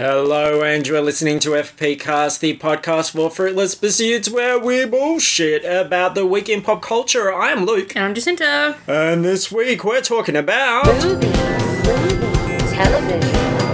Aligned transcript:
Hello, 0.00 0.62
and 0.62 0.86
you're 0.86 1.02
listening 1.02 1.38
to 1.40 1.50
FP 1.50 2.00
Cast, 2.00 2.40
the 2.40 2.56
podcast 2.56 3.10
for 3.10 3.28
fruitless 3.30 3.74
pursuits 3.74 4.30
where 4.30 4.58
we 4.58 4.86
bullshit 4.86 5.62
about 5.66 6.14
the 6.14 6.24
week 6.24 6.48
in 6.48 6.62
pop 6.62 6.80
culture. 6.80 7.30
I 7.30 7.50
am 7.52 7.66
Luke, 7.66 7.94
And 7.94 8.06
I'm 8.06 8.14
Jacinta. 8.14 8.78
and 8.86 9.22
this 9.22 9.52
week 9.52 9.84
we're 9.84 10.00
talking 10.00 10.36
about. 10.36 10.86
Movies, 10.86 11.36
movies, 11.84 12.72
television, 12.72 13.20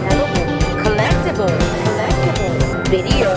television, 0.09 0.59
collectibles, 0.83 1.61
collectibles, 1.85 2.89
video 2.89 3.36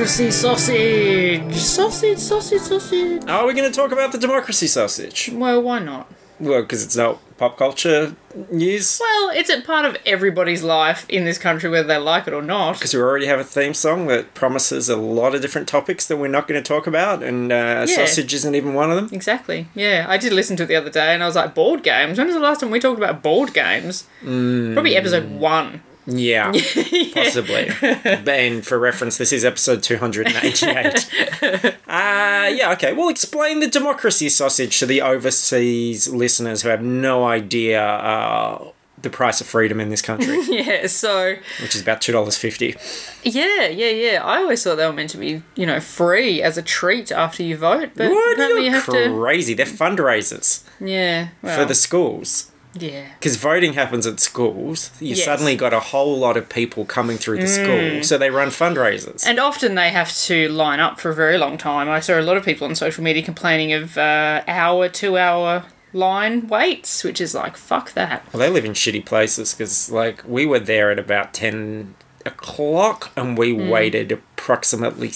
Democracy 0.00 0.30
sausage. 0.30 1.54
Sausage, 1.56 2.18
sausage, 2.18 2.60
sausage. 2.62 3.22
Are 3.28 3.46
we 3.46 3.52
going 3.52 3.70
to 3.70 3.76
talk 3.76 3.92
about 3.92 4.12
the 4.12 4.16
democracy 4.16 4.66
sausage? 4.66 5.28
Well, 5.30 5.60
why 5.60 5.78
not? 5.80 6.10
Well, 6.38 6.62
because 6.62 6.82
it's 6.82 6.96
not 6.96 7.18
pop 7.36 7.58
culture 7.58 8.16
news. 8.50 8.96
Well, 8.98 9.28
it's 9.34 9.50
a 9.50 9.60
part 9.60 9.84
of 9.84 9.98
everybody's 10.06 10.62
life 10.62 11.04
in 11.10 11.26
this 11.26 11.36
country, 11.36 11.68
whether 11.68 11.86
they 11.86 11.98
like 11.98 12.26
it 12.26 12.32
or 12.32 12.40
not. 12.40 12.76
Because 12.76 12.94
we 12.94 13.00
already 13.02 13.26
have 13.26 13.40
a 13.40 13.44
theme 13.44 13.74
song 13.74 14.06
that 14.06 14.32
promises 14.32 14.88
a 14.88 14.96
lot 14.96 15.34
of 15.34 15.42
different 15.42 15.68
topics 15.68 16.06
that 16.06 16.16
we're 16.16 16.28
not 16.28 16.48
going 16.48 16.58
to 16.62 16.66
talk 16.66 16.86
about, 16.86 17.22
and 17.22 17.52
uh, 17.52 17.84
Yeah. 17.86 18.06
sausage 18.06 18.32
isn't 18.32 18.54
even 18.54 18.72
one 18.72 18.90
of 18.90 18.96
them. 18.96 19.10
Exactly. 19.12 19.68
Yeah, 19.74 20.06
I 20.08 20.16
did 20.16 20.32
listen 20.32 20.56
to 20.56 20.62
it 20.62 20.66
the 20.66 20.76
other 20.76 20.88
day, 20.88 21.12
and 21.12 21.22
I 21.22 21.26
was 21.26 21.36
like, 21.36 21.54
board 21.54 21.82
games. 21.82 22.16
When 22.16 22.26
was 22.26 22.34
the 22.36 22.40
last 22.40 22.60
time 22.60 22.70
we 22.70 22.80
talked 22.80 22.96
about 22.96 23.22
board 23.22 23.52
games? 23.52 24.04
Probably 24.22 24.96
episode 24.96 25.30
one. 25.30 25.82
Yeah, 26.06 26.50
possibly. 27.14 27.68
and 27.82 28.66
for 28.66 28.78
reference, 28.78 29.18
this 29.18 29.32
is 29.32 29.44
episode 29.44 29.82
288. 29.82 31.08
uh, 31.42 31.68
yeah, 31.86 32.72
okay. 32.72 32.92
Well, 32.94 33.08
explain 33.08 33.60
the 33.60 33.68
democracy 33.68 34.28
sausage 34.28 34.78
to 34.80 34.86
the 34.86 35.02
overseas 35.02 36.08
listeners 36.08 36.62
who 36.62 36.68
have 36.70 36.82
no 36.82 37.26
idea 37.26 37.82
uh, 37.84 38.70
the 39.02 39.10
price 39.10 39.40
of 39.40 39.46
freedom 39.46 39.78
in 39.80 39.88
this 39.90 40.02
country, 40.02 40.38
Yeah. 40.48 40.86
So 40.86 41.36
which 41.62 41.74
is 41.74 41.80
about 41.82 42.00
$2.50. 42.00 43.22
yeah, 43.24 43.66
yeah, 43.68 43.88
yeah. 43.90 44.24
I 44.24 44.38
always 44.38 44.62
thought 44.64 44.76
they 44.76 44.86
were 44.86 44.92
meant 44.92 45.10
to 45.10 45.18
be, 45.18 45.42
you 45.54 45.66
know, 45.66 45.80
free 45.80 46.42
as 46.42 46.58
a 46.58 46.62
treat 46.62 47.12
after 47.12 47.42
you 47.42 47.56
vote, 47.56 47.90
but 47.94 48.10
What? 48.10 48.32
apparently 48.34 48.64
you 48.66 48.70
You're 48.72 48.80
have 48.80 48.92
to. 48.94 49.14
crazy. 49.18 49.54
They're 49.54 49.66
fundraisers 49.66 50.64
Yeah. 50.80 51.28
Well, 51.42 51.58
for 51.58 51.64
the 51.66 51.74
schools. 51.74 52.49
Yeah. 52.74 53.06
Because 53.18 53.36
voting 53.36 53.72
happens 53.74 54.06
at 54.06 54.20
schools, 54.20 54.90
you 55.00 55.14
Yes. 55.14 55.24
suddenly 55.24 55.56
got 55.56 55.72
a 55.72 55.80
whole 55.80 56.18
lot 56.18 56.36
of 56.36 56.48
people 56.48 56.84
coming 56.84 57.18
through 57.18 57.38
the 57.40 57.48
school, 57.48 58.02
so 58.04 58.16
they 58.18 58.30
run 58.30 58.48
fundraisers. 58.48 59.26
And 59.26 59.38
often 59.40 59.74
they 59.74 59.90
have 59.90 60.12
to 60.26 60.48
line 60.48 60.80
up 60.80 61.00
for 61.00 61.10
a 61.10 61.14
very 61.14 61.36
long 61.38 61.58
time. 61.58 61.88
I 61.88 62.00
saw 62.00 62.18
a 62.18 62.22
lot 62.22 62.36
of 62.36 62.44
people 62.44 62.66
on 62.68 62.74
social 62.74 63.02
media 63.02 63.22
complaining 63.22 63.72
of 63.72 63.98
uh, 63.98 64.42
hour, 64.46 64.88
two 64.88 65.18
hour 65.18 65.64
line 65.92 66.46
waits, 66.46 67.02
which 67.02 67.20
is 67.20 67.34
like, 67.34 67.56
fuck 67.56 67.92
that. 67.94 68.24
Well, 68.32 68.40
they 68.40 68.50
live 68.50 68.64
in 68.64 68.72
shitty 68.72 69.04
places 69.04 69.52
because, 69.52 69.90
like, 69.90 70.22
we 70.26 70.46
were 70.46 70.60
there 70.60 70.92
at 70.92 70.98
about 71.00 71.34
10 71.34 71.94
o'clock 72.24 73.10
and 73.16 73.36
we 73.36 73.52
Hmm. 73.52 73.68
waited 73.68 74.12
approximately 74.12 75.10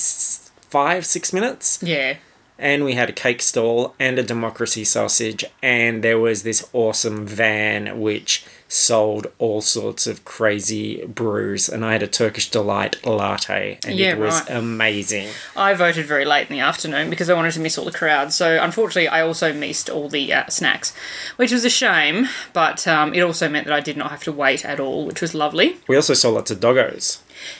five, 0.70 1.06
six 1.06 1.33
minutes. 1.33 1.78
Yeah. 1.83 2.14
And 2.58 2.84
we 2.84 2.94
had 2.94 3.08
a 3.10 3.12
cake 3.12 3.42
stall 3.42 3.94
and 3.98 4.16
a 4.19 4.22
democracy 4.22 4.84
sausage, 4.84 5.44
and 5.60 6.05
there 6.05 6.19
was 6.20 6.44
this 6.44 6.69
awesome 6.72 7.27
van 7.27 8.00
which 8.00 8.44
sold 8.69 9.27
all 9.38 9.61
sorts 9.61 10.06
of 10.06 10.24
crazy 10.24 11.05
brews. 11.06 11.69
And 11.69 11.84
I 11.84 11.92
had 11.92 12.02
a 12.02 12.06
Turkish 12.06 12.50
Delight 12.50 13.05
latte, 13.05 13.78
and 13.84 13.96
Yeah, 13.98 14.12
it 14.12 14.19
was 14.19 14.41
right. 14.42 14.50
amazing. 14.50 15.28
I 15.56 15.74
voted 15.74 16.06
very 16.06 16.24
late 16.24 16.48
in 16.48 16.56
the 16.56 16.62
afternoon 16.62 17.11
because 17.11 17.28
I 17.28 17.34
wanted 17.34 17.52
to 17.55 17.61
miss 17.61 17.77
all 17.77 17.84
the 17.84 17.92
crowd. 17.92 18.33
So 18.33 18.62
unfortunately, 18.62 19.08
I 19.08 19.20
also 19.22 19.52
missed 19.52 19.91
all 19.91 20.08
the 20.08 20.33
uh, 20.33 20.48
snacks, 20.48 20.94
which 21.36 21.50
was 21.52 21.64
a 21.64 21.70
shame. 21.70 22.28
But 22.52 22.86
um, 22.86 23.14
it 23.14 23.20
also 23.20 23.48
meant 23.48 23.67
that 23.67 23.74
I 23.74 23.80
did 23.80 23.96
not 23.96 24.11
have 24.12 24.23
to 24.24 24.33
wait 24.33 24.64
at 24.64 24.79
all, 24.79 25.06
which 25.06 25.20
was 25.20 25.34
lovely. 25.34 25.77
We 25.89 25.96
also 25.96 26.14
saw 26.14 26.30
lots 26.30 26.50
of 26.52 26.61
doggos. 26.61 27.18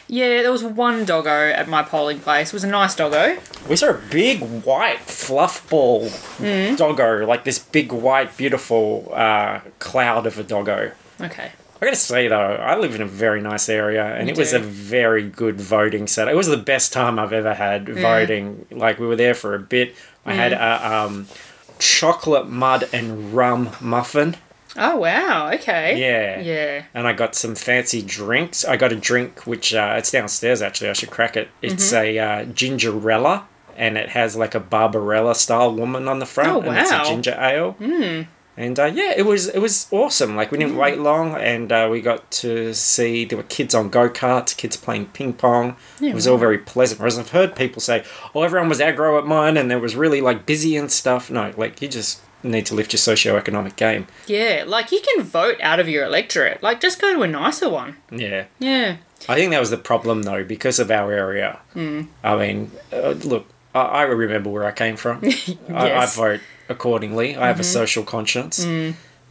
Yeah, 0.08 0.42
there 0.42 0.52
was 0.52 0.62
one 0.64 1.04
doggo 1.04 1.50
at 1.50 1.68
my 1.68 1.82
polling 1.82 2.20
place. 2.20 2.48
It 2.48 2.52
was 2.54 2.64
a 2.64 2.68
nice 2.68 2.94
doggo. 2.94 3.38
We 3.68 3.76
saw 3.76 3.90
a 3.90 4.00
big 4.10 4.40
white 4.64 5.00
fluff 5.00 5.68
ball 5.68 6.08
Hmm. 6.08 6.74
doggo, 6.76 7.26
like 7.26 7.44
this 7.44 7.58
big 7.58 7.92
white, 7.92 8.36
beautiful 8.36 9.10
uh, 9.14 9.60
cloud 9.78 10.26
of 10.26 10.38
a 10.38 10.42
doggo. 10.42 10.92
Okay. 11.20 11.50
I 11.82 11.84
gotta 11.86 11.96
say 11.96 12.28
though, 12.28 12.36
I 12.56 12.76
live 12.78 12.94
in 12.94 13.02
a 13.02 13.06
very 13.06 13.40
nice 13.42 13.68
area, 13.68 14.04
and 14.06 14.28
You 14.28 14.32
it 14.32 14.38
was 14.38 14.52
a 14.54 14.58
very 14.58 15.22
good 15.28 15.60
voting 15.60 16.06
set. 16.06 16.28
It 16.28 16.36
was 16.36 16.46
the 16.46 16.56
best 16.56 16.92
time 16.92 17.18
I've 17.18 17.32
ever 17.32 17.52
had 17.52 17.88
voting. 17.88 18.64
Like 18.70 18.98
we 18.98 19.06
were 19.06 19.16
there 19.16 19.34
for 19.34 19.54
a 19.54 19.58
bit. 19.58 19.94
I 20.24 20.32
had 20.32 20.52
a 20.54 20.94
um, 20.96 21.26
chocolate 21.78 22.48
mud 22.48 22.88
and 22.92 23.34
rum 23.34 23.70
muffin, 23.80 24.36
Oh 24.76 24.96
wow. 24.96 25.50
Okay. 25.54 26.00
Yeah. 26.00 26.40
Yeah. 26.40 26.84
and 26.94 27.06
I 27.06 27.12
got 27.12 27.34
some 27.34 27.54
fancy 27.54 28.02
drinks. 28.02 28.64
I 28.64 28.76
got 28.76 28.92
a 28.92 28.96
drink 28.96 29.46
which 29.46 29.72
uh, 29.74 29.94
it's 29.98 30.10
downstairs 30.10 30.62
actually. 30.62 30.90
I 30.90 30.94
should 30.94 31.10
crack 31.10 31.36
it. 31.36 31.48
It's 31.62 31.92
Mm-hmm. 31.92 31.96
a 31.96 32.18
uh, 32.18 32.44
gingerella, 32.46 33.44
and 33.76 33.96
it 33.96 34.10
has 34.10 34.36
like 34.36 34.54
a 34.54 34.60
Barbarella 34.60 35.34
style 35.34 35.74
woman 35.74 36.08
on 36.08 36.18
the 36.18 36.26
front, 36.26 36.50
Oh, 36.50 36.60
and 36.60 36.76
it's 36.78 36.90
a 36.90 36.94
wow. 36.98 37.04
ginger 37.04 37.36
ale. 37.38 37.76
Mm. 37.80 38.26
And 38.56 38.78
uh, 38.78 38.84
yeah, 38.84 39.12
it 39.16 39.26
was 39.26 39.48
it 39.48 39.58
was 39.58 39.88
awesome. 39.90 40.36
Like 40.36 40.52
we 40.52 40.58
Mm. 40.58 40.60
didn't 40.60 40.76
wait 40.76 40.98
long, 40.98 41.34
and 41.34 41.72
uh, 41.72 41.88
we 41.90 42.00
got 42.00 42.30
to 42.42 42.72
see 42.72 43.24
there 43.24 43.36
were 43.36 43.42
kids 43.44 43.74
on 43.74 43.88
go 43.90 44.08
karts, 44.08 44.56
kids 44.56 44.76
playing 44.76 45.06
ping 45.06 45.32
pong. 45.32 45.76
it 46.00 46.14
was 46.14 46.28
all 46.28 46.36
very 46.38 46.58
pleasant. 46.58 47.00
Whereas 47.00 47.18
I've 47.18 47.30
heard 47.30 47.56
people 47.56 47.80
say, 47.82 48.04
"Oh, 48.34 48.42
everyone 48.42 48.68
was 48.68 48.78
aggro 48.80 49.18
at 49.18 49.26
mine, 49.26 49.56
and 49.56 49.72
it 49.72 49.80
was 49.80 49.96
really 49.96 50.20
like 50.20 50.46
busy 50.46 50.76
and 50.76 50.90
stuff." 50.90 51.30
No, 51.32 51.52
like 51.56 51.82
you 51.82 51.88
just 51.88 52.20
need 52.50 52.66
to 52.66 52.75
lift 52.75 52.93
your 52.93 52.99
socio-economic 52.99 53.77
game. 53.77 54.06
Yeah, 54.27 54.65
like 54.66 54.93
you 54.93 55.00
can 55.00 55.22
vote 55.25 55.56
out 55.60 55.81
of 55.81 55.88
your 55.88 56.05
electorate. 56.05 56.62
Like 56.62 56.81
just 56.81 57.00
go 57.00 57.12
to 57.15 57.22
a 57.22 57.27
nicer 57.28 57.69
one. 57.69 57.97
Yeah. 58.10 58.44
Yeah. 58.59 58.97
I 59.28 59.37
think 59.37 59.50
that 59.53 59.60
was 59.60 59.71
the 59.71 59.78
problem, 59.78 60.22
though, 60.22 60.44
because 60.44 60.78
of 60.78 60.91
our 60.91 61.10
area. 61.12 61.59
Hmm. 61.72 62.03
I 62.22 62.37
mean, 62.37 62.71
uh, 62.93 63.10
look, 63.25 63.47
I, 63.75 63.81
I 63.81 64.03
remember 64.03 64.50
where 64.50 64.65
I 64.66 64.72
came 64.72 64.97
from. 64.97 65.19
I, 65.25 65.28
I 65.28 65.32
Mm-hmm. 66.05 66.21
vote 66.21 66.41
accordingly. 66.69 67.37
I 67.37 67.47
have 67.49 67.59
a 67.60 67.65
social 67.65 68.05
conscience. 68.05 68.66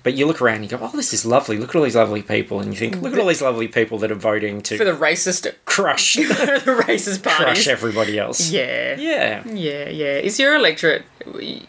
But 0.03 0.15
you 0.15 0.25
look 0.27 0.41
around 0.41 0.55
and 0.55 0.63
you 0.65 0.77
go, 0.77 0.79
oh, 0.83 0.95
this 0.97 1.13
is 1.13 1.25
lovely. 1.25 1.57
Look 1.57 1.69
at 1.69 1.75
all 1.77 1.83
these 1.83 1.95
lovely 1.95 2.21
people. 2.21 2.59
And 2.59 2.73
you 2.73 2.77
think, 2.77 3.01
look 3.01 3.13
at 3.13 3.19
all 3.19 3.27
these 3.27 3.41
lovely 3.41 3.69
people 3.69 3.97
that 3.99 4.11
are 4.11 4.15
voting 4.15 4.61
to 4.63 4.77
For 4.77 4.83
the 4.83 4.91
racist 4.91 5.49
crush, 5.63 6.15
the 6.15 6.23
racist 6.85 7.23
party. 7.23 7.43
crush 7.45 7.67
everybody 7.69 8.19
else. 8.19 8.51
Yeah. 8.51 8.97
Yeah. 8.97 9.47
Yeah, 9.47 9.87
yeah. 9.89 10.17
Is 10.17 10.39
your 10.39 10.55
electorate 10.55 11.03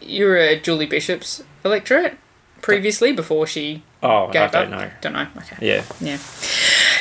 you're 0.00 0.36
a 0.36 0.58
Julie 0.58 0.86
Bishop's 0.86 1.44
electorate 1.64 2.18
previously 2.60 3.12
before 3.12 3.46
she 3.46 3.84
Oh, 4.02 4.26
I 4.26 4.32
gave 4.32 4.50
don't 4.50 4.72
up? 4.74 4.80
know. 4.80 4.90
Don't 5.00 5.12
know. 5.12 5.26
Okay. 5.38 5.56
Yeah. 5.66 5.84
Yeah. 6.00 6.18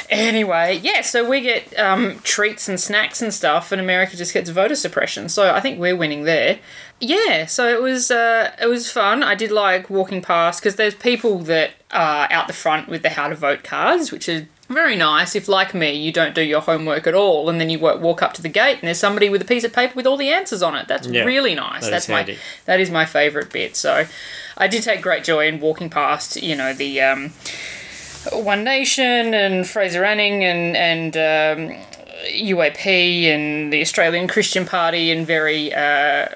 Anyway, 0.10 0.80
yeah, 0.84 1.02
so 1.02 1.28
we 1.28 1.42
get 1.42 1.78
um, 1.80 2.20
treats 2.20 2.70
and 2.70 2.80
snacks 2.80 3.22
and 3.22 3.34
stuff, 3.34 3.72
and 3.72 3.82
America 3.82 4.16
just 4.16 4.34
gets 4.34 4.50
voter 4.50 4.76
suppression. 4.76 5.28
So 5.30 5.52
I 5.54 5.60
think 5.60 5.80
we're 5.80 5.96
winning 5.96 6.24
there. 6.24 6.60
Yeah, 7.06 7.48
so 7.48 7.68
it 7.68 7.82
was 7.82 8.10
uh, 8.12 8.56
it 8.62 8.68
was 8.68 8.90
fun. 8.90 9.24
I 9.24 9.36
did 9.36 9.52
like 9.52 9.90
walking 9.90 10.22
past 10.22 10.62
because 10.62 10.78
there's 10.78 10.96
people 10.96 11.40
that 11.40 11.72
are 11.92 12.28
out 12.32 12.48
the 12.48 12.54
front 12.54 12.88
with 12.88 13.02
the 13.04 13.10
how 13.10 13.28
to 13.28 13.36
vote 13.36 13.62
cards, 13.64 14.10
which 14.12 14.30
is 14.30 14.46
very 14.70 14.96
nice. 14.96 15.36
If 15.36 15.50
like 15.50 15.74
me, 15.74 15.92
you 15.92 16.14
don't 16.14 16.34
do 16.34 16.42
your 16.42 16.62
homework 16.62 17.06
at 17.06 17.14
all, 17.14 17.50
and 17.50 17.60
then 17.60 17.70
you 17.70 17.78
wa- 17.80 17.98
walk 17.98 18.22
up 18.24 18.34
to 18.36 18.42
the 18.42 18.48
gate 18.48 18.76
and 18.80 18.84
there's 18.88 19.00
somebody 19.00 19.28
with 19.30 19.42
a 19.42 19.46
piece 19.46 19.66
of 19.66 19.74
paper 19.74 19.94
with 19.96 20.08
all 20.08 20.16
the 20.16 20.30
answers 20.30 20.64
on 20.64 20.76
it. 20.76 20.88
That's 20.88 21.06
Yeah, 21.06 21.26
really 21.26 21.56
nice. 21.56 21.82
that 21.82 21.88
is 21.88 21.92
That's 21.92 22.10
my 22.10 22.18
handy. 22.20 22.38
that 22.66 22.80
is 22.80 22.90
my 22.90 23.06
favourite 23.06 23.52
bit. 23.52 23.76
So 23.76 24.06
I 24.58 24.68
did 24.70 24.84
take 24.84 25.02
great 25.02 25.26
joy 25.26 25.48
in 25.48 25.60
walking 25.60 25.90
past. 25.90 26.42
You 26.42 26.56
know 26.56 26.74
the. 26.74 27.02
Um, 27.02 27.34
one 28.32 28.64
Nation 28.64 29.34
and 29.34 29.68
Fraser 29.68 30.06
Anning 30.06 30.46
and 30.46 30.78
and 30.78 31.18
um, 31.18 31.78
UAP 32.32 33.26
and 33.26 33.74
the 33.74 33.82
Australian 33.82 34.30
Christian 34.30 34.66
Party 34.66 35.12
and 35.12 35.28
very 35.28 35.74
uh, 35.74 36.28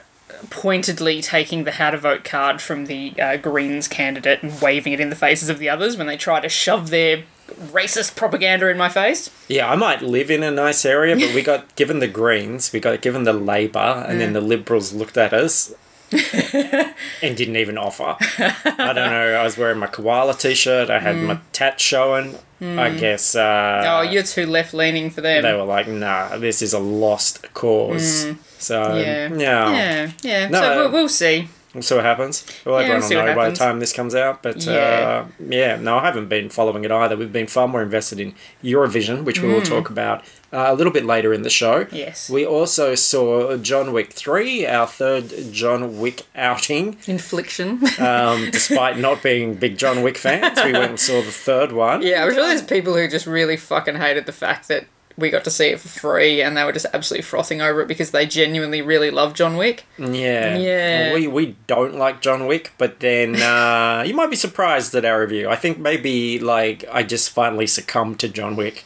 pointedly 0.49 1.21
taking 1.21 1.63
the 1.63 1.71
how 1.71 1.91
to 1.91 1.97
vote 1.97 2.23
card 2.23 2.61
from 2.61 2.85
the 2.85 3.13
uh, 3.19 3.37
Greens 3.37 3.87
candidate 3.87 4.43
and 4.43 4.61
waving 4.61 4.93
it 4.93 4.99
in 4.99 5.09
the 5.09 5.15
faces 5.15 5.49
of 5.49 5.59
the 5.59 5.69
others 5.69 5.97
when 5.97 6.07
they 6.07 6.17
try 6.17 6.39
to 6.39 6.49
shove 6.49 6.89
their 6.89 7.23
racist 7.71 8.15
propaganda 8.15 8.67
in 8.69 8.77
my 8.77 8.89
face. 8.89 9.29
Yeah, 9.47 9.71
I 9.71 9.75
might 9.75 10.01
live 10.01 10.29
in 10.29 10.43
a 10.43 10.51
nice 10.51 10.85
area, 10.85 11.15
but 11.15 11.33
we 11.33 11.41
got 11.41 11.75
given 11.75 11.99
the 11.99 12.07
Greens, 12.07 12.73
we 12.73 12.79
got 12.79 13.01
given 13.01 13.23
the 13.23 13.33
Labour, 13.33 14.05
and 14.07 14.19
then 14.19 14.33
the 14.33 14.41
Liberals 14.41 14.93
looked 14.93 15.17
at 15.17 15.33
us 15.33 15.73
and 17.21 17.35
didn't 17.35 17.57
even 17.57 17.77
offer. 17.77 18.15
I 18.19 18.93
don't 18.93 18.95
know. 18.95 19.35
I 19.35 19.43
was 19.43 19.57
wearing 19.57 19.79
my 19.79 19.87
koala 19.87 20.33
t-shirt. 20.33 20.89
I 20.89 20.99
had 20.99 21.17
my 21.17 21.39
tat 21.51 21.79
showing. 21.79 22.37
I 22.61 22.89
guess. 22.89 23.35
Uh, 23.35 23.83
Oh, 23.85 24.01
you're 24.01 24.23
too 24.23 24.45
left 24.47 24.73
leaning 24.73 25.09
for 25.11 25.21
them. 25.21 25.43
they 25.43 25.53
were 25.53 25.63
like, 25.63 25.87
"Nah, 25.87 26.37
this 26.37 26.61
is 26.61 26.73
a 26.73 26.79
lost 26.79 27.53
cause." 27.53 28.25
So 28.57 28.95
yeah. 28.97 29.29
yeah, 29.35 29.71
Yeah, 29.71 30.11
yeah. 30.23 30.47
No, 30.49 30.59
so 30.59 30.75
we'll, 30.77 30.91
we'll 30.91 31.09
see. 31.09 31.47
We'll 31.73 31.83
see 31.83 31.95
what 31.95 32.05
happens. 32.05 32.45
Well, 32.65 32.75
Yeah, 32.81 32.87
everyone 32.87 33.09
we'll 33.09 33.19
will 33.19 33.25
know 33.27 33.35
by 33.35 33.49
the 33.49 33.55
time 33.55 33.79
this 33.79 33.93
comes 33.93 34.15
out. 34.15 34.41
But 34.41 34.63
Yeah. 34.65 34.71
uh, 34.71 35.25
yeah, 35.49 35.75
no, 35.75 35.97
I 35.97 36.05
haven't 36.05 36.27
been 36.29 36.49
following 36.49 36.83
it 36.85 36.91
either. 36.91 37.15
We've 37.17 37.31
been 37.31 37.45
far 37.47 37.67
more 37.67 37.83
invested 37.83 38.19
in 38.19 38.33
Eurovision, 38.63 39.23
which 39.25 39.41
we 39.41 39.49
will 39.49 39.61
talk 39.61 39.89
about 39.89 40.23
uh, 40.53 40.67
a 40.69 40.73
little 40.73 40.93
bit 40.93 41.05
later 41.05 41.33
in 41.33 41.41
the 41.43 41.49
show. 41.49 41.83
Mm. 41.85 41.91
Yes. 41.91 42.29
We 42.29 42.45
also 42.45 42.95
saw 42.95 43.57
John 43.57 43.91
Wick 43.91 44.13
3, 44.13 44.65
our 44.65 44.87
third 44.87 45.33
John 45.51 45.99
Wick 45.99 46.23
outing. 46.35 46.97
Infliction. 47.05 47.81
Um, 47.99 48.49
despite 48.51 48.97
not 48.97 49.21
being 49.21 49.55
big 49.55 49.77
John 49.77 50.01
Wick 50.03 50.17
fans, 50.17 50.57
we 50.63 50.71
went 50.71 50.91
and 50.91 50.99
saw 50.99 51.21
the 51.21 51.31
third 51.31 51.73
one. 51.73 52.01
yeah, 52.01 52.23
I'm 52.23 52.33
sure 52.33 52.47
there's 52.47 52.61
people 52.63 52.95
who 52.95 53.07
just 53.09 53.27
really 53.27 53.57
fucking 53.57 53.95
hated 53.95 54.25
the 54.25 54.31
fact 54.31 54.69
that 54.69 54.85
we 55.17 55.29
got 55.29 55.43
to 55.45 55.49
see 55.49 55.67
it 55.67 55.79
for 55.79 55.87
free 55.87 56.41
and 56.41 56.55
they 56.55 56.63
were 56.63 56.71
just 56.71 56.85
absolutely 56.93 57.23
frothing 57.23 57.61
over 57.61 57.81
it 57.81 57.87
because 57.87 58.11
they 58.11 58.25
genuinely 58.25 58.81
really 58.81 59.09
love 59.09 59.33
John 59.33 59.57
Wick. 59.57 59.85
Yeah. 59.97 60.57
Yeah. 60.57 61.13
We, 61.13 61.27
we 61.27 61.55
don't 61.65 61.95
like 61.95 62.21
John 62.21 62.45
Wick, 62.45 62.71
but 62.77 62.99
then 62.99 63.35
uh, 63.41 64.03
you 64.05 64.13
might 64.13 64.29
be 64.29 64.35
surprised 64.35 64.93
at 64.95 65.05
our 65.05 65.21
review. 65.21 65.49
I 65.49 65.55
think 65.55 65.79
maybe 65.79 66.39
like 66.39 66.85
I 66.91 67.03
just 67.03 67.31
finally 67.31 67.67
succumbed 67.67 68.19
to 68.19 68.29
John 68.29 68.55
Wick. 68.55 68.85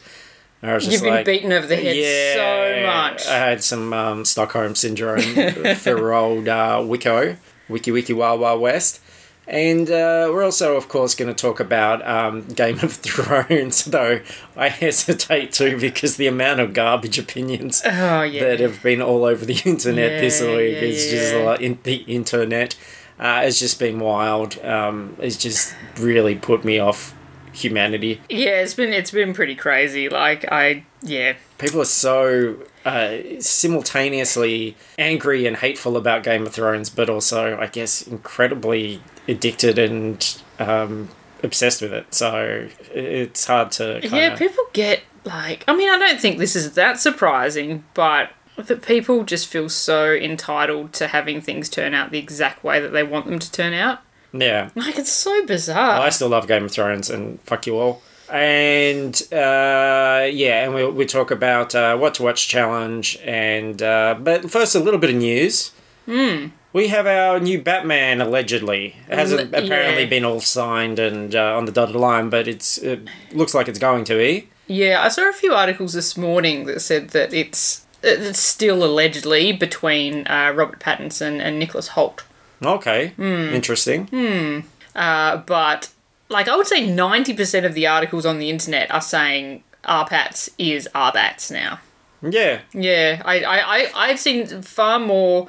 I 0.63 0.75
was 0.75 0.83
just 0.83 0.93
You've 0.93 1.01
been 1.01 1.13
like, 1.13 1.25
beaten 1.25 1.51
over 1.51 1.65
the 1.65 1.75
head 1.75 2.35
so 2.35 2.85
much. 2.85 3.27
I 3.27 3.37
had 3.49 3.63
some 3.63 3.93
um, 3.93 4.25
Stockholm 4.25 4.75
syndrome 4.75 5.21
for 5.75 6.13
old 6.13 6.47
uh, 6.47 6.83
Wicco, 6.85 7.35
Wiki 7.67 7.91
Wiki 7.91 8.13
Wild 8.13 8.39
Wild 8.39 8.61
West. 8.61 9.01
And 9.47 9.89
uh, 9.89 10.29
we're 10.31 10.43
also, 10.43 10.77
of 10.77 10.87
course, 10.87 11.15
going 11.15 11.33
to 11.33 11.39
talk 11.39 11.59
about 11.59 12.07
um, 12.07 12.47
Game 12.47 12.79
of 12.79 12.93
Thrones, 12.93 13.85
though 13.85 14.21
I 14.55 14.69
hesitate 14.69 15.51
to 15.53 15.77
because 15.77 16.17
the 16.17 16.27
amount 16.27 16.59
of 16.59 16.73
garbage 16.73 17.17
opinions 17.17 17.81
oh 17.85 18.21
yeah. 18.21 18.43
that 18.45 18.59
have 18.59 18.81
been 18.83 19.01
all 19.01 19.25
over 19.25 19.43
the 19.43 19.59
internet 19.65 20.21
this 20.21 20.41
week 20.41 20.49
yeah, 20.49 20.81
is 20.81 21.09
just 21.09 21.33
yeah. 21.33 21.39
a 21.39 21.43
lot 21.43 21.61
in 21.61 21.79
the 21.83 21.95
internet. 21.95 22.77
Uh, 23.19 23.41
it's 23.43 23.59
just 23.59 23.79
been 23.79 23.99
wild. 23.99 24.63
Um, 24.63 25.15
it's 25.19 25.37
just 25.37 25.75
really 25.97 26.35
put 26.35 26.63
me 26.63 26.79
off 26.79 27.15
humanity. 27.51 28.21
Yeah, 28.29 28.61
it's 28.61 28.73
been 28.73 28.93
it's 28.93 29.11
been 29.11 29.33
pretty 29.33 29.55
crazy. 29.55 30.09
Like 30.09 30.51
I 30.51 30.85
yeah. 31.01 31.35
People 31.57 31.81
are 31.81 31.85
so 31.85 32.57
uh, 32.85 33.17
simultaneously 33.39 34.75
angry 34.97 35.45
and 35.45 35.57
hateful 35.57 35.97
about 35.97 36.23
Game 36.23 36.45
of 36.45 36.53
Thrones, 36.53 36.89
but 36.89 37.09
also, 37.09 37.57
I 37.59 37.67
guess, 37.67 38.01
incredibly 38.05 39.01
addicted 39.27 39.77
and 39.77 40.41
um, 40.59 41.09
obsessed 41.43 41.81
with 41.81 41.93
it. 41.93 42.13
So 42.13 42.67
it's 42.93 43.45
hard 43.45 43.71
to 43.73 43.99
kind 44.01 44.13
Yeah, 44.13 44.35
people 44.35 44.63
get 44.73 45.01
like 45.25 45.63
I 45.67 45.75
mean, 45.75 45.89
I 45.89 45.97
don't 45.97 46.19
think 46.19 46.39
this 46.39 46.55
is 46.55 46.73
that 46.73 46.99
surprising, 46.99 47.83
but 47.93 48.31
that 48.57 48.81
people 48.81 49.23
just 49.23 49.47
feel 49.47 49.69
so 49.69 50.13
entitled 50.13 50.93
to 50.93 51.07
having 51.07 51.41
things 51.41 51.69
turn 51.69 51.93
out 51.93 52.11
the 52.11 52.19
exact 52.19 52.63
way 52.63 52.79
that 52.79 52.89
they 52.89 53.03
want 53.03 53.25
them 53.25 53.39
to 53.39 53.51
turn 53.51 53.73
out. 53.73 53.99
yeah. 54.33 54.69
Like 54.75 54.97
it's 54.97 55.11
so 55.11 55.45
bizarre. 55.45 55.99
I 56.01 56.09
still 56.09 56.29
love 56.29 56.47
Game 56.47 56.65
of 56.65 56.71
Thrones 56.71 57.09
and 57.09 57.41
fuck 57.41 57.65
you 57.67 57.77
all. 57.77 58.01
And 58.31 59.13
uh, 59.31 60.25
yeah, 60.31 60.63
and 60.63 60.73
we'll, 60.73 60.91
we 60.91 61.05
talk 61.05 61.31
about 61.31 61.75
uh, 61.75 61.97
what 61.97 62.13
to 62.15 62.23
watch 62.23 62.47
challenge. 62.47 63.19
And 63.23 63.81
uh, 63.81 64.15
but 64.19 64.49
first, 64.49 64.73
a 64.75 64.79
little 64.79 64.99
bit 64.99 65.09
of 65.09 65.17
news. 65.17 65.71
Hmm. 66.05 66.47
We 66.73 66.87
have 66.87 67.05
our 67.05 67.39
new 67.39 67.61
Batman 67.61 68.21
allegedly. 68.21 68.95
It 69.09 69.15
hasn't 69.17 69.53
L- 69.53 69.63
apparently 69.65 70.03
yeah. 70.03 70.09
been 70.09 70.23
all 70.25 70.39
signed 70.39 70.99
and 70.99 71.35
uh, 71.35 71.57
on 71.57 71.65
the 71.65 71.71
dotted 71.71 71.95
line, 71.97 72.29
but 72.29 72.47
it's 72.47 72.77
it 72.77 73.07
looks 73.33 73.53
like 73.53 73.67
it's 73.67 73.79
going 73.79 74.05
to 74.05 74.15
be. 74.15 74.47
Yeah, 74.67 75.01
I 75.03 75.09
saw 75.09 75.29
a 75.29 75.33
few 75.33 75.53
articles 75.53 75.91
this 75.91 76.15
morning 76.15 76.65
that 76.67 76.79
said 76.79 77.09
that 77.09 77.33
it's 77.33 77.85
it's 78.01 78.39
still 78.39 78.83
allegedly 78.85 79.51
between 79.51 80.25
uh, 80.27 80.53
Robert 80.55 80.79
Pattinson 80.79 81.41
and 81.41 81.59
Nicholas 81.59 81.89
Hoult. 81.89 82.23
Okay, 82.63 83.09
Hmm. 83.17 83.49
interesting. 83.53 84.63
Uh, 84.95 85.37
but 85.37 85.89
like 86.31 86.47
I 86.47 86.55
would 86.55 86.67
say, 86.67 86.89
ninety 86.89 87.33
percent 87.33 87.65
of 87.65 87.73
the 87.73 87.87
articles 87.87 88.25
on 88.25 88.39
the 88.39 88.49
internet 88.49 88.91
are 88.91 89.01
saying 89.01 89.63
Arpats 89.83 90.49
is 90.57 90.87
Arbats 90.95 91.51
now. 91.51 91.79
Yeah, 92.21 92.59
Yeah, 92.73 93.21
I, 93.25 93.39
I, 93.39 93.57
I 93.59 93.91
I've 93.95 94.19
seen 94.19 94.61
far 94.61 94.99
more 94.99 95.47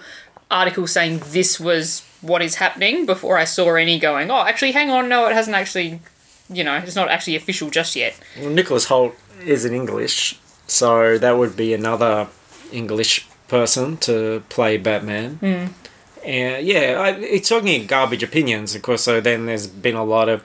articles 0.50 0.93
saying 0.93 1.20
this 1.26 1.61
was 1.61 2.02
what 2.23 2.40
is 2.40 2.55
happening 2.56 3.05
before 3.05 3.37
I 3.37 3.44
saw 3.44 3.75
any 3.75 3.99
going. 3.99 4.31
Oh, 4.31 4.40
actually, 4.46 4.73
hang 4.73 4.90
on, 4.90 5.08
no, 5.08 5.26
it 5.26 5.32
hasn't 5.32 5.56
actually. 5.56 6.00
You 6.49 6.64
know, 6.64 6.76
it's 6.76 6.96
not 6.96 7.08
actually 7.08 7.37
official 7.37 7.70
just 7.70 7.96
yet. 7.96 8.19
well, 8.38 8.50
Nicholas 8.50 8.87
Hoult 8.87 9.14
is 9.46 9.64
in 9.64 9.73
English, 9.73 10.38
so 10.67 11.17
that 11.17 11.38
would 11.38 11.56
be 11.56 11.73
another 11.73 12.29
English 12.70 13.26
person 13.49 13.96
to 13.99 14.43
play 14.49 14.76
Batman. 14.76 15.37
Hmm. 15.37 15.67
And 16.25 16.67
yeah, 16.67 16.99
I, 17.00 17.11
it's 17.19 17.49
talking 17.49 17.87
garbage 17.87 18.23
opinions, 18.23 18.75
of 18.75 18.82
course. 18.82 19.02
So 19.02 19.20
then 19.20 19.46
there's 19.46 19.67
been 19.67 19.96
a 19.96 20.05
lot 20.05 20.29
of, 20.29 20.43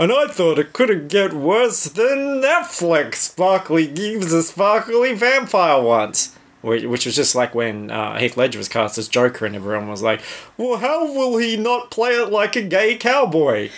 and 0.00 0.10
I 0.10 0.28
thought 0.28 0.58
it 0.58 0.72
couldn't 0.72 1.08
get 1.08 1.34
worse 1.34 1.84
than 1.84 2.40
Netflix. 2.40 3.16
Sparkly 3.16 3.86
gives 3.86 4.32
a 4.32 4.42
sparkly 4.42 5.12
vampire 5.12 5.80
once. 5.82 6.34
Which, 6.62 6.84
was 6.84 7.14
just 7.14 7.34
like 7.34 7.54
when 7.54 7.90
uh, 7.90 8.18
Heath 8.18 8.36
Ledger 8.36 8.58
was 8.58 8.68
cast 8.68 8.98
as 8.98 9.08
Joker, 9.08 9.46
and 9.46 9.56
everyone 9.56 9.88
was 9.88 10.02
like, 10.02 10.20
"Well, 10.58 10.78
how 10.78 11.10
will 11.10 11.38
he 11.38 11.56
not 11.56 11.90
play 11.90 12.10
it 12.10 12.30
like 12.30 12.56
a 12.56 12.62
gay 12.62 12.96
cowboy?" 12.96 13.70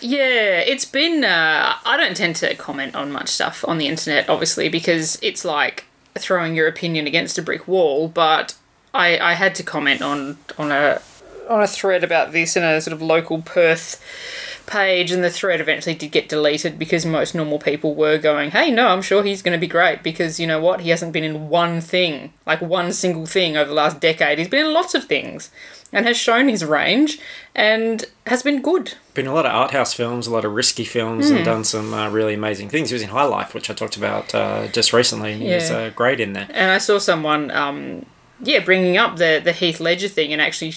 Yeah, 0.00 0.60
it's 0.60 0.86
been. 0.86 1.24
Uh, 1.24 1.74
I 1.84 1.96
don't 1.98 2.16
tend 2.16 2.36
to 2.36 2.54
comment 2.54 2.94
on 2.94 3.12
much 3.12 3.28
stuff 3.28 3.62
on 3.68 3.76
the 3.76 3.88
internet, 3.88 4.28
obviously, 4.28 4.70
because 4.70 5.18
it's 5.20 5.44
like 5.44 5.84
throwing 6.18 6.54
your 6.54 6.66
opinion 6.66 7.06
against 7.06 7.36
a 7.36 7.42
brick 7.42 7.68
wall. 7.68 8.08
But 8.08 8.54
I, 8.94 9.18
I 9.18 9.32
had 9.34 9.54
to 9.56 9.62
comment 9.62 10.00
on 10.00 10.38
on 10.58 10.72
a 10.72 11.02
on 11.48 11.62
a 11.62 11.66
thread 11.66 12.02
about 12.04 12.32
this 12.32 12.56
in 12.56 12.62
a 12.62 12.80
sort 12.80 12.94
of 12.94 13.02
local 13.02 13.42
Perth 13.42 14.02
page, 14.70 15.10
and 15.12 15.22
the 15.22 15.30
thread 15.30 15.60
eventually 15.60 15.94
did 15.94 16.10
get 16.12 16.28
deleted 16.28 16.78
because 16.78 17.04
most 17.04 17.34
normal 17.34 17.58
people 17.58 17.94
were 17.94 18.16
going, 18.18 18.52
"Hey, 18.52 18.70
no, 18.70 18.86
I'm 18.88 19.02
sure 19.02 19.22
he's 19.22 19.42
going 19.42 19.52
to 19.58 19.60
be 19.60 19.66
great 19.66 20.02
because 20.02 20.40
you 20.40 20.46
know 20.46 20.60
what? 20.60 20.80
He 20.80 20.90
hasn't 20.90 21.12
been 21.12 21.24
in 21.24 21.48
one 21.50 21.80
thing, 21.80 22.32
like 22.46 22.60
one 22.62 22.92
single 22.92 23.26
thing 23.26 23.56
over 23.56 23.68
the 23.68 23.74
last 23.74 24.00
decade. 24.00 24.38
He's 24.38 24.48
been 24.48 24.66
in 24.66 24.72
lots 24.72 24.94
of 24.94 25.04
things." 25.04 25.50
And 25.92 26.06
has 26.06 26.16
shown 26.16 26.46
his 26.48 26.64
range 26.64 27.18
and 27.52 28.04
has 28.28 28.44
been 28.44 28.62
good. 28.62 28.94
Been 29.14 29.26
a 29.26 29.34
lot 29.34 29.44
of 29.44 29.50
art 29.52 29.72
house 29.72 29.92
films, 29.92 30.28
a 30.28 30.30
lot 30.30 30.44
of 30.44 30.52
risky 30.52 30.84
films, 30.84 31.30
Hmm. 31.30 31.36
and 31.38 31.44
done 31.44 31.64
some 31.64 31.92
uh, 31.92 32.08
really 32.08 32.34
amazing 32.34 32.68
things. 32.68 32.90
He 32.90 32.94
was 32.94 33.02
in 33.02 33.08
High 33.08 33.24
Life, 33.24 33.54
which 33.54 33.68
I 33.68 33.74
talked 33.74 33.96
about 33.96 34.32
uh, 34.32 34.68
just 34.68 34.92
recently, 34.92 35.32
and 35.32 35.42
he 35.42 35.52
was 35.52 35.68
uh, 35.68 35.90
great 35.96 36.20
in 36.20 36.32
there. 36.32 36.46
And 36.54 36.70
I 36.70 36.78
saw 36.78 36.98
someone, 36.98 37.50
um, 37.50 38.06
yeah, 38.40 38.60
bringing 38.60 38.98
up 38.98 39.16
the 39.16 39.40
the 39.42 39.50
Heath 39.52 39.80
Ledger 39.80 40.06
thing 40.06 40.32
and 40.32 40.40
actually 40.40 40.74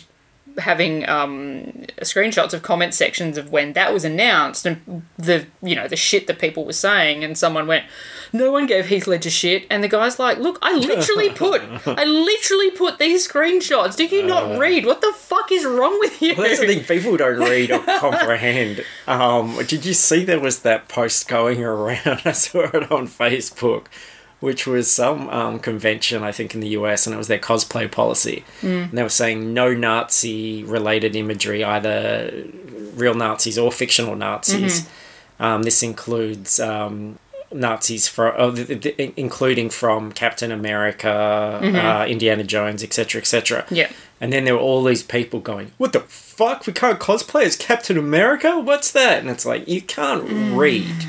having 0.58 1.08
um, 1.10 1.86
screenshots 2.02 2.54
of 2.54 2.62
comment 2.62 2.94
sections 2.94 3.38
of 3.38 3.52
when 3.52 3.74
that 3.74 3.94
was 3.94 4.06
announced 4.06 4.66
and 4.66 5.04
the 5.18 5.46
you 5.62 5.76
know 5.76 5.88
the 5.88 5.96
shit 5.96 6.28
that 6.28 6.40
people 6.40 6.66
were 6.66 6.74
saying. 6.74 7.24
And 7.24 7.38
someone 7.38 7.68
went, 7.68 7.86
"No 8.32 8.52
one 8.52 8.66
gave 8.66 8.88
Heath 8.88 9.08
Ledger 9.08 9.30
shit," 9.30 9.66
and 9.70 9.84
the 9.84 9.88
guy's 9.88 10.20
like, 10.20 10.38
"Look, 10.38 10.60
I 10.62 10.74
literally 10.74 11.30
put, 11.36 11.62
I 11.86 12.04
literally 12.04 12.72
put 12.72 13.00
these 13.00 13.28
screenshots. 13.28 13.96
did 13.96 14.12
you 14.12 14.24
not 14.24 14.60
read? 14.60 14.86
What 14.86 15.02
the 15.02 15.14
fuck 15.16 15.52
is 15.52 15.66
wrong 15.66 15.98
with 16.00 16.22
you?" 16.22 16.36
Well, 16.38 16.48
that's 16.48 16.60
the 16.60 16.68
thing. 16.68 16.84
People 16.84 17.18
don't 17.18 17.40
read 17.50 17.72
or 17.72 17.80
comprehend. 17.80 18.84
Um, 19.08 19.58
did 19.68 19.86
you 19.86 19.94
see 19.94 20.24
there 20.24 20.40
was 20.40 20.60
that 20.62 20.88
post 20.88 21.28
going 21.28 21.64
around? 21.64 22.22
I 22.26 22.32
saw 22.32 22.62
it 22.64 22.92
on 22.92 23.08
Facebook, 23.08 23.86
which 24.44 24.68
was 24.68 24.92
some 24.92 25.30
um, 25.30 25.58
convention, 25.58 26.22
I 26.22 26.34
think, 26.34 26.54
in 26.54 26.60
the 26.60 26.68
US, 26.80 27.08
and 27.08 27.14
it 27.14 27.18
was 27.18 27.30
their 27.30 27.40
cosplay 27.40 27.90
policy. 27.90 28.44
And 28.62 28.92
they 28.92 29.02
were 29.02 29.08
saying 29.08 29.54
no 29.54 29.74
Nazi 29.74 30.66
related 30.66 31.16
imagery, 31.16 31.64
either 31.64 32.44
real 32.94 33.14
Nazis 33.14 33.58
or 33.58 33.72
fictional 33.72 34.18
Nazis. 34.18 34.86
Um, 35.40 35.64
this 35.64 35.82
includes 35.82 36.60
um, 36.60 37.20
Nazis 37.54 38.10
for, 38.10 38.38
oh, 38.38 38.54
th- 38.54 38.82
th- 38.82 39.14
including 39.16 39.70
from 39.70 40.12
Captain 40.12 40.52
America, 40.52 41.10
uh, 41.64 42.06
Indiana 42.06 42.44
Jones, 42.44 42.84
etc., 42.84 43.22
etc. 43.22 43.66
Yeah. 43.72 43.90
And 44.20 44.34
then 44.34 44.44
there 44.44 44.56
were 44.56 44.60
all 44.62 44.84
these 44.84 45.04
people 45.04 45.40
going, 45.40 45.72
"What 45.78 45.94
the 45.94 46.02
fuck? 46.02 46.68
We 46.68 46.74
can't 46.74 47.00
cosplay 47.00 47.44
as 47.46 47.56
Captain 47.56 47.98
America? 47.98 48.60
What's 48.60 48.92
that?" 48.92 49.20
And 49.20 49.30
it's 49.30 49.46
like 49.46 49.70
you 49.70 49.82
can't 49.82 50.24
read, 50.54 51.08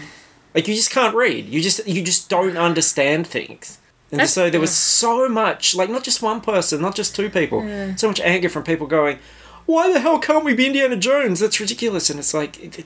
like 0.55 0.69
you 0.69 0.75
just 0.75 0.91
can't 0.91 1.15
read. 1.15 1.49
You 1.49 1.61
just 1.61 1.87
you 1.87 2.03
just 2.03 2.29
don't 2.29 2.57
understand 2.57 3.27
things. 3.27 3.79
And 4.11 4.21
That's- 4.21 4.33
so 4.33 4.49
there 4.51 4.61
was 4.61 4.75
so 4.75 5.29
much, 5.29 5.75
like 5.75 5.91
not 5.91 6.05
just 6.05 6.23
one 6.23 6.41
person, 6.41 6.81
not 6.81 6.95
just 6.95 7.17
two 7.17 7.29
people, 7.31 7.61
so 7.97 8.09
much 8.09 8.21
anger 8.21 8.49
from 8.49 8.63
people 8.63 8.87
going, 8.87 9.19
"Why 9.67 9.93
the 9.93 9.99
hell 10.01 10.19
can't 10.19 10.45
we 10.45 10.55
be 10.55 10.67
Indiana 10.67 10.97
Jones? 10.97 11.41
That's 11.41 11.59
ridiculous!" 11.59 12.11
And 12.11 12.19
it's 12.21 12.33
like 12.35 12.85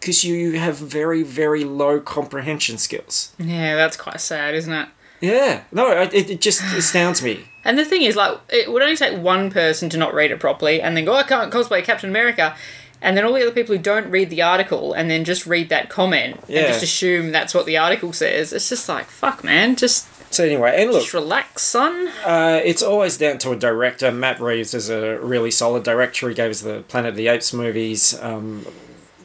because 0.00 0.24
you 0.24 0.58
have 0.58 0.76
very 0.78 1.22
very 1.22 1.64
low 1.64 2.00
comprehension 2.00 2.78
skills. 2.78 3.32
Yeah, 3.38 3.76
that's 3.76 3.96
quite 3.96 4.20
sad, 4.20 4.54
isn't 4.54 4.72
it? 4.72 4.88
Yeah, 5.20 5.64
no, 5.70 5.90
it, 5.90 6.14
it 6.14 6.40
just 6.40 6.62
astounds 6.76 7.22
me. 7.22 7.44
And 7.62 7.78
the 7.78 7.84
thing 7.84 8.00
is, 8.02 8.16
like, 8.16 8.38
it 8.48 8.72
would 8.72 8.80
only 8.80 8.96
take 8.96 9.18
one 9.18 9.50
person 9.50 9.90
to 9.90 9.98
not 9.98 10.14
read 10.14 10.30
it 10.30 10.40
properly 10.40 10.80
and 10.80 10.96
then 10.96 11.04
go, 11.04 11.12
oh, 11.12 11.16
I 11.16 11.24
can't 11.24 11.52
cosplay 11.52 11.84
Captain 11.84 12.08
America. 12.08 12.56
And 13.02 13.16
then 13.16 13.24
all 13.24 13.32
the 13.32 13.42
other 13.42 13.50
people 13.52 13.74
who 13.76 13.80
don't 13.82 14.10
read 14.10 14.28
the 14.30 14.42
article 14.42 14.92
and 14.92 15.10
then 15.10 15.24
just 15.24 15.46
read 15.46 15.68
that 15.70 15.88
comment 15.88 16.38
Yeah. 16.48 16.60
and 16.60 16.68
just 16.68 16.82
assume 16.82 17.32
that's 17.32 17.54
what 17.54 17.64
the 17.66 17.78
article 17.78 18.12
says. 18.12 18.52
It's 18.52 18.68
just 18.68 18.88
like, 18.88 19.06
fuck, 19.06 19.42
man. 19.42 19.76
Just 19.76 20.06
So 20.32 20.44
anyway, 20.44 20.80
and 20.82 20.90
look, 20.92 21.02
Just 21.02 21.14
relax, 21.14 21.62
son. 21.62 22.08
uh, 22.24 22.60
it's 22.62 22.82
always 22.82 23.16
down 23.16 23.38
to 23.38 23.50
a 23.52 23.56
director. 23.56 24.12
Matt 24.12 24.38
Reeves 24.40 24.74
is 24.74 24.88
a 24.90 25.18
really 25.20 25.50
solid 25.50 25.82
director. 25.82 26.28
He 26.28 26.34
gave 26.34 26.50
us 26.50 26.60
the 26.60 26.84
Planet 26.88 27.10
of 27.10 27.16
the 27.16 27.26
Apes 27.28 27.52
movies. 27.54 28.16
Um, 28.20 28.64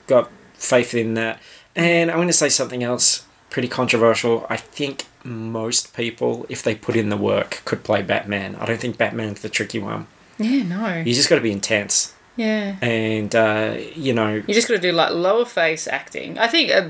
got 0.08 0.32
faith 0.54 0.94
in 0.96 1.14
that. 1.16 1.40
And 1.76 2.10
I'm 2.10 2.18
going 2.18 2.28
to 2.30 2.34
say 2.34 2.50
something 2.50 2.82
else 2.82 3.26
pretty 3.52 3.68
controversial. 3.68 4.48
I 4.50 4.58
think 4.58 5.06
most 5.24 5.94
people, 5.96 6.46
if 6.50 6.64
they 6.64 6.74
put 6.76 6.96
in 6.96 7.10
the 7.10 7.18
work, 7.18 7.62
could 7.66 7.84
play 7.84 8.02
Batman. 8.02 8.56
I 8.56 8.66
don't 8.66 8.80
think 8.80 8.98
Batman's 8.98 9.42
the 9.42 9.50
tricky 9.50 9.80
one. 9.80 10.08
Yeah, 10.40 10.64
no. 10.64 10.98
You 11.06 11.14
just 11.14 11.30
got 11.30 11.36
to 11.36 11.42
be 11.42 11.52
intense. 11.52 12.14
Yeah. 12.36 12.76
And, 12.82 13.34
uh, 13.36 13.78
you 13.96 14.14
know, 14.14 14.44
You 14.46 14.54
just 14.54 14.68
got 14.68 14.76
to 14.76 14.82
do 14.82 14.92
like 14.92 15.12
lower 15.12 15.46
face 15.46 15.88
acting. 15.88 16.38
I 16.38 16.48
think 16.48 16.72
uh, 16.72 16.90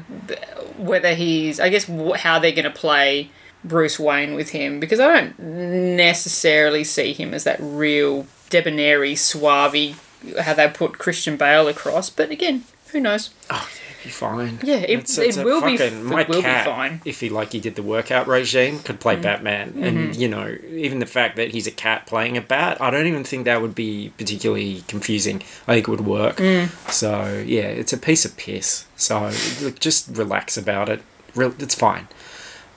whether 0.78 1.14
he's, 1.14 1.60
I 1.60 1.70
guess, 1.70 1.86
how 2.18 2.40
they're 2.40 2.52
going 2.52 2.64
to 2.64 2.72
play 2.72 3.30
Bruce 3.64 4.00
Wayne 4.00 4.34
with 4.36 4.50
him 4.50 4.80
because 4.80 5.00
I 5.00 5.08
don't 5.14 5.40
necessarily 5.40 6.84
see 6.84 7.14
him 7.14 7.34
as 7.34 7.44
that 7.44 7.58
real 7.60 8.28
debonair, 8.50 9.16
suave, 9.16 10.02
how 10.42 10.54
they 10.54 10.68
put 10.70 10.98
Christian 10.98 11.38
Bale 11.38 11.68
across. 11.68 12.10
But 12.10 12.32
again, 12.32 12.64
who 12.92 13.00
knows? 13.00 13.32
oh, 13.50 13.68
yeah, 13.76 13.85
be 14.06 14.10
fine. 14.10 14.60
Yeah, 14.64 14.78
it- 14.78 15.18
it 15.20 15.38
a 15.38 15.44
will 15.44 15.62
be- 15.62 15.76
fucking- 15.78 16.00
it 16.00 16.04
my 16.04 16.24
will 16.24 16.38
be 16.38 16.44
cat, 16.44 16.66
fine. 16.66 17.02
If 17.04 17.20
he, 17.20 17.28
like, 17.30 17.52
he 17.52 17.60
did 17.60 17.76
the 17.76 17.84
workout 17.84 18.28
regime, 18.28 18.80
could 18.80 18.98
Mm. 18.98 19.02
play 19.02 19.16
Batman. 19.18 19.70
Mm-hmm. 19.72 19.84
And, 19.84 20.16
you 20.16 20.28
know, 20.30 20.56
even 20.72 21.00
the 21.00 21.06
fact 21.06 21.36
that 21.36 21.52
he's 21.52 21.68
a 21.68 21.72
cat 21.72 22.06
playing 22.08 22.38
a 22.38 22.42
bat, 22.42 22.78
I 22.80 22.90
don't 22.92 23.08
even 23.08 23.24
think 23.24 23.44
that 23.46 23.62
would 23.62 23.76
be 23.76 24.12
particularly 24.18 24.84
confusing. 24.88 25.42
I 25.68 25.74
think 25.76 25.88
it 25.88 25.92
would 25.92 26.06
work. 26.06 26.38
Mm. 26.38 26.70
So, 26.92 27.44
yeah, 27.46 27.64
it's 27.64 27.92
a 27.94 27.98
piece 27.98 28.24
of 28.26 28.38
piss. 28.38 28.86
So, 28.96 29.32
look, 29.62 29.80
just 29.80 30.08
relax 30.14 30.56
about 30.58 30.88
it. 30.90 31.02
Real, 31.36 31.54
it's 31.60 31.76
fine. 31.76 32.08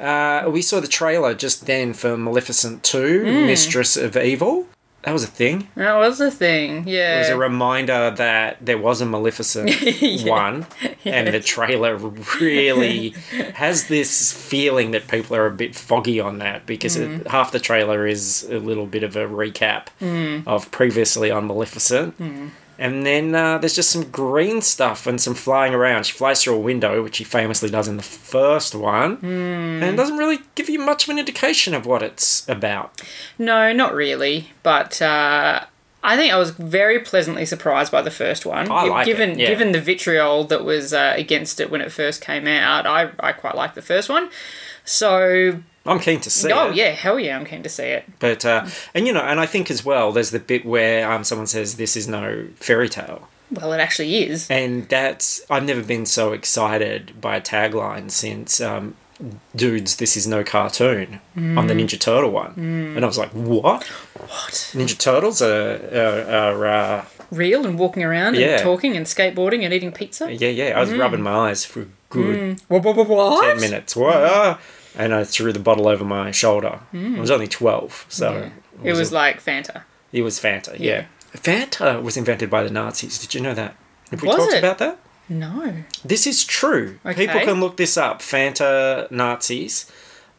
Uh, 0.00 0.48
we 0.48 0.62
saw 0.62 0.80
the 0.80 0.88
trailer 0.88 1.34
just 1.34 1.66
then 1.66 1.92
for 1.92 2.16
Maleficent 2.16 2.82
2, 2.84 3.22
Mm. 3.24 3.46
Mistress 3.46 3.96
of 3.96 4.16
Evil. 4.16 4.66
That 5.02 5.12
was 5.12 5.22
a 5.22 5.28
thing. 5.28 5.68
That 5.76 5.94
was 5.94 6.20
a 6.20 6.30
thing. 6.30 6.86
Yeah. 6.86 7.16
It 7.16 7.18
was 7.20 7.28
a 7.28 7.38
reminder 7.38 8.10
that 8.10 8.58
there 8.60 8.78
was 8.78 9.00
a 9.00 9.06
Maleficent 9.06 9.70
one, 10.26 10.66
and 11.04 11.28
the 11.28 11.40
trailer 11.40 11.96
really 11.96 13.10
has 13.54 13.86
this 13.86 14.32
feeling 14.32 14.90
that 14.90 15.06
people 15.06 15.36
are 15.36 15.46
a 15.46 15.52
bit 15.52 15.76
foggy 15.76 16.18
on 16.18 16.38
that 16.38 16.66
because 16.66 16.96
it, 16.96 17.08
mm. 17.08 17.26
half 17.28 17.52
the 17.52 17.60
trailer 17.60 18.06
is 18.06 18.42
a 18.50 18.58
little 18.58 18.86
bit 18.86 19.04
of 19.04 19.14
a 19.14 19.26
recap 19.26 19.86
mm. 20.00 20.42
of 20.46 20.70
previously 20.72 21.30
on 21.30 21.46
Maleficent. 21.46 22.18
Mm. 22.18 22.50
And 22.78 23.04
then 23.04 23.34
uh, 23.34 23.58
there's 23.58 23.74
just 23.74 23.90
some 23.90 24.08
green 24.10 24.62
stuff 24.62 25.06
and 25.06 25.20
some 25.20 25.34
flying 25.34 25.74
around. 25.74 26.04
She 26.04 26.12
flies 26.12 26.42
through 26.42 26.54
a 26.54 26.60
window, 26.60 27.02
which 27.02 27.16
she 27.16 27.24
famously 27.24 27.68
does 27.68 27.88
in 27.88 27.96
the 27.96 28.04
first 28.04 28.74
one, 28.74 29.18
and 29.82 29.96
doesn't 29.96 30.16
really 30.16 30.38
give 30.54 30.68
you 30.68 30.78
much 30.78 31.04
of 31.04 31.10
an 31.10 31.18
indication 31.18 31.74
of 31.74 31.86
what 31.86 32.02
it's 32.02 32.48
about. 32.48 33.02
No, 33.36 33.72
not 33.72 33.94
really. 33.94 34.50
But 34.62 35.02
uh, 35.02 35.64
I 36.04 36.16
think 36.16 36.32
I 36.32 36.38
was 36.38 36.50
very 36.50 37.00
pleasantly 37.00 37.44
surprised 37.44 37.90
by 37.90 38.02
the 38.02 38.10
first 38.10 38.46
one. 38.46 38.70
I 38.70 38.84
like 38.84 39.08
it, 39.08 39.10
given 39.10 39.38
yeah. 39.38 39.48
given 39.48 39.72
the 39.72 39.80
vitriol 39.80 40.44
that 40.44 40.64
was 40.64 40.92
uh, 40.92 41.14
against 41.16 41.58
it 41.58 41.70
when 41.70 41.80
it 41.80 41.90
first 41.90 42.20
came 42.20 42.46
out, 42.46 42.86
I, 42.86 43.10
I 43.18 43.32
quite 43.32 43.56
like 43.56 43.74
the 43.74 43.82
first 43.82 44.08
one. 44.08 44.30
So, 44.84 45.62
I'm 45.86 45.98
keen 46.00 46.20
to 46.20 46.30
see 46.30 46.48
it. 46.50 46.52
oh 46.56 46.68
it. 46.70 46.74
yeah, 46.76 46.90
hell 46.90 47.18
yeah, 47.18 47.36
I'm 47.38 47.46
keen 47.46 47.62
to 47.62 47.68
see 47.68 47.84
it. 47.84 48.04
But 48.18 48.44
uh, 48.44 48.66
and 48.94 49.06
you 49.06 49.12
know, 49.12 49.20
and 49.22 49.40
I 49.40 49.46
think 49.46 49.70
as 49.70 49.84
well, 49.84 50.12
there's 50.12 50.30
the 50.30 50.38
bit 50.40 50.64
where 50.66 51.10
um, 51.10 51.24
someone 51.24 51.46
says 51.46 51.76
this 51.76 51.96
is 51.96 52.06
no 52.06 52.48
fairy 52.56 52.88
tale, 52.88 53.28
Well, 53.50 53.72
it 53.72 53.78
actually 53.78 54.14
is. 54.24 54.50
and 54.50 54.88
that's 54.88 55.40
I've 55.48 55.64
never 55.64 55.82
been 55.82 56.04
so 56.06 56.32
excited 56.32 57.20
by 57.20 57.36
a 57.36 57.40
tagline 57.40 58.10
since 58.10 58.60
um, 58.60 58.96
dudes, 59.56 59.96
this 59.96 60.16
is 60.16 60.26
no 60.26 60.44
cartoon 60.44 61.20
on 61.36 61.66
the 61.68 61.74
Ninja 61.74 61.98
Turtle 61.98 62.30
one, 62.30 62.52
and 62.56 63.02
I 63.04 63.06
was 63.08 63.18
like, 63.18 63.30
what? 63.30 63.84
What? 63.86 64.52
Ninja 64.74 64.98
Turtles 64.98 65.40
are 65.40 65.80
are, 65.94 66.30
are 66.30 66.66
uh, 66.66 67.04
Real 67.30 67.66
and 67.66 67.78
walking 67.78 68.02
around 68.04 68.36
Yeah. 68.36 68.54
and 68.56 68.62
talking 68.62 68.96
and 68.96 69.06
skateboarding 69.06 69.62
and 69.64 69.72
eating 69.74 69.92
pizza. 69.92 70.32
yeah 70.32 70.48
yeah. 70.48 70.76
I 70.76 70.80
was 70.80 70.92
rubbing 70.92 71.22
my 71.22 71.50
eyes 71.50 71.64
for 71.64 71.86
good 72.10 72.60
What? 72.68 72.84
What? 72.84 72.96
What? 72.96 73.08
what? 73.08 73.44
ten 73.44 73.60
minutes. 73.60 73.94
Whoa. 73.96 74.56
And 74.98 75.14
I 75.14 75.24
threw 75.24 75.52
the 75.52 75.58
bottle 75.60 75.86
over 75.88 76.04
my 76.04 76.30
shoulder. 76.32 76.80
I 76.92 77.18
was 77.20 77.30
only 77.30 77.46
twelve, 77.46 78.04
so 78.08 78.50
It 78.84 78.92
was 78.94 79.12
like 79.12 79.42
Fanta. 79.42 79.82
It 80.12 80.22
was 80.22 80.38
Fanta, 80.40 80.76
yeah. 80.78 81.04
Fanta 81.34 82.02
was 82.02 82.16
invented 82.16 82.50
by 82.50 82.62
the 82.64 82.70
Nazis. 82.70 83.18
Did 83.18 83.34
you 83.34 83.40
know 83.40 83.54
that? 83.54 83.76
Have 84.10 84.22
we 84.22 84.28
Was 84.28 84.36
talked 84.36 84.52
it? 84.54 84.58
about 84.58 84.78
that? 84.78 84.98
No. 85.28 85.84
This 86.04 86.26
is 86.26 86.44
true. 86.44 86.98
Okay. 87.04 87.26
People 87.26 87.40
can 87.42 87.60
look 87.60 87.76
this 87.76 87.96
up. 87.98 88.20
Fanta 88.20 89.10
Nazis. 89.10 89.90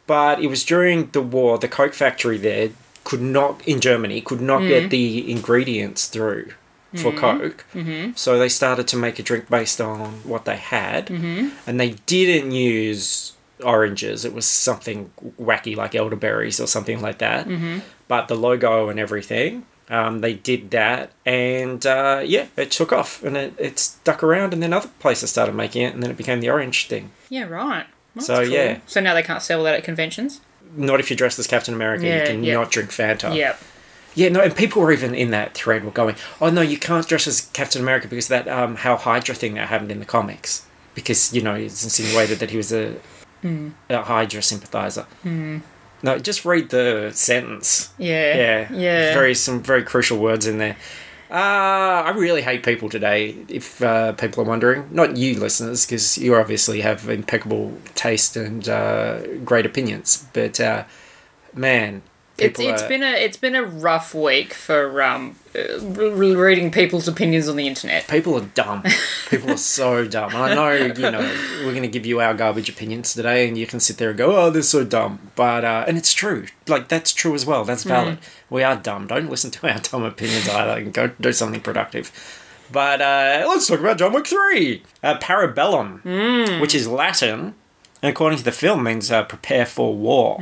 But 0.08 0.42
it 0.42 0.48
was 0.48 0.66
during 0.66 1.12
the 1.12 1.22
war, 1.22 1.60
the 1.60 1.68
Coke 1.68 1.94
factory 1.94 2.38
there 2.40 2.70
could 3.04 3.22
not, 3.22 3.62
in 3.68 3.80
Germany, 3.80 4.20
could 4.22 4.42
not 4.42 4.62
Mm. 4.62 4.68
get 4.68 4.90
the 4.90 5.32
ingredients 5.32 6.08
through 6.08 6.48
for 6.96 7.12
Coke. 7.12 7.66
Mm-hmm. 7.76 8.14
So 8.16 8.40
they 8.40 8.50
started 8.50 8.88
to 8.88 8.98
make 8.98 9.20
a 9.20 9.24
drink 9.24 9.48
based 9.48 9.80
on 9.80 10.22
what 10.24 10.46
they 10.46 10.58
had. 10.58 11.08
Mm-hmm. 11.08 11.50
And 11.68 11.80
they 11.80 11.92
didn't 12.08 12.52
use 12.52 13.34
oranges. 13.64 14.26
It 14.26 14.34
was 14.34 14.46
something 14.46 15.12
wacky 15.40 15.76
like 15.76 15.96
elderberries 15.96 16.60
or 16.60 16.68
something 16.68 17.02
like 17.02 17.18
that. 17.20 17.48
Mm-hmm. 17.48 17.80
But 18.08 18.28
the 18.28 18.36
logo 18.36 18.90
and 18.90 19.00
everything, 19.00 19.66
um, 19.90 20.22
they 20.22 20.34
did 20.34 20.72
that. 20.72 21.12
And 21.26 21.86
uh, 21.86 22.22
yeah, 22.26 22.48
it 22.58 22.72
took 22.72 22.92
off 22.92 23.24
and 23.24 23.38
it, 23.38 23.54
it 23.58 23.80
stuck 23.80 24.24
around. 24.24 24.54
And 24.54 24.64
then 24.64 24.74
other 24.74 24.90
places 25.00 25.30
started 25.30 25.56
making 25.56 25.84
it. 25.84 25.94
And 25.94 26.02
then 26.02 26.12
it 26.12 26.18
became 26.18 26.40
the 26.40 26.50
orange 26.50 26.88
thing. 26.88 27.12
Yeah. 27.30 27.44
Right. 27.44 27.86
That's 28.16 28.28
So, 28.28 28.42
yeah. 28.42 28.80
So 28.88 29.02
now 29.02 29.14
they 29.14 29.24
can't 29.24 29.42
sell 29.42 29.64
that 29.64 29.76
at 29.76 29.84
conventions. 29.84 30.42
Not 30.76 31.00
if 31.00 31.10
you're 31.10 31.18
dressed 31.18 31.40
as 31.40 31.48
Captain 31.48 31.74
America, 31.74 32.06
Yeah, 32.06 32.22
you 32.22 32.28
can 32.28 32.44
yeah. 32.44 32.54
not 32.54 32.72
drink 32.72 32.92
Fanta. 32.92 33.36
Yep. 33.36 33.60
Yeah, 34.16 34.30
no, 34.30 34.42
and 34.42 34.56
people 34.56 34.82
were 34.82 34.92
even 34.92 35.14
in 35.14 35.30
that 35.32 35.54
thread 35.54 35.86
were 35.86 35.92
going, 35.92 36.16
oh 36.42 36.50
no, 36.50 36.62
you 36.62 36.78
can't 36.78 37.08
dress 37.08 37.28
as 37.28 37.42
Captain 37.54 37.82
America 37.82 38.08
because 38.08 38.28
that 38.28 38.48
um, 38.48 38.76
how 38.76 38.98
Hydra 38.98 39.36
thing 39.36 39.54
that 39.54 39.68
happened 39.68 39.92
in 39.92 40.00
the 40.00 40.06
comics. 40.06 40.66
Because, 40.96 41.34
you 41.34 41.42
know, 41.42 41.54
it's 41.54 41.84
insinuated 41.84 42.40
that 42.40 42.50
he 42.50 42.58
was 42.58 42.74
a, 42.74 42.96
Hmm. 43.42 43.70
a 43.90 44.02
Hydra 44.02 44.42
sympathizer. 44.42 45.06
No, 46.02 46.18
just 46.18 46.46
read 46.46 46.70
the 46.70 47.12
sentence. 47.14 47.92
Yeah. 47.98 48.36
Yeah. 48.36 48.74
Yeah. 48.74 49.14
Very 49.14 49.36
some 49.36 49.62
very 49.62 49.84
crucial 49.84 50.18
words 50.18 50.48
in 50.48 50.58
there. 50.58 50.78
Uh, 51.32 52.04
I 52.06 52.10
really 52.12 52.42
hate 52.42 52.64
people 52.64 52.90
today, 52.90 53.36
if 53.48 53.84
uh, 53.84 54.14
people 54.14 54.44
are 54.44 54.48
wondering. 54.48 54.88
Not 54.92 55.16
you, 55.16 55.40
listeners, 55.40 55.86
because 55.86 56.18
you 56.18 56.36
obviously 56.36 56.82
have 56.82 57.08
impeccable 57.08 57.78
taste 57.94 58.36
and 58.36 58.68
uh, 58.68 59.22
great 59.46 59.66
opinions. 59.66 60.26
But, 60.34 60.60
uh, 60.60 60.86
man, 61.54 62.02
people 62.40 62.68
it's 62.70 62.84
are- 62.84 62.88
been 62.88 63.04
a 63.04 63.12
it's 63.12 63.38
been 63.38 63.56
a 63.56 63.64
rough 63.64 64.14
week 64.16 64.54
for 64.54 65.02
um 65.02 65.36
uh, 65.56 65.80
reading 66.12 66.70
people's 66.72 67.08
opinions 67.08 67.48
on 67.50 67.56
the 67.56 67.68
internet. 67.68 68.08
People 68.08 68.36
are 68.36 68.46
dumb. 68.54 68.84
People 69.30 69.52
are 69.52 69.58
so 69.58 70.06
dumb. 70.16 70.30
And 70.36 70.44
I 70.44 70.54
know, 70.56 70.72
you 70.74 70.94
know, 71.12 71.38
we're 71.66 71.72
going 71.72 71.82
to 71.82 71.88
give 71.88 72.06
you 72.06 72.20
our 72.20 72.36
garbage 72.36 72.70
opinions 72.70 73.14
today, 73.16 73.48
and 73.48 73.58
you 73.58 73.66
can 73.66 73.80
sit 73.80 73.98
there 73.98 74.10
and 74.10 74.18
go, 74.18 74.36
"Oh, 74.38 74.50
they're 74.52 74.62
so 74.62 74.84
dumb." 74.84 75.20
But 75.36 75.66
uh, 75.66 75.86
and 75.88 75.98
it's 75.98 76.14
true. 76.14 76.46
Like 76.68 76.88
that's 76.88 77.14
true 77.14 77.34
as 77.36 77.46
well. 77.46 77.64
That's 77.66 77.84
valid. 77.84 78.20
We 78.50 78.62
are 78.64 78.76
dumb. 78.76 79.08
Don't 79.08 79.30
listen 79.30 79.50
to 79.52 79.72
our 79.74 79.80
dumb 79.92 80.04
opinions 80.04 80.48
either. 80.48 80.80
And 80.82 80.94
go 80.94 81.08
do 81.20 81.34
something 81.34 81.62
productive. 81.62 82.12
But 82.72 83.02
uh, 83.02 83.46
let's 83.50 83.66
talk 83.66 83.80
about 83.80 83.98
John 83.98 84.14
Wick 84.14 84.28
Three, 84.28 84.84
uh, 85.02 85.18
Parabellum, 85.18 86.62
which 86.62 86.76
is 86.76 86.88
Latin, 86.88 87.56
and 88.04 88.12
according 88.12 88.38
to 88.38 88.44
the 88.46 88.52
film 88.52 88.84
means 88.84 89.12
uh, 89.12 89.24
prepare 89.24 89.66
for 89.66 89.96
war. 89.96 90.38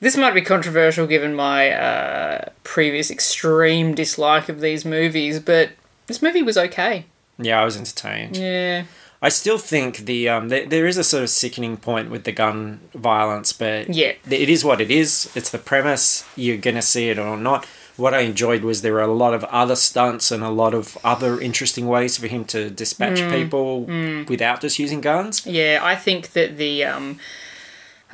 This 0.00 0.16
might 0.16 0.34
be 0.34 0.42
controversial 0.42 1.06
given 1.06 1.34
my 1.34 1.70
uh, 1.70 2.50
previous 2.64 3.10
extreme 3.10 3.94
dislike 3.94 4.48
of 4.48 4.60
these 4.60 4.84
movies, 4.84 5.40
but 5.40 5.70
this 6.06 6.20
movie 6.20 6.42
was 6.42 6.58
okay. 6.58 7.06
Yeah, 7.38 7.60
I 7.60 7.64
was 7.64 7.76
entertained. 7.76 8.36
Yeah. 8.36 8.84
I 9.22 9.30
still 9.30 9.56
think 9.58 9.98
the 10.04 10.28
um 10.28 10.48
there, 10.50 10.66
there 10.66 10.86
is 10.86 10.98
a 10.98 11.04
sort 11.04 11.22
of 11.22 11.30
sickening 11.30 11.78
point 11.78 12.10
with 12.10 12.24
the 12.24 12.32
gun 12.32 12.80
violence, 12.94 13.52
but 13.54 13.88
Yeah. 13.94 14.12
it 14.30 14.48
is 14.50 14.62
what 14.64 14.80
it 14.80 14.90
is. 14.90 15.30
It's 15.34 15.50
the 15.50 15.58
premise. 15.58 16.24
You're 16.36 16.58
gonna 16.58 16.82
see 16.82 17.08
it 17.08 17.18
or 17.18 17.36
not. 17.36 17.64
What 17.96 18.12
I 18.12 18.20
enjoyed 18.20 18.62
was 18.62 18.82
there 18.82 18.92
were 18.92 19.00
a 19.00 19.06
lot 19.24 19.32
of 19.32 19.42
other 19.44 19.74
stunts 19.74 20.30
and 20.30 20.44
a 20.44 20.50
lot 20.50 20.74
of 20.74 20.98
other 21.02 21.40
interesting 21.40 21.86
ways 21.88 22.18
for 22.18 22.26
him 22.26 22.44
to 22.46 22.68
dispatch 22.68 23.20
Mm. 23.20 23.30
people 23.32 23.86
without 24.28 24.60
just 24.60 24.78
using 24.78 25.00
guns. 25.00 25.46
Yeah, 25.46 25.80
I 25.82 25.96
think 25.96 26.32
that 26.34 26.58
the 26.58 26.84
um, 26.84 27.18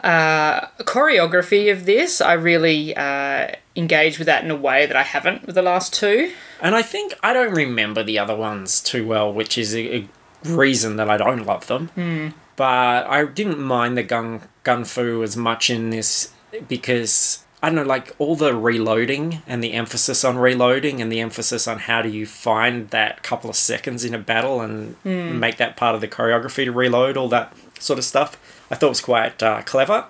uh, 0.03 0.67
choreography 0.81 1.71
of 1.71 1.85
this, 1.85 2.21
I 2.21 2.33
really 2.35 2.97
uh, 2.97 3.49
engaged 3.77 4.19
with 4.19 4.27
that 4.27 4.45
in 4.45 4.51
a 4.51 4.57
way 4.57 4.87
that 4.87 4.97
I 4.97 5.03
haven't 5.03 5.47
with 5.47 5.55
the 5.55 5.63
last 5.63 5.93
two. 5.93 6.33
And 6.61 6.75
I 6.75 6.83
think 6.83 7.15
I 7.23 7.33
don't 7.33 7.55
remember 7.55 8.03
the 8.03 8.19
other 8.19 8.37
ones 8.37 8.81
too 8.81 9.07
well, 9.07 9.33
which 9.33 9.59
is 9.59 9.75
a, 9.75 9.97
a 9.97 10.09
reason 10.45 10.97
that 10.97 11.11
I 11.11 11.17
don't 11.17 11.45
love 11.45 11.67
them. 11.67 12.35
But 12.57 13.07
I 13.07 13.25
didn't 13.25 13.61
mind 13.61 13.97
the 13.97 14.03
gun 14.03 14.43
gun 14.63 14.85
fu 14.85 15.23
as 15.23 15.37
much 15.37 15.71
in 15.71 15.91
this 15.91 16.33
because 16.69 17.45
I 17.63 17.69
don't 17.69 17.77
know, 17.77 17.83
like 17.83 18.15
all 18.19 18.37
the 18.37 18.55
reloading 18.55 19.43
and 19.47 19.63
the 19.63 19.73
emphasis 19.73 20.25
on 20.25 20.37
reloading 20.37 21.01
and 21.01 21.11
the 21.11 21.21
emphasis 21.21 21.67
on 21.69 21.79
how 21.81 22.03
do 22.03 22.09
you 22.09 22.27
find 22.27 22.91
that 22.91 23.23
couple 23.23 23.49
of 23.49 23.57
seconds 23.57 24.05
in 24.05 24.15
a 24.15 24.19
battle 24.19 24.61
and 24.61 24.97
make 25.05 25.57
that 25.59 25.77
part 25.77 25.95
of 25.95 26.01
the 26.01 26.09
choreography 26.09 26.65
to 26.65 26.73
reload, 26.73 27.17
all 27.17 27.29
that 27.29 27.57
sort 27.79 27.99
of 27.99 28.05
stuff. 28.05 28.37
I 28.73 28.75
thought 28.75 28.89
was 28.89 29.01
quite 29.01 29.41
uh, 29.43 29.63
clever. 29.63 30.07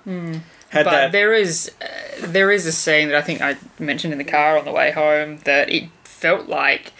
Had 0.71 0.85
but 0.87 0.90
that 0.92 1.12
there 1.12 1.35
is 1.35 1.71
uh, 1.83 1.87
there 2.21 2.50
is 2.50 2.64
a 2.64 2.73
scene 2.73 3.09
that 3.09 3.16
I 3.16 3.21
think 3.23 3.42
I 3.42 3.57
mentioned 3.78 4.12
in 4.14 4.19
the 4.19 4.25
car 4.25 4.57
on 4.57 4.64
the 4.64 4.73
way 4.73 4.90
home 4.92 5.38
that 5.45 5.69
it 5.69 5.90
felt 6.04 6.49
like 6.49 6.92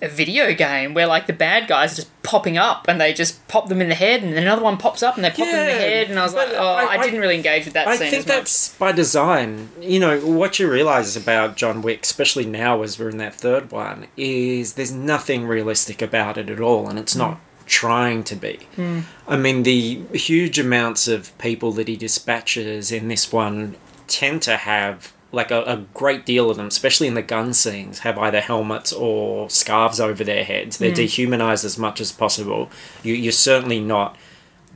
a 0.00 0.08
video 0.08 0.54
game 0.54 0.94
where 0.94 1.08
like 1.08 1.26
the 1.26 1.32
bad 1.32 1.66
guys 1.66 1.94
are 1.94 1.96
just 1.96 2.22
popping 2.22 2.56
up 2.56 2.86
and 2.86 3.00
they 3.00 3.12
just 3.12 3.44
pop 3.48 3.68
them 3.68 3.80
in 3.82 3.88
the 3.88 3.96
head 3.96 4.22
and 4.22 4.32
then 4.34 4.44
another 4.44 4.62
one 4.62 4.76
pops 4.76 5.02
up 5.02 5.16
and 5.16 5.24
they 5.24 5.30
pop 5.30 5.38
them 5.38 5.48
in 5.48 5.66
the 5.66 5.72
head 5.72 6.08
and 6.10 6.16
I 6.20 6.22
was 6.22 6.34
like, 6.34 6.50
oh, 6.52 6.68
I, 6.68 6.84
I- 6.84 6.88
I- 6.98 7.04
didn't 7.04 7.18
really 7.18 7.34
engage 7.34 7.64
with 7.64 7.74
that 7.74 7.88
I 7.88 7.96
scene 7.96 8.10
think 8.10 8.20
as 8.20 8.26
much. 8.28 8.36
that's 8.36 8.68
by 8.76 8.92
design. 8.92 9.70
You 9.80 9.98
know, 9.98 10.20
what 10.20 10.60
you 10.60 10.70
realise 10.70 11.16
about 11.16 11.56
John 11.56 11.82
Wick, 11.82 12.04
especially 12.04 12.46
now 12.46 12.82
as 12.82 12.96
we're 13.00 13.08
in 13.08 13.16
that 13.18 13.34
third 13.34 13.72
one, 13.72 14.06
is 14.16 14.74
there's 14.74 14.92
nothing 14.92 15.46
realistic 15.48 16.00
about 16.00 16.38
it 16.38 16.48
at 16.48 16.60
all, 16.60 16.88
and 16.88 16.96
it's 17.00 17.16
not 17.16 17.40
trying 17.68 18.24
to 18.24 18.34
be. 18.34 18.58
Hmm. 18.74 19.00
I 19.28 19.36
mean, 19.36 19.62
the 19.62 20.02
huge 20.12 20.58
amounts 20.58 21.06
of 21.06 21.36
people 21.38 21.70
that 21.72 21.86
he 21.86 21.96
dispatches 21.96 22.90
in 22.90 23.08
this 23.08 23.32
one 23.32 23.76
tend 24.08 24.42
to 24.42 24.56
have. 24.56 25.12
Like 25.30 25.50
a, 25.50 25.62
a 25.64 25.84
great 25.92 26.24
deal 26.24 26.48
of 26.48 26.56
them, 26.56 26.68
especially 26.68 27.06
in 27.06 27.12
the 27.12 27.20
gun 27.20 27.52
scenes, 27.52 27.98
have 27.98 28.16
either 28.16 28.40
helmets 28.40 28.94
or 28.94 29.50
scarves 29.50 30.00
over 30.00 30.24
their 30.24 30.42
heads. 30.42 30.78
They're 30.78 30.88
hmm. 30.88 30.94
dehumanized 30.94 31.66
as 31.66 31.76
much 31.76 32.00
as 32.00 32.12
possible. 32.12 32.70
You, 33.02 33.12
you're 33.12 33.30
certainly 33.30 33.78
not 33.78 34.16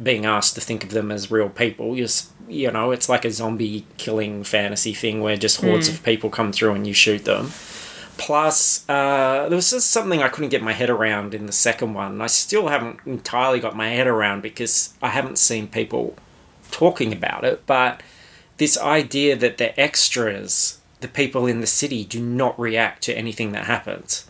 being 0.02 0.26
asked 0.26 0.54
to 0.56 0.60
think 0.60 0.84
of 0.84 0.90
them 0.90 1.10
as 1.10 1.30
real 1.30 1.48
people. 1.48 1.96
You're, 1.96 2.08
you 2.48 2.70
know, 2.70 2.90
it's 2.90 3.08
like 3.08 3.24
a 3.24 3.30
zombie 3.30 3.86
killing 3.96 4.44
fantasy 4.44 4.92
thing 4.92 5.22
where 5.22 5.38
just 5.38 5.62
hordes 5.62 5.88
hmm. 5.88 5.94
of 5.94 6.02
people 6.02 6.28
come 6.28 6.52
through 6.52 6.72
and 6.72 6.86
you 6.86 6.92
shoot 6.92 7.24
them. 7.24 7.50
Plus, 8.22 8.88
uh, 8.88 9.48
there 9.48 9.56
was 9.56 9.72
just 9.72 9.90
something 9.90 10.22
I 10.22 10.28
couldn't 10.28 10.50
get 10.50 10.62
my 10.62 10.72
head 10.72 10.88
around 10.88 11.34
in 11.34 11.46
the 11.46 11.52
second 11.52 11.92
one. 11.94 12.20
I 12.20 12.28
still 12.28 12.68
haven't 12.68 13.00
entirely 13.04 13.58
got 13.58 13.74
my 13.74 13.88
head 13.88 14.06
around 14.06 14.42
because 14.42 14.94
I 15.02 15.08
haven't 15.08 15.38
seen 15.38 15.66
people 15.66 16.14
talking 16.70 17.12
about 17.12 17.42
it. 17.44 17.66
But 17.66 18.00
this 18.58 18.78
idea 18.78 19.34
that 19.34 19.58
the 19.58 19.78
extras, 19.78 20.80
the 21.00 21.08
people 21.08 21.46
in 21.46 21.60
the 21.60 21.66
city, 21.66 22.04
do 22.04 22.22
not 22.22 22.56
react 22.60 23.02
to 23.02 23.12
anything 23.12 23.50
that 23.52 23.64
happens. 23.64 24.24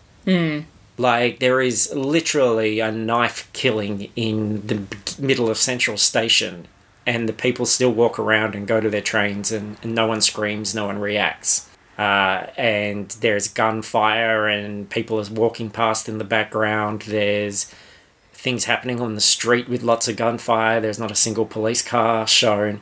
Like 0.96 1.38
there 1.38 1.60
is 1.60 1.92
literally 1.94 2.80
a 2.80 2.90
knife 2.90 3.50
killing 3.52 4.10
in 4.16 4.66
the 4.66 4.84
middle 5.18 5.50
of 5.50 5.58
Central 5.58 5.98
Station, 5.98 6.66
and 7.06 7.28
the 7.28 7.34
people 7.34 7.66
still 7.66 7.92
walk 7.92 8.18
around 8.18 8.54
and 8.54 8.66
go 8.66 8.80
to 8.80 8.88
their 8.88 9.02
trains, 9.02 9.52
and, 9.52 9.76
and 9.82 9.94
no 9.94 10.06
one 10.06 10.22
screams, 10.22 10.74
no 10.74 10.86
one 10.86 10.98
reacts. 10.98 11.68
Uh, 11.98 12.46
and 12.56 13.10
there's 13.20 13.48
gunfire, 13.48 14.48
and 14.48 14.88
people 14.88 15.20
are 15.20 15.30
walking 15.32 15.70
past 15.70 16.08
in 16.08 16.18
the 16.18 16.24
background. 16.24 17.02
There's 17.02 17.72
things 18.32 18.64
happening 18.64 19.00
on 19.00 19.14
the 19.14 19.20
street 19.20 19.68
with 19.68 19.82
lots 19.84 20.08
of 20.08 20.16
gunfire. 20.16 20.80
There's 20.80 20.98
not 20.98 21.12
a 21.12 21.14
single 21.14 21.46
police 21.46 21.80
car 21.80 22.26
shown. 22.26 22.80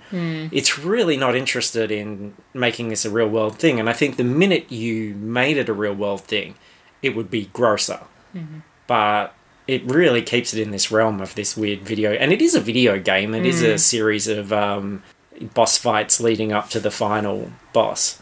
It's 0.52 0.79
really 0.79 1.19
not 1.19 1.37
interested 1.37 1.90
in 1.90 2.35
making 2.55 2.88
this 2.88 3.05
a 3.05 3.11
real 3.11 3.29
world 3.29 3.59
thing. 3.59 3.79
And 3.79 3.90
I 3.90 3.93
think 3.93 4.17
the 4.17 4.25
minute 4.25 4.73
you 4.73 5.14
made 5.17 5.59
it 5.59 5.69
a 5.69 5.75
real 5.75 5.93
world 5.95 6.23
thing, 6.23 6.55
it 7.02 7.14
would 7.14 7.31
be 7.31 7.47
grosser. 7.52 8.00
But 8.87 9.35
it 9.67 9.85
really 9.85 10.23
keeps 10.23 10.55
it 10.55 10.62
in 10.62 10.71
this 10.71 10.90
realm 10.90 11.21
of 11.21 11.35
this 11.35 11.57
weird 11.59 11.81
video. 11.83 12.12
And 12.12 12.33
it 12.33 12.40
is 12.40 12.55
a 12.55 12.61
video 12.61 12.99
game, 12.99 13.35
it 13.35 13.45
is 13.45 13.62
a 13.62 13.76
series 13.76 14.29
of 14.29 14.52
um, 14.52 15.02
boss 15.41 15.79
fights 15.79 16.21
leading 16.21 16.53
up 16.53 16.69
to 16.71 16.81
the 16.81 16.91
final 16.91 17.51
boss. 17.73 18.21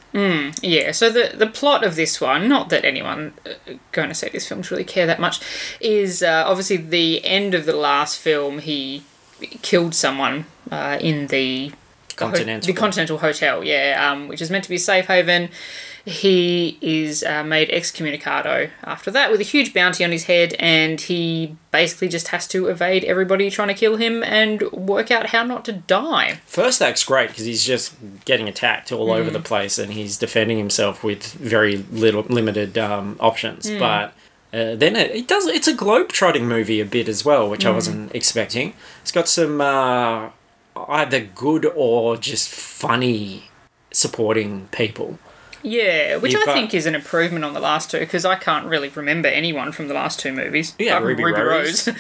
Yeah, 0.63 0.93
so 0.93 1.11
the 1.11 1.33
the 1.35 1.47
plot 1.47 1.85
of 1.85 1.97
this 1.97 2.21
one, 2.21 2.49
not 2.49 2.71
that 2.71 2.85
anyone 2.85 3.35
uh, 3.47 3.75
going 3.93 4.09
to 4.09 4.15
see 4.15 4.29
this 4.29 4.49
film 4.49 4.63
should 4.63 4.73
really 4.73 4.85
care 4.85 5.07
that 5.07 5.21
much, 5.21 5.41
is 5.81 6.23
uh, 6.23 6.45
obviously 6.47 6.77
the 6.77 7.25
end 7.25 7.55
of 7.55 7.67
the 7.67 7.77
last 7.77 8.19
film. 8.19 8.61
He 8.61 9.03
killed 9.63 9.95
someone 9.95 10.47
uh, 10.71 10.99
in 11.01 11.27
the 11.29 11.73
Continental. 12.17 12.67
the 12.67 12.73
Continental 12.73 13.19
Hotel, 13.19 13.63
yeah, 13.63 14.11
um, 14.11 14.29
which 14.29 14.41
is 14.41 14.51
meant 14.51 14.65
to 14.65 14.71
be 14.71 14.77
a 14.77 14.81
safe 14.81 15.07
haven. 15.07 15.51
He 16.09 16.79
is 16.81 17.23
uh, 17.23 17.45
made 17.45 17.69
excommunicado 17.69 18.71
after 18.83 19.11
that 19.11 19.31
with 19.31 19.41
a 19.41 19.45
huge 19.45 19.75
bounty 19.75 20.03
on 20.05 20.11
his 20.11 20.25
head, 20.25 20.55
and 20.59 20.99
he 20.99 21.55
basically 21.71 22.09
just 22.09 22.29
has 22.29 22.47
to 22.49 22.69
evade 22.69 23.05
everybody 23.05 23.51
trying 23.51 23.69
to 23.69 23.75
kill 23.75 23.97
him 23.97 24.23
and 24.25 24.63
work 24.73 25.11
out 25.11 25.27
how 25.27 25.43
not 25.43 25.67
to 25.67 25.73
die. 25.73 26.41
First 26.47 26.81
act's 26.81 27.05
great 27.05 27.29
because 27.29 27.45
he's 27.45 27.63
just 27.63 27.95
getting 28.25 28.49
attacked 28.49 28.91
all 28.91 29.13
over 29.13 29.29
the 29.29 29.39
place 29.41 29.79
and 29.79 29.93
he's 29.93 30.17
defending 30.17 30.57
himself 30.57 31.05
with 31.05 31.25
very 31.35 31.77
little 31.91 32.23
limited 32.23 32.79
um, 32.79 33.19
options. 33.21 33.69
But 33.69 34.15
uh, 34.51 34.77
then 34.77 34.97
it, 34.97 35.11
it 35.11 35.29
does. 35.29 35.47
It's 35.47 35.69
a 35.69 35.75
globe-trotting 35.75 36.49
movie 36.49 36.81
a 36.81 36.87
bit 36.87 37.07
as 37.07 37.23
well, 37.23 37.51
which 37.51 37.67
I 37.67 37.71
wasn't 37.71 38.15
expecting. 38.15 38.73
It's 39.03 39.13
got 39.13 39.29
some 39.29 39.61
uh, 39.61 40.31
either 40.89 41.21
good 41.21 41.67
or 41.77 42.17
just 42.17 42.49
funny 42.49 43.51
supporting 43.93 44.69
people. 44.69 45.19
Yeah, 45.63 46.17
which 46.17 46.33
You've 46.33 46.43
I 46.43 46.47
got- 46.47 46.55
think 46.55 46.75
is 46.75 46.87
an 46.87 46.95
improvement 46.95 47.45
on 47.45 47.53
the 47.55 47.61
last 47.61 47.91
two 47.91 47.99
because 48.01 48.25
I 48.25 48.37
can't 48.37 48.67
really 48.67 48.89
remember 48.91 49.29
anyone 49.29 49.73
from 49.73 49.89
the 49.89 49.95
last 49.95 50.21
two 50.21 50.33
movies. 50.33 50.75
Yeah, 50.79 50.99
Ruby 50.99 51.25
Rose. 51.25 51.89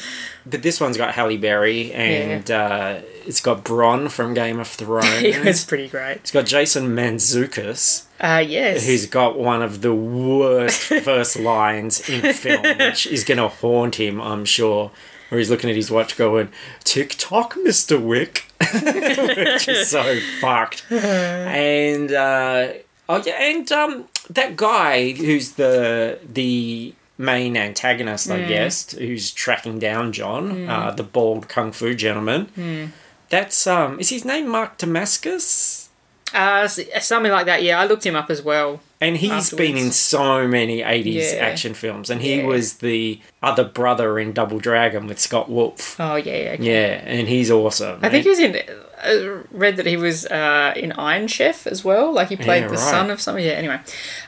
But 0.51 0.63
this 0.63 0.81
one's 0.81 0.97
got 0.97 1.13
Halle 1.13 1.37
Berry 1.37 1.93
and 1.93 2.51
uh, 2.51 3.01
it's 3.27 3.43
got 3.43 3.65
Bron 3.65 4.09
from 4.09 4.33
Game 4.33 4.59
of 4.59 4.67
Thrones. 4.67 5.19
he 5.21 5.39
was 5.41 5.63
pretty 5.67 5.89
great. 5.89 6.13
it's 6.17 6.31
got 6.31 6.47
Jason 6.47 6.97
Mantzoukas. 6.97 8.07
Uh, 8.19 8.43
yes. 8.47 8.87
who's 8.87 9.05
got 9.05 9.39
one 9.39 9.61
of 9.61 9.83
the 9.83 9.95
worst 9.95 10.81
first 11.05 11.39
lines 11.39 12.09
in 12.09 12.33
film, 12.33 12.63
which 12.79 13.07
is 13.07 13.25
going 13.25 13.37
to 13.37 13.49
haunt 13.49 13.97
him, 14.01 14.23
I'm 14.23 14.47
sure. 14.47 14.91
Where 15.29 15.39
he's 15.39 15.51
looking 15.51 15.69
at 15.69 15.77
his 15.77 15.91
watch 15.91 16.17
going, 16.17 16.49
Tick 16.85 17.17
tock, 17.19 17.55
Mr. 17.57 18.01
Wick. 18.03 18.47
which 18.83 19.69
is 19.69 19.91
so 19.91 20.19
fucked. 20.41 20.91
And, 20.91 22.11
uh, 22.11 22.69
oh 23.09 23.23
yeah, 23.25 23.35
and 23.41 23.71
um, 23.73 24.05
that 24.31 24.57
guy 24.57 25.13
who's 25.13 25.53
the, 25.53 26.19
the 26.31 26.95
main 27.17 27.57
antagonist, 27.57 28.31
I 28.31 28.47
guess, 28.47 28.93
who's 28.93 29.31
tracking 29.33 29.79
down 29.79 30.13
John, 30.13 30.69
uh, 30.69 30.91
the 30.93 31.03
bald 31.03 31.49
kung 31.49 31.73
fu 31.73 31.95
gentleman. 31.95 32.93
That's, 33.31 33.67
um, 33.67 34.01
is 34.01 34.09
his 34.11 34.25
name 34.25 34.49
Mark 34.49 34.79
Dacascos? 34.79 35.87
uh, 36.35 36.69
something 36.69 37.33
like 37.33 37.47
that. 37.47 37.63
Yeah, 37.63 37.81
I 37.81 37.87
looked 37.87 38.05
him 38.05 38.15
up 38.15 38.29
as 38.31 38.43
well. 38.43 38.81
And 39.01 39.17
he's 39.17 39.51
been 39.51 39.77
in 39.79 39.93
so 39.93 40.47
many 40.47 40.83
80s 40.83 41.33
Yeah. 41.35 41.39
action 41.45 41.73
films. 41.73 42.11
And 42.11 42.21
he 42.21 42.37
Yeah. 42.39 42.45
was 42.45 42.75
the 42.79 43.21
other 43.43 43.65
brother 43.65 44.19
in 44.19 44.33
Double 44.33 44.59
Dragon 44.59 45.07
with 45.07 45.19
Scott 45.19 45.49
Wolf. 45.49 45.97
Oh 45.99 46.17
yeah, 46.17 46.37
yeah. 46.37 46.51
okay. 46.53 46.63
Yeah, 46.65 47.01
and 47.07 47.29
he's 47.29 47.51
awesome. 47.51 48.01
I 48.03 48.09
think 48.11 48.25
he 48.25 48.31
was 48.31 48.41
in. 48.41 48.61
Uh, 49.05 49.43
read 49.53 49.77
that 49.77 49.87
he 49.87 49.97
was 49.97 50.27
uh, 50.27 50.73
in 50.77 50.93
Iron 50.93 51.29
Chef 51.29 51.67
as 51.67 51.85
well. 51.85 52.13
Like 52.13 52.29
he 52.29 52.37
played 52.37 52.63
Yeah, 52.63 52.69
the 52.69 52.75
right. 52.75 52.91
son 52.91 53.11
of 53.11 53.21
something. 53.21 53.45
Yeah. 53.45 53.53
Anyway. 53.53 53.79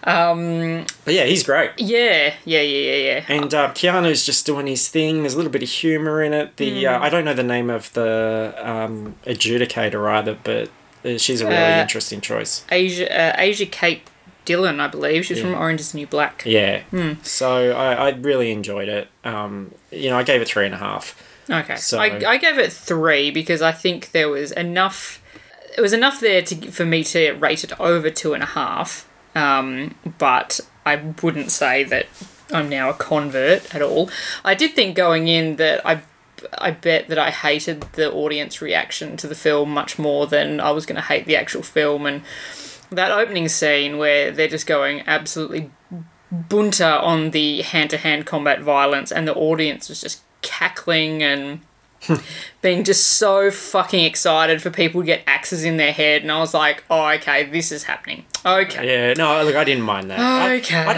Um, 0.05 0.87
But 1.05 1.15
yeah, 1.15 1.25
he's 1.25 1.43
great. 1.43 1.71
yeah. 1.79 2.35
Yeah. 2.45 2.61
Yeah. 2.61 2.63
Yeah. 2.63 2.97
Yeah. 2.97 3.25
And 3.29 3.53
uh, 3.55 3.71
Keanu's 3.73 4.25
just 4.25 4.47
doing 4.47 4.67
his 4.67 4.89
thing. 4.89 5.21
There's 5.23 5.35
a 5.35 5.37
little 5.37 5.53
bit 5.53 5.63
of 5.63 5.69
humour 5.69 6.23
in 6.23 6.33
it. 6.33 6.57
The 6.57 6.87
uh, 6.87 6.99
Hmm. 6.99 7.05
I 7.05 7.09
don't 7.11 7.25
know 7.25 7.35
the 7.35 7.43
name 7.43 7.71
of 7.71 7.93
the 7.93 8.55
um, 8.59 9.15
adjudicator 9.27 10.09
either, 10.11 10.37
but 10.43 10.71
uh, 11.05 11.19
she's 11.19 11.41
a 11.41 11.47
really 11.47 11.57
Uh, 11.57 11.83
interesting 11.83 12.21
choice. 12.21 12.65
Asia. 12.71 13.09
Uh, 13.13 13.35
Asia 13.39 13.67
Kate 13.67 14.03
Dillon, 14.45 14.81
I 14.81 14.89
believe. 14.89 15.27
She's 15.27 15.41
from 15.41 15.55
Orange 15.55 15.81
Is 15.81 15.93
the 15.93 15.99
New 15.99 16.07
Black. 16.07 16.43
Yeah. 16.47 16.81
Hmm. 16.91 17.13
So 17.23 17.73
I, 17.73 18.09
I 18.09 18.11
really 18.11 18.51
enjoyed 18.51 18.89
it. 18.89 19.09
Um, 19.25 19.73
you 19.91 20.11
know, 20.11 20.19
I 20.19 20.23
gave 20.23 20.41
it 20.41 20.49
three 20.49 20.65
and 20.67 20.75
a 20.75 20.79
half. 20.79 21.15
Okay. 21.51 21.77
So- 21.77 21.99
I, 21.99 22.21
I 22.27 22.37
gave 22.39 22.59
it 22.59 22.73
three 22.73 23.31
because 23.31 23.63
I 23.63 23.73
think 23.73 24.13
there 24.13 24.29
was 24.29 24.53
enough. 24.53 25.23
It 25.77 25.81
was 25.81 25.93
enough 25.93 26.21
there 26.21 26.43
to 26.43 26.71
for 26.71 26.85
me 26.85 27.05
to 27.05 27.33
rate 27.33 27.65
it 27.65 27.79
over 27.81 28.11
two 28.11 28.35
and 28.35 28.43
a 28.43 28.47
half. 28.47 29.09
Um, 29.35 29.95
but 30.19 30.61
I 30.85 30.97
wouldn't 31.23 31.51
say 31.51 31.85
that 31.85 32.07
I'm 32.53 32.69
now 32.69 32.91
a 32.91 32.95
convert 32.95 33.75
at 33.75 33.81
all. 33.83 34.11
I 34.45 34.55
did 34.55 34.75
think 34.75 34.97
going 34.97 35.29
in 35.29 35.57
that 35.57 35.85
I. 35.87 36.03
I 36.57 36.71
bet 36.71 37.09
that 37.09 37.19
I 37.19 37.31
hated 37.31 37.83
the 37.93 38.11
audience 38.11 38.63
reaction 38.63 39.19
to 39.19 39.27
the 39.27 39.35
film 39.35 39.73
much 39.75 39.99
more 39.99 40.27
than 40.27 40.59
I 40.59 40.71
was 40.71 40.87
going 40.87 40.97
to 40.97 41.03
hate 41.03 41.27
the 41.27 41.37
actual 41.37 41.63
film. 41.63 42.07
And 42.07 42.23
that 42.91 43.11
opening 43.11 43.47
scene 43.49 43.99
where 43.99 44.31
they're 44.31 44.49
just 44.49 44.67
going 44.67 45.03
absolutely 45.07 45.71
bunter 46.33 46.87
on 47.03 47.33
the 47.33 47.61
hand 47.61 47.91
to 47.91 47.99
hand 47.99 48.25
combat 48.25 48.63
violence, 48.63 49.13
and 49.13 49.29
the 49.29 49.35
audience 49.35 49.91
was 49.91 50.01
just 50.01 50.23
cackling 50.43 51.23
and 51.23 51.61
hmm. 52.03 52.17
being 52.63 52.85
just 52.85 53.07
so 53.07 53.51
fucking 53.51 54.05
excited 54.05 54.61
for 54.61 54.71
people 54.71 55.01
to 55.01 55.07
get 55.07 55.23
axes 55.27 55.65
in 55.65 55.77
their 55.77 55.93
head. 55.93 56.23
And 56.23 56.31
I 56.31 56.39
was 56.41 56.53
like, 56.53 56.85
oh, 56.91 57.09
okay, 57.11 57.45
this 57.45 57.73
is 57.73 57.85
happening. 57.85 58.25
Okay. 58.45 58.87
Yeah, 58.87 59.15
no, 59.15 59.43
look, 59.45 59.57
I 59.57 59.65
didn't 59.65 59.85
mind 59.85 60.11
that. 60.11 60.51
Okay. 60.61 60.77
I, 60.77 60.95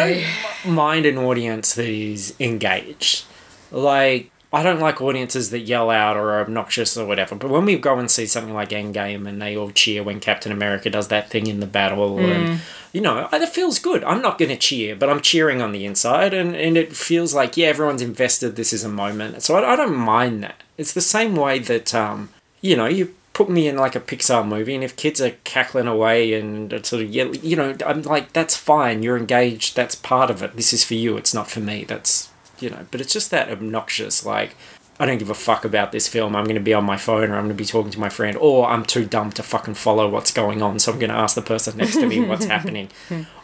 don't 0.65 0.75
mind 0.75 1.07
an 1.07 1.19
audience 1.19 1.75
that 1.75 1.89
is 1.89 2.35
engaged. 2.41 3.25
Like, 3.71 4.31
I 4.53 4.63
don't 4.63 4.81
like 4.81 5.01
audiences 5.01 5.51
that 5.51 5.61
yell 5.61 5.91
out 5.91 6.17
or 6.17 6.33
are 6.33 6.41
obnoxious 6.41 6.97
or 6.97 7.07
whatever. 7.07 7.35
But 7.35 7.51
when 7.51 7.65
we 7.65 7.77
go 7.79 7.99
and 7.99 8.11
see 8.11 8.27
something 8.27 8.53
like 8.53 8.69
Endgame 8.69 9.27
and 9.27 9.41
they 9.41 9.57
all 9.57 9.71
cheer 9.71 10.03
when 10.03 10.21
Captain 10.21 10.53
America 10.53 10.91
does 10.91 11.09
that 11.09 11.31
thing 11.31 11.47
in 11.47 11.61
the 11.61 11.67
battle, 11.67 12.19
and 12.19 12.61
you 12.93 13.01
know, 13.01 13.29
it 13.33 13.49
feels 13.49 13.79
good. 13.79 14.05
I'm 14.05 14.21
not 14.21 14.39
going 14.39 14.51
to 14.51 14.57
cheer, 14.57 14.95
but 14.95 15.09
I'm 15.09 15.23
cheering 15.23 15.63
on 15.63 15.73
the 15.73 15.87
inside, 15.87 16.35
and, 16.35 16.55
and 16.55 16.77
it 16.77 16.95
feels 16.95 17.33
like 17.33 17.57
yeah, 17.57 17.69
everyone's 17.69 18.03
invested. 18.03 18.57
This 18.57 18.73
is 18.75 18.85
a 18.85 18.89
moment, 18.89 19.43
so 19.43 19.57
I, 19.57 19.73
I 19.73 19.77
don't 19.77 19.97
mind 19.97 20.43
that. 20.43 20.63
It's 20.77 20.93
the 20.93 21.01
same 21.01 21.35
way 21.35 21.59
that 21.59 21.95
um, 21.95 22.29
you 22.61 22.77
know, 22.77 22.87
you 22.87 23.15
put 23.33 23.49
me 23.49 23.69
in 23.69 23.77
like 23.77 23.97
a 23.97 24.01
Pixar 24.01 24.47
movie, 24.47 24.75
and 24.75 24.85
if 24.85 24.97
kids 24.97 25.21
are 25.21 25.31
cackling 25.45 25.87
away 25.87 26.35
and 26.35 26.71
sort 26.85 27.03
of 27.03 27.11
yell, 27.11 27.35
you 27.35 27.57
know, 27.57 27.75
I'm 27.87 28.03
like, 28.03 28.33
that's 28.33 28.57
fine. 28.57 29.03
You're 29.03 29.17
engaged. 29.17 29.77
That's 29.77 29.95
part 29.95 30.31
of 30.31 30.43
it. 30.43 30.57
This 30.57 30.73
is 30.73 30.85
for 30.85 30.95
you. 30.95 31.17
It's 31.17 31.33
not 31.33 31.51
for 31.51 31.61
me. 31.61 31.85
That's 31.85 32.29
you 32.63 32.71
know. 32.71 32.87
But 32.91 33.01
it's 33.01 33.13
just 33.13 33.31
that 33.31 33.51
obnoxious. 33.51 34.25
Like, 34.25 34.55
I 35.01 35.07
don't 35.07 35.19
give 35.19 35.31
a 35.31 35.35
fuck 35.35 35.65
about 35.65 35.91
this 35.91 36.07
film. 36.07 36.37
I'm 36.37 36.45
going 36.45 36.55
to 36.55 36.61
be 36.61 36.75
on 36.75 36.85
my 36.85 36.97
phone, 36.97 37.31
or 37.31 37.35
I'm 37.35 37.45
going 37.45 37.49
to 37.49 37.55
be 37.55 37.65
talking 37.65 37.91
to 37.91 37.99
my 37.99 38.09
friend, 38.09 38.37
or 38.37 38.69
I'm 38.69 38.85
too 38.85 39.05
dumb 39.05 39.33
to 39.33 39.43
fucking 39.43 39.75
follow 39.75 40.09
what's 40.09 40.33
going 40.33 40.63
on. 40.63 40.79
So 40.79 40.93
I'm 40.93 40.99
going 40.99 41.11
to 41.11 41.17
ask 41.17 41.35
the 41.35 41.43
person 41.43 41.77
next 41.77 41.95
to 41.95 42.07
me 42.07 42.21
what's 42.21 42.45
happening, 42.57 42.89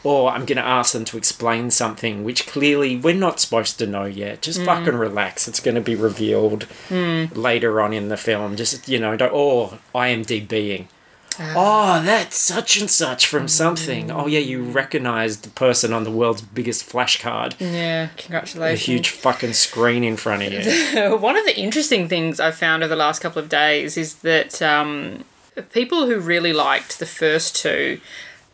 or 0.04 0.30
I'm 0.30 0.44
going 0.44 0.58
to 0.58 0.64
ask 0.64 0.92
them 0.92 1.04
to 1.06 1.16
explain 1.16 1.70
something 1.70 2.22
which 2.22 2.46
clearly 2.46 2.96
we're 2.96 3.14
not 3.14 3.40
supposed 3.40 3.78
to 3.78 3.86
know 3.86 4.04
yet. 4.04 4.42
Just 4.42 4.60
mm. 4.60 4.66
fucking 4.66 4.94
relax. 4.94 5.48
It's 5.48 5.60
going 5.60 5.74
to 5.74 5.80
be 5.80 5.96
revealed 5.96 6.66
mm. 6.88 7.34
later 7.36 7.80
on 7.80 7.92
in 7.92 8.08
the 8.08 8.16
film. 8.16 8.54
Just 8.54 8.88
you 8.88 8.98
know, 8.98 9.16
don't 9.16 9.32
oh 9.34 9.78
IMDBing. 9.94 10.86
Oh, 11.40 12.02
that's 12.04 12.36
such 12.36 12.80
and 12.80 12.90
such 12.90 13.26
from 13.26 13.48
something. 13.48 14.10
Oh 14.10 14.26
yeah, 14.26 14.40
you 14.40 14.62
recognized 14.62 15.44
the 15.44 15.50
person 15.50 15.92
on 15.92 16.04
the 16.04 16.10
world's 16.10 16.42
biggest 16.42 16.84
flash 16.84 17.20
card. 17.20 17.54
Yeah, 17.58 18.04
A 18.06 18.10
congratulations. 18.16 18.86
huge 18.86 19.08
fucking 19.10 19.52
screen 19.52 20.02
in 20.04 20.16
front 20.16 20.42
of 20.42 20.52
you. 20.52 21.16
One 21.20 21.36
of 21.36 21.44
the 21.44 21.56
interesting 21.58 22.08
things 22.08 22.40
I've 22.40 22.56
found 22.56 22.82
over 22.82 22.88
the 22.90 22.96
last 22.96 23.20
couple 23.20 23.40
of 23.42 23.48
days 23.48 23.96
is 23.96 24.16
that 24.16 24.60
um, 24.62 25.24
people 25.72 26.06
who 26.06 26.18
really 26.18 26.52
liked 26.52 26.98
the 26.98 27.06
first 27.06 27.56
two 27.56 28.00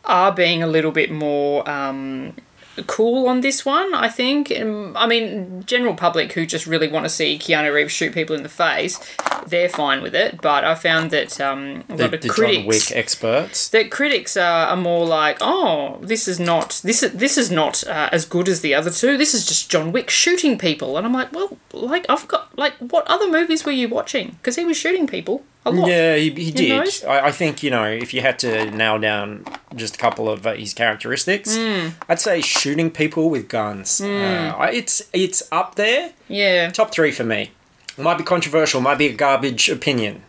are 0.03 0.31
being 0.31 0.61
a 0.61 0.67
little 0.67 0.91
bit 0.91 1.09
more 1.11 1.67
um, 1.69 2.35
cool 2.83 3.27
on 3.27 3.41
this 3.41 3.65
one, 3.65 3.93
I 3.93 4.09
think. 4.09 4.51
Um, 4.51 4.95
I 4.97 5.07
mean, 5.07 5.63
general 5.65 5.95
public 5.95 6.33
who 6.33 6.45
just 6.45 6.67
really 6.67 6.87
want 6.87 7.05
to 7.05 7.09
see 7.09 7.37
Keanu 7.39 7.73
Reeves 7.73 7.91
shoot 7.93 8.13
people 8.13 8.35
in 8.35 8.43
the 8.43 8.49
face, 8.49 8.99
they're 9.47 9.69
fine 9.69 10.01
with 10.01 10.15
it. 10.15 10.41
But 10.41 10.63
I 10.63 10.75
found 10.75 11.11
that 11.11 11.39
um, 11.39 11.83
a 11.89 11.95
The, 11.97 12.03
lot 12.03 12.13
of 12.13 12.21
the 12.21 12.27
John 12.27 12.35
critics 12.35 12.67
Wick 12.67 12.91
experts. 12.97 13.69
that 13.69 13.91
critics 13.91 14.35
are, 14.37 14.67
are 14.67 14.77
more 14.77 15.05
like, 15.05 15.37
oh, 15.41 15.99
this 16.01 16.27
is 16.27 16.39
not 16.39 16.81
this 16.83 17.03
is 17.03 17.11
this 17.13 17.37
is 17.37 17.49
not 17.51 17.83
uh, 17.87 18.09
as 18.11 18.25
good 18.25 18.47
as 18.49 18.61
the 18.61 18.73
other 18.75 18.91
two. 18.91 19.17
This 19.17 19.33
is 19.33 19.45
just 19.45 19.69
John 19.69 19.91
Wick 19.91 20.09
shooting 20.09 20.57
people, 20.57 20.97
and 20.97 21.05
I'm 21.05 21.13
like, 21.13 21.31
well, 21.31 21.57
like 21.73 22.05
I've 22.09 22.27
got 22.27 22.57
like, 22.57 22.73
what 22.77 23.05
other 23.07 23.29
movies 23.29 23.65
were 23.65 23.71
you 23.71 23.87
watching? 23.89 24.31
Because 24.41 24.55
he 24.55 24.65
was 24.65 24.77
shooting 24.77 25.07
people 25.07 25.43
a 25.65 25.71
lot. 25.71 25.87
Yeah, 25.89 26.15
he, 26.15 26.29
he 26.31 26.51
did. 26.51 26.87
I, 27.07 27.27
I 27.27 27.31
think, 27.31 27.63
you 27.63 27.71
know, 27.71 27.83
if 27.85 28.13
you 28.13 28.21
had 28.21 28.37
to 28.39 28.69
nail 28.71 28.99
down 28.99 29.45
just 29.75 29.95
a 29.95 29.97
couple 29.97 30.29
of 30.29 30.45
uh, 30.45 30.53
his 30.53 30.73
characteristics, 30.73 31.55
Hmm. 31.55 31.89
I'd 32.07 32.19
say 32.19 32.41
shooting 32.41 32.91
people 32.91 33.29
with 33.29 33.47
guns. 33.49 33.99
Uh, 34.01 34.69
it's 34.71 35.01
it's 35.13 35.43
up 35.51 35.75
there. 35.75 36.11
Yeah, 36.27 36.69
Top 36.69 36.91
three 36.91 37.11
for 37.11 37.23
me. 37.23 37.51
Might 37.97 38.17
be 38.17 38.23
controversial, 38.23 38.81
might 38.81 38.97
be 38.97 39.07
a 39.07 39.13
garbage 39.13 39.69
opinion. 39.69 40.21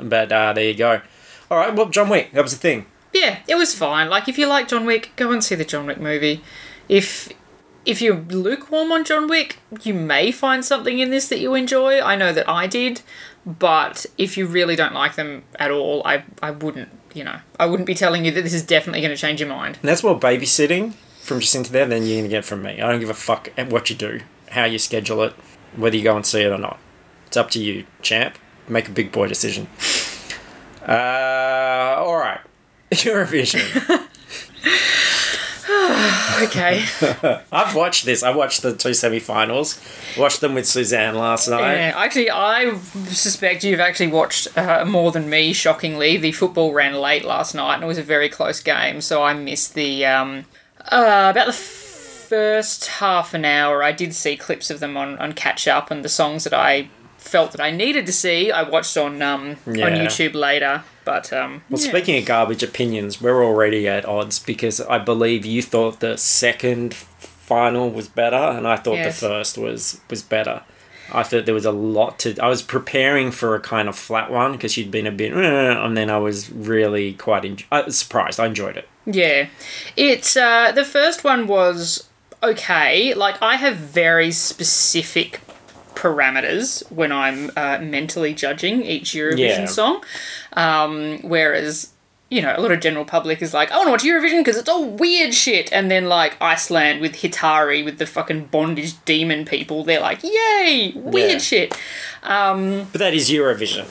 But 0.00 0.30
uh, 0.30 0.52
there 0.52 0.64
you 0.64 0.74
go. 0.74 1.00
All 1.50 1.58
right, 1.58 1.74
well, 1.74 1.88
John 1.88 2.08
Wick, 2.08 2.32
that 2.32 2.42
was 2.42 2.52
the 2.52 2.58
thing. 2.58 2.86
yeah, 3.14 3.38
it 3.48 3.54
was 3.56 3.74
fine. 3.74 4.08
Like 4.10 4.28
if 4.28 4.36
you 4.38 4.46
like 4.46 4.68
John 4.68 4.84
Wick, 4.86 5.10
go 5.16 5.32
and 5.32 5.42
see 5.42 5.54
the 5.54 5.64
John 5.64 5.86
Wick 5.86 5.98
movie. 5.98 6.42
If 6.88 7.32
if 7.86 8.02
you're 8.02 8.16
lukewarm 8.16 8.92
on 8.92 9.02
John 9.04 9.26
Wick, 9.28 9.58
you 9.82 9.94
may 9.94 10.30
find 10.30 10.62
something 10.62 10.98
in 10.98 11.10
this 11.10 11.28
that 11.28 11.38
you 11.38 11.54
enjoy. 11.54 12.00
I 12.02 12.16
know 12.16 12.32
that 12.34 12.46
I 12.48 12.66
did, 12.66 13.00
but 13.48 14.04
if 14.18 14.36
you 14.36 14.46
really 14.46 14.76
don't 14.76 14.92
like 14.92 15.14
them 15.14 15.42
at 15.58 15.70
all, 15.70 16.02
I 16.04 16.24
I 16.42 16.50
wouldn't. 16.50 16.90
You 17.14 17.24
know, 17.24 17.40
I 17.58 17.64
wouldn't 17.66 17.86
be 17.86 17.94
telling 17.94 18.26
you 18.26 18.30
that 18.32 18.42
this 18.42 18.52
is 18.52 18.62
definitely 18.62 19.00
going 19.00 19.14
to 19.14 19.16
change 19.16 19.40
your 19.40 19.48
mind. 19.48 19.78
And 19.80 19.88
that's 19.88 20.04
more 20.04 20.20
babysitting 20.20 20.92
from 21.22 21.40
Jacinta 21.40 21.72
there 21.72 21.86
than 21.86 22.04
you're 22.04 22.16
going 22.16 22.24
to 22.24 22.28
get 22.28 22.44
from 22.44 22.62
me. 22.62 22.80
I 22.82 22.90
don't 22.90 23.00
give 23.00 23.08
a 23.08 23.14
fuck 23.14 23.48
at 23.56 23.70
what 23.70 23.88
you 23.88 23.96
do, 23.96 24.20
how 24.50 24.64
you 24.64 24.78
schedule 24.78 25.22
it, 25.22 25.32
whether 25.74 25.96
you 25.96 26.04
go 26.04 26.14
and 26.14 26.26
see 26.26 26.42
it 26.42 26.52
or 26.52 26.58
not. 26.58 26.78
It's 27.26 27.36
up 27.38 27.50
to 27.52 27.60
you, 27.60 27.86
champ. 28.02 28.36
Make 28.68 28.88
a 28.88 28.92
big 28.92 29.10
boy 29.10 29.26
decision. 29.28 29.68
Uh, 30.88 31.96
all 31.98 32.16
right. 32.16 32.40
Eurovision. 32.92 33.60
Okay. 36.40 36.84
I've 37.52 37.74
watched 37.74 38.04
this. 38.04 38.22
I 38.22 38.30
watched 38.30 38.62
the 38.62 38.74
two 38.74 38.94
semi-finals. 38.94 39.80
Watched 40.16 40.40
them 40.40 40.54
with 40.54 40.66
Suzanne 40.66 41.16
last 41.16 41.48
night. 41.48 41.74
Yeah, 41.74 41.94
actually, 41.96 42.30
I 42.30 42.78
suspect 43.08 43.64
you've 43.64 43.80
actually 43.80 44.06
watched 44.06 44.56
uh, 44.56 44.84
more 44.84 45.10
than 45.10 45.28
me. 45.28 45.52
Shockingly, 45.52 46.16
the 46.16 46.30
football 46.30 46.72
ran 46.72 46.94
late 46.94 47.24
last 47.24 47.56
night, 47.56 47.74
and 47.74 47.82
it 47.84 47.86
was 47.88 47.98
a 47.98 48.04
very 48.04 48.28
close 48.28 48.60
game. 48.60 49.00
So 49.00 49.24
I 49.24 49.34
missed 49.34 49.74
the 49.74 50.06
um, 50.06 50.44
uh, 50.92 51.32
about 51.32 51.46
the 51.46 51.52
first 51.52 52.86
half 52.86 53.34
an 53.34 53.44
hour. 53.44 53.82
I 53.82 53.90
did 53.92 54.14
see 54.14 54.36
clips 54.36 54.70
of 54.70 54.78
them 54.78 54.96
on 54.96 55.18
on 55.18 55.32
catch 55.32 55.66
up, 55.66 55.90
and 55.90 56.04
the 56.04 56.08
songs 56.08 56.44
that 56.44 56.54
I 56.54 56.88
felt 57.18 57.50
that 57.52 57.60
I 57.60 57.70
needed 57.72 58.06
to 58.06 58.12
see, 58.12 58.52
I 58.52 58.62
watched 58.62 58.96
on 58.96 59.20
um, 59.22 59.56
on 59.66 59.74
YouTube 59.74 60.34
later. 60.34 60.84
But 61.08 61.32
um, 61.32 61.62
Well, 61.70 61.80
yeah. 61.80 61.88
speaking 61.88 62.18
of 62.18 62.26
garbage 62.26 62.62
opinions, 62.62 63.20
we're 63.20 63.42
already 63.42 63.88
at 63.88 64.04
odds 64.04 64.38
because 64.38 64.80
I 64.80 64.98
believe 64.98 65.46
you 65.46 65.62
thought 65.62 66.00
the 66.00 66.16
second 66.18 66.92
final 66.94 67.88
was 67.90 68.08
better, 68.08 68.36
and 68.36 68.68
I 68.68 68.76
thought 68.76 68.96
Yes. 68.96 69.20
the 69.20 69.26
first 69.28 69.56
was 69.58 70.00
was 70.10 70.22
better. 70.22 70.62
I 71.10 71.22
thought 71.22 71.46
there 71.46 71.54
was 71.54 71.64
a 71.64 71.72
lot 71.72 72.18
to. 72.18 72.36
I 72.42 72.48
was 72.48 72.60
preparing 72.60 73.30
for 73.30 73.54
a 73.54 73.60
kind 73.60 73.88
of 73.88 73.96
flat 73.96 74.30
one 74.30 74.52
because 74.52 74.76
you'd 74.76 74.90
been 74.90 75.06
a 75.06 75.10
bit, 75.10 75.32
and 75.32 75.96
then 75.96 76.10
I 76.10 76.18
was 76.18 76.50
really 76.50 77.14
quite. 77.14 77.46
En- 77.46 77.56
I 77.72 77.80
was 77.80 77.96
surprised. 77.98 78.38
I 78.38 78.44
enjoyed 78.44 78.76
it. 78.76 78.86
Yeah. 79.06 79.46
It's 79.96 80.36
uh 80.36 80.72
the 80.72 80.84
first 80.84 81.24
one 81.24 81.46
was 81.46 82.06
okay. 82.42 83.14
Like 83.14 83.40
I 83.40 83.56
have 83.56 83.76
very 83.76 84.30
specific 84.30 85.40
parameters 85.98 86.88
when 86.92 87.10
I'm 87.12 87.50
uh, 87.56 87.78
mentally 87.80 88.32
judging 88.34 88.82
each 88.82 89.10
Eurovision 89.12 89.38
Yeah. 89.38 89.64
song. 89.66 90.04
Um, 90.54 91.18
whereas 91.22 91.90
you 92.30 92.42
know, 92.42 92.54
a 92.54 92.60
lot 92.60 92.70
of 92.70 92.80
general 92.80 93.06
public 93.06 93.40
is 93.40 93.54
like, 93.54 93.72
I 93.72 93.76
want 93.78 93.86
to 93.86 93.90
watch 93.92 94.02
Eurovision 94.04 94.40
because 94.44 94.58
it's 94.58 94.68
all 94.68 94.84
weird 94.84 95.32
shit. 95.32 95.72
And 95.72 95.90
then, 95.90 96.10
like, 96.10 96.36
Iceland 96.42 97.00
with 97.00 97.14
Hatari, 97.22 97.82
with 97.82 97.96
the 97.96 98.04
fucking 98.04 98.48
bondage 98.52 99.02
demon 99.06 99.46
people, 99.46 99.82
they're 99.82 99.98
like, 100.02 100.22
yay, 100.22 100.92
weird 100.94 101.30
Yeah. 101.32 101.38
shit. 101.38 101.74
But 102.22 102.92
that 102.92 103.14
is 103.14 103.30
Eurovision. 103.30 103.86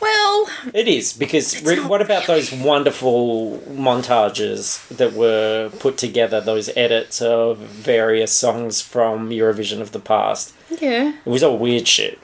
Well, 0.00 0.48
It 0.72 0.88
is 0.88 1.12
because 1.12 1.62
re- 1.62 1.80
what 1.80 2.00
about 2.00 2.26
those 2.26 2.52
wonderful 2.52 3.58
montages 3.68 4.86
that 4.88 5.12
were 5.12 5.70
put 5.78 5.96
together? 5.98 6.40
Those 6.40 6.70
edits 6.76 7.20
of 7.20 7.58
various 7.58 8.32
songs 8.32 8.80
from 8.80 9.30
Eurovision 9.30 9.80
of 9.80 9.92
the 9.92 10.00
past. 10.00 10.54
yeah. 10.80 11.12
It 11.24 11.28
was 11.28 11.42
all 11.42 11.58
weird 11.58 11.86
shit. 11.86 12.18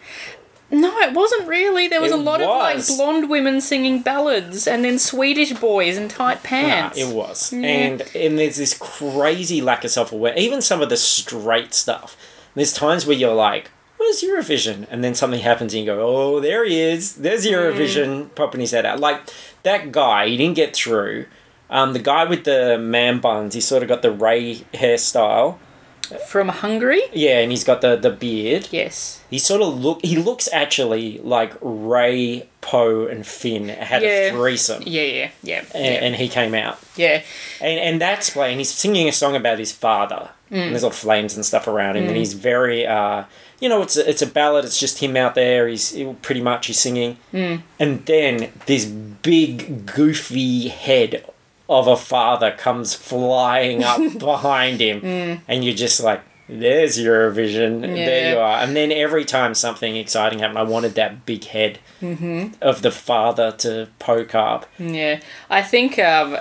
No, 0.70 0.98
it 0.98 1.12
wasn't 1.12 1.46
really. 1.46 1.86
There 1.86 2.00
was 2.00 2.10
It 2.10 2.18
a 2.18 2.20
lot 2.22 2.40
was. 2.40 2.88
of 2.90 2.96
like 2.98 2.98
blonde 2.98 3.30
women 3.30 3.60
singing 3.60 4.02
ballads, 4.02 4.66
and 4.66 4.84
then 4.84 4.98
Swedish 4.98 5.52
boys 5.52 5.96
in 5.96 6.08
tight 6.08 6.42
Nah, 6.42 6.48
pants. 6.48 6.98
it 6.98 7.14
was, 7.14 7.52
and 7.52 8.02
and 8.16 8.36
there's 8.38 8.56
this 8.56 8.74
crazy 8.76 9.60
lack 9.60 9.84
of 9.84 9.92
self 9.92 10.10
awareness. 10.10 10.42
Even 10.42 10.60
some 10.60 10.82
of 10.82 10.88
the 10.88 10.96
straight 10.96 11.72
stuff. 11.72 12.16
There's 12.56 12.72
times 12.72 13.06
where 13.06 13.16
you're 13.16 13.32
like, 13.34 13.70
"Where's 13.96 14.22
Eurovision?" 14.22 14.86
And 14.90 15.02
then 15.04 15.14
something 15.14 15.40
happens, 15.40 15.74
and 15.74 15.80
you 15.84 15.86
go, 15.86 16.00
"Oh, 16.06 16.40
there 16.40 16.64
he 16.64 16.80
is. 16.80 17.14
There's 17.16 17.46
Eurovision." 17.46 18.34
Popping 18.34 18.60
his 18.60 18.70
head 18.72 18.86
out, 18.86 19.00
like 19.00 19.20
that 19.62 19.92
guy. 19.92 20.28
He 20.28 20.36
didn't 20.36 20.56
get 20.56 20.74
through. 20.76 21.26
Um, 21.68 21.92
the 21.92 21.98
guy 21.98 22.24
with 22.24 22.44
the 22.44 22.78
man 22.78 23.18
buns, 23.18 23.54
he 23.54 23.60
sort 23.60 23.82
of 23.82 23.88
got 23.88 24.02
the 24.02 24.12
Ray 24.12 24.56
hairstyle. 24.74 25.56
From 26.28 26.48
Hungary? 26.50 27.02
Yeah, 27.12 27.40
and 27.40 27.50
he's 27.50 27.64
got 27.64 27.80
the 27.80 27.96
the 27.96 28.10
beard. 28.10 28.68
Yes. 28.70 29.20
He 29.28 29.40
sort 29.40 29.60
of 29.60 29.82
look. 29.82 30.04
He 30.04 30.16
looks 30.16 30.48
actually 30.52 31.18
like 31.24 31.52
Ray, 31.60 32.48
Poe, 32.60 33.06
and 33.08 33.26
Finn 33.26 33.68
had 33.68 34.02
Yeah. 34.02 34.08
a 34.08 34.30
threesome, 34.30 34.84
Yeah, 34.86 35.02
yeah, 35.02 35.30
yeah. 35.42 35.64
and, 35.74 35.84
yeah. 35.84 35.90
and 36.04 36.14
he 36.14 36.28
came 36.28 36.54
out. 36.54 36.78
yeah. 36.94 37.22
And 37.60 37.80
and 37.80 38.00
that's 38.00 38.30
playing. 38.30 38.58
He's 38.58 38.70
singing 38.70 39.08
a 39.08 39.12
song 39.12 39.34
about 39.34 39.58
his 39.58 39.72
father. 39.72 40.30
And 40.48 40.70
there's 40.70 40.84
all 40.84 40.90
flames 40.92 41.34
and 41.34 41.44
stuff 41.44 41.66
around 41.66 41.96
him, 41.96 42.06
and 42.06 42.16
he's 42.16 42.34
very, 42.34 42.86
uh, 42.86 43.24
you 43.60 43.68
know, 43.68 43.82
it's 43.82 43.96
a, 43.96 44.08
it's 44.08 44.22
a 44.22 44.26
ballad. 44.26 44.64
It's 44.64 44.78
just 44.78 44.98
him 44.98 45.16
out 45.16 45.34
there. 45.34 45.68
He's 45.68 45.90
he- 45.90 46.12
pretty 46.22 46.40
much 46.40 46.66
he's 46.66 46.78
singing, 46.78 47.18
mm. 47.32 47.62
and 47.78 48.04
then 48.06 48.52
this 48.66 48.84
big 48.84 49.86
goofy 49.86 50.68
head 50.68 51.28
of 51.68 51.88
a 51.88 51.96
father 51.96 52.52
comes 52.52 52.94
flying 52.94 53.82
up 53.82 54.00
behind 54.18 54.80
him, 54.80 55.00
mm. 55.00 55.40
and 55.48 55.64
you're 55.64 55.74
just 55.74 56.02
like. 56.02 56.22
There's 56.48 56.96
Eurovision. 56.96 57.80
There 57.80 58.32
you 58.32 58.38
are. 58.38 58.58
And 58.58 58.76
then 58.76 58.92
every 58.92 59.24
time 59.24 59.52
something 59.52 59.96
exciting 59.96 60.38
happened, 60.38 60.60
I 60.60 60.62
wanted 60.62 60.94
that 60.94 61.26
big 61.26 61.42
head 61.42 61.80
mm-hmm. 62.00 62.54
of 62.62 62.82
the 62.82 62.92
father 62.92 63.50
to 63.50 63.88
poke 63.98 64.32
up. 64.32 64.64
Yeah, 64.78 65.18
I 65.50 65.62
think 65.62 65.98
um, 65.98 66.38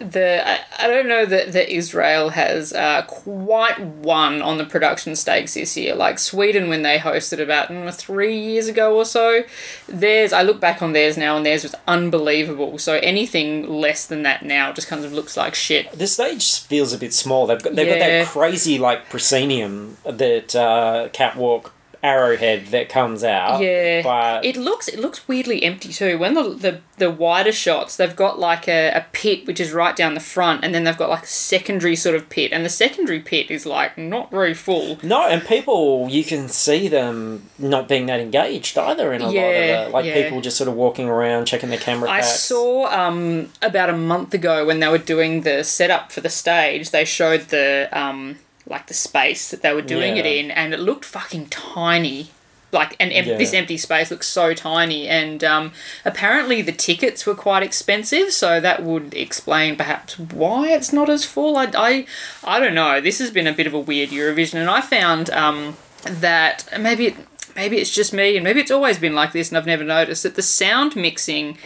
the 0.00 0.42
I, 0.46 0.60
I 0.78 0.88
don't 0.88 1.08
know 1.08 1.26
that, 1.26 1.52
that 1.52 1.72
Israel 1.72 2.30
has 2.30 2.72
uh, 2.72 3.02
quite 3.02 3.78
won 3.80 4.40
on 4.42 4.58
the 4.58 4.64
production 4.64 5.14
stakes 5.14 5.54
this 5.54 5.76
year. 5.76 5.94
Like 5.94 6.18
Sweden, 6.18 6.68
when 6.68 6.82
they 6.82 6.98
hosted 6.98 7.40
about 7.40 7.68
mm, 7.68 7.94
three 7.94 8.38
years 8.38 8.66
ago 8.66 8.96
or 8.96 9.04
so, 9.04 9.44
theirs 9.86 10.32
I 10.32 10.42
look 10.42 10.60
back 10.60 10.82
on 10.82 10.92
theirs 10.92 11.16
now 11.16 11.36
and 11.36 11.44
theirs 11.44 11.62
was 11.62 11.74
unbelievable. 11.86 12.78
So 12.78 12.94
anything 12.94 13.68
less 13.68 14.06
than 14.06 14.22
that 14.22 14.44
now 14.44 14.72
just 14.72 14.88
kind 14.88 15.04
of 15.04 15.12
looks 15.12 15.36
like 15.36 15.54
shit. 15.54 15.92
the 15.92 16.06
stage 16.06 16.60
feels 16.60 16.92
a 16.92 16.98
bit 16.98 17.12
small. 17.12 17.46
They've 17.46 17.62
got 17.62 17.74
they've 17.74 17.86
got 17.88 17.98
that 17.98 18.26
crazy 18.26 18.78
like 18.78 19.10
proscenium 19.10 19.98
that 20.04 20.56
uh, 20.56 21.08
catwalk 21.12 21.72
arrowhead 22.02 22.66
that 22.68 22.88
comes 22.88 23.22
out. 23.22 23.60
Yeah, 23.60 24.02
but 24.02 24.44
it 24.44 24.56
looks 24.56 24.88
it 24.88 24.98
looks 24.98 25.26
weirdly 25.28 25.62
empty 25.62 25.92
too. 25.92 26.18
When 26.18 26.34
the 26.34 26.50
the, 26.50 26.80
the 26.98 27.10
wider 27.10 27.52
shots, 27.52 27.96
they've 27.96 28.14
got 28.14 28.38
like 28.38 28.68
a, 28.68 28.90
a 28.90 29.06
pit 29.12 29.46
which 29.46 29.60
is 29.60 29.72
right 29.72 29.94
down 29.94 30.14
the 30.14 30.20
front, 30.20 30.64
and 30.64 30.74
then 30.74 30.84
they've 30.84 30.96
got 30.96 31.10
like 31.10 31.24
a 31.24 31.28
secondary 31.28 31.96
sort 31.96 32.16
of 32.16 32.28
pit, 32.28 32.52
and 32.52 32.64
the 32.64 32.70
secondary 32.70 33.20
pit 33.20 33.50
is 33.50 33.66
like 33.66 33.98
not 33.98 34.30
very 34.30 34.54
full. 34.54 34.98
no, 35.02 35.26
and 35.26 35.44
people 35.44 36.08
you 36.08 36.24
can 36.24 36.48
see 36.48 36.88
them 36.88 37.48
not 37.58 37.88
being 37.88 38.06
that 38.06 38.20
engaged 38.20 38.78
either 38.78 39.12
in 39.12 39.20
a 39.20 39.26
lot 39.26 39.36
of 39.36 39.86
the 39.86 39.90
like 39.92 40.04
yeah. 40.04 40.22
people 40.22 40.40
just 40.40 40.56
sort 40.56 40.68
of 40.68 40.74
walking 40.74 41.08
around 41.08 41.46
checking 41.46 41.68
their 41.68 41.78
camera 41.78 42.10
I 42.10 42.20
saw 42.20 42.86
um, 42.86 43.50
about 43.62 43.90
a 43.90 43.96
month 43.96 44.34
ago 44.34 44.64
when 44.66 44.80
they 44.80 44.88
were 44.88 44.98
doing 44.98 45.42
the 45.42 45.62
setup 45.64 46.12
for 46.12 46.20
the 46.20 46.28
stage, 46.28 46.90
they 46.90 47.04
showed 47.04 47.48
the 47.48 47.88
um, 47.92 48.38
like 48.70 48.86
the 48.86 48.94
space 48.94 49.50
that 49.50 49.60
they 49.62 49.74
were 49.74 49.82
doing 49.82 50.16
it 50.16 50.24
in, 50.24 50.50
and 50.50 50.72
it 50.72 50.80
looked 50.80 51.04
fucking 51.04 51.46
tiny. 51.48 52.28
Like 52.72 52.94
and 53.00 53.12
em- 53.12 53.26
Yeah. 53.26 53.36
this 53.36 53.52
empty 53.52 53.76
space 53.76 54.12
looks 54.12 54.28
so 54.28 54.54
tiny, 54.54 55.08
and 55.08 55.42
um, 55.42 55.72
apparently 56.04 56.62
the 56.62 56.70
tickets 56.70 57.26
were 57.26 57.34
quite 57.34 57.64
expensive, 57.64 58.30
so 58.32 58.60
that 58.60 58.84
would 58.84 59.12
explain 59.12 59.74
perhaps 59.74 60.16
why 60.16 60.68
it's 60.68 60.92
not 60.92 61.08
as 61.10 61.24
full. 61.24 61.56
I, 61.56 61.66
I, 61.76 62.06
I 62.44 62.60
don't 62.60 62.74
know. 62.76 63.00
This 63.00 63.18
has 63.18 63.32
been 63.32 63.48
a 63.48 63.52
bit 63.52 63.66
of 63.66 63.74
a 63.74 63.78
weird 63.80 64.10
Eurovision, 64.10 64.54
and 64.54 64.70
I 64.70 64.82
found 64.82 65.30
um, 65.30 65.76
that 66.04 66.68
maybe 66.78 67.08
it, 67.08 67.16
maybe 67.56 67.78
it's 67.78 67.90
just 67.90 68.12
me, 68.12 68.36
and 68.36 68.44
maybe 68.44 68.60
it's 68.60 68.70
always 68.70 68.98
been 69.00 69.16
like 69.16 69.32
this, 69.32 69.48
and 69.48 69.58
I've 69.58 69.66
never 69.66 69.82
noticed 69.82 70.22
that 70.22 70.36
the 70.36 70.42
sound 70.42 70.94
mixing 70.94 71.58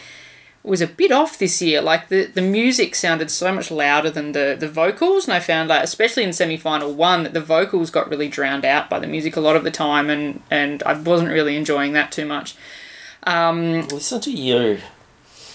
was 0.65 0.81
a 0.81 0.87
bit 0.87 1.11
off 1.11 1.37
this 1.37 1.61
year. 1.61 1.81
Like 1.81 2.09
the, 2.09 2.25
the 2.25 2.41
music 2.41 2.95
sounded 2.95 3.29
so 3.29 3.53
much 3.53 3.71
louder 3.71 4.09
than 4.09 4.31
the, 4.31 4.55
the 4.59 4.67
vocals, 4.67 5.25
and 5.25 5.33
I 5.33 5.39
found 5.39 5.69
like 5.69 5.83
especially 5.83 6.23
in 6.23 6.33
semi 6.33 6.57
final 6.57 6.93
one 6.93 7.23
that 7.23 7.33
the 7.33 7.41
vocals 7.41 7.89
got 7.89 8.09
really 8.09 8.27
drowned 8.27 8.65
out 8.65 8.89
by 8.89 8.99
the 8.99 9.07
music 9.07 9.35
a 9.35 9.41
lot 9.41 9.55
of 9.55 9.63
the 9.63 9.71
time, 9.71 10.09
and 10.09 10.41
and 10.49 10.81
I 10.83 10.93
wasn't 10.93 11.29
really 11.29 11.55
enjoying 11.55 11.93
that 11.93 12.11
too 12.11 12.25
much. 12.25 12.55
Um, 13.23 13.87
Listen 13.87 14.21
to 14.21 14.31
you. 14.31 14.79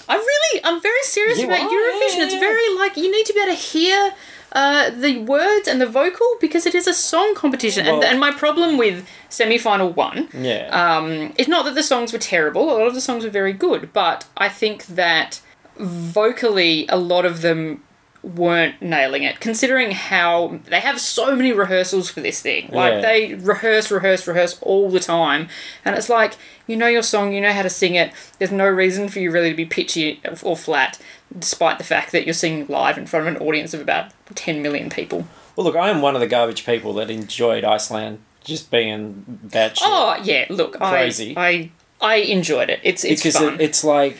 I 0.08 0.14
really, 0.14 0.64
I'm 0.64 0.80
very 0.82 1.02
serious 1.02 1.38
You 1.38 1.46
about 1.46 1.60
are, 1.60 1.68
Eurovision. 1.68 2.24
It's 2.24 2.34
very 2.34 2.74
like 2.76 2.96
you 2.96 3.12
need 3.12 3.26
to 3.26 3.32
be 3.32 3.40
able 3.40 3.52
to 3.52 3.58
hear 3.58 4.12
uh, 4.52 4.90
the 4.90 5.18
words 5.18 5.68
and 5.68 5.80
the 5.80 5.86
vocal 5.86 6.26
because 6.40 6.66
it 6.66 6.74
is 6.74 6.86
a 6.86 6.94
song 6.94 7.34
competition. 7.34 7.86
and, 7.86 7.98
Well- 7.98 8.08
and 8.08 8.18
my 8.20 8.32
problem 8.32 8.76
with 8.78 9.06
semi 9.28 9.58
final 9.58 9.90
one 9.92 10.28
Yeah. 10.34 10.68
um, 10.72 11.32
it's 11.38 11.48
not 11.48 11.64
that 11.66 11.74
the 11.74 11.82
songs 11.82 12.12
were 12.12 12.18
terrible. 12.18 12.64
A 12.70 12.76
lot 12.78 12.86
of 12.88 12.94
the 12.94 13.00
songs 13.00 13.24
were 13.24 13.30
very 13.30 13.52
good, 13.52 13.92
but 13.92 14.24
I 14.36 14.48
think 14.48 14.86
that 14.86 15.40
vocally, 15.78 16.86
a 16.88 16.96
lot 16.98 17.24
of 17.24 17.42
them 17.42 17.82
weren't 18.22 18.80
nailing 18.83 19.22
it. 19.22 19.40
Considering 19.40 19.92
how 19.92 20.61
they 20.66 20.80
have 20.80 21.00
so 21.00 21.35
many 21.35 21.52
rehearsals 21.52 22.11
for 22.11 22.20
this 22.20 22.40
thing, 22.42 22.68
like 22.72 22.94
Yeah. 22.94 23.00
they 23.00 23.35
rehearse, 23.35 23.90
rehearse, 23.90 24.26
rehearse 24.26 24.59
all 24.62 24.90
the 24.90 25.00
time, 25.00 25.48
and 25.85 25.96
it's 25.96 26.09
like 26.11 26.37
you 26.66 26.76
know 26.76 26.87
your 26.87 27.02
song, 27.02 27.33
you 27.33 27.40
know 27.40 27.52
how 27.52 27.62
to 27.62 27.70
sing 27.70 27.94
it. 27.94 28.12
There's 28.38 28.52
no 28.52 28.68
reason 28.68 29.09
for 29.09 29.18
you 29.20 29.30
really 29.30 29.50
to 29.50 29.56
be 29.56 29.64
pitchy 29.66 30.20
or 30.42 30.56
flat, 30.56 30.98
despite 31.37 31.78
the 31.78 31.85
fact 31.85 32.12
that 32.12 32.24
you're 32.24 32.35
singing 32.35 32.66
live 32.68 32.96
in 32.98 33.06
front 33.06 33.26
of 33.26 33.35
an 33.35 33.42
audience 33.42 33.72
of 33.74 33.80
about 33.80 34.12
10 34.35 34.62
million 34.62 34.90
people. 34.90 35.26
well, 35.56 35.64
look, 35.64 35.74
I 35.76 35.88
am 35.90 36.00
one 36.02 36.14
of 36.14 36.20
the 36.20 36.26
garbage 36.28 36.64
people 36.66 36.92
that 36.94 37.11
enjoyed 37.11 37.64
Iceland 37.64 38.20
just 38.44 38.70
being 38.70 39.24
bad. 39.42 39.76
Oh 39.83 40.18
yeah, 40.22 40.46
look, 40.50 40.78
Crazy. 40.78 41.35
I 41.37 41.48
I 41.48 41.70
I 42.02 42.14
enjoyed 42.16 42.68
it. 42.70 42.80
It's 42.83 43.02
it's 43.04 43.22
because 43.22 43.37
fun. 43.38 43.54
it, 43.54 43.61
it's 43.62 43.83
like 43.83 44.18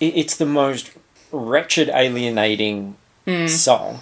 it, 0.00 0.16
it's 0.16 0.36
the 0.36 0.46
most 0.46 0.90
wretched 1.32 1.88
alienating 1.92 2.96
Hmm. 3.28 3.46
song 3.46 4.00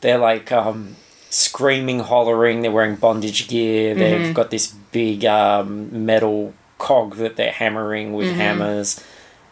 they're 0.00 0.18
like 0.18 0.50
um 0.52 0.96
screaming 1.30 2.00
hollering 2.00 2.62
they're 2.62 2.70
wearing 2.78 2.96
bondage 2.96 3.48
gear 3.48 3.94
Mm-hmm. 3.94 4.00
they've 4.00 4.34
got 4.34 4.50
this 4.50 4.66
big 4.92 5.24
um, 5.24 6.06
metal 6.06 6.54
cog 6.78 7.16
that 7.16 7.36
they're 7.36 7.52
hammering 7.52 8.12
with 8.16 8.28
Mm-hmm. 8.28 8.38
hammers 8.38 9.04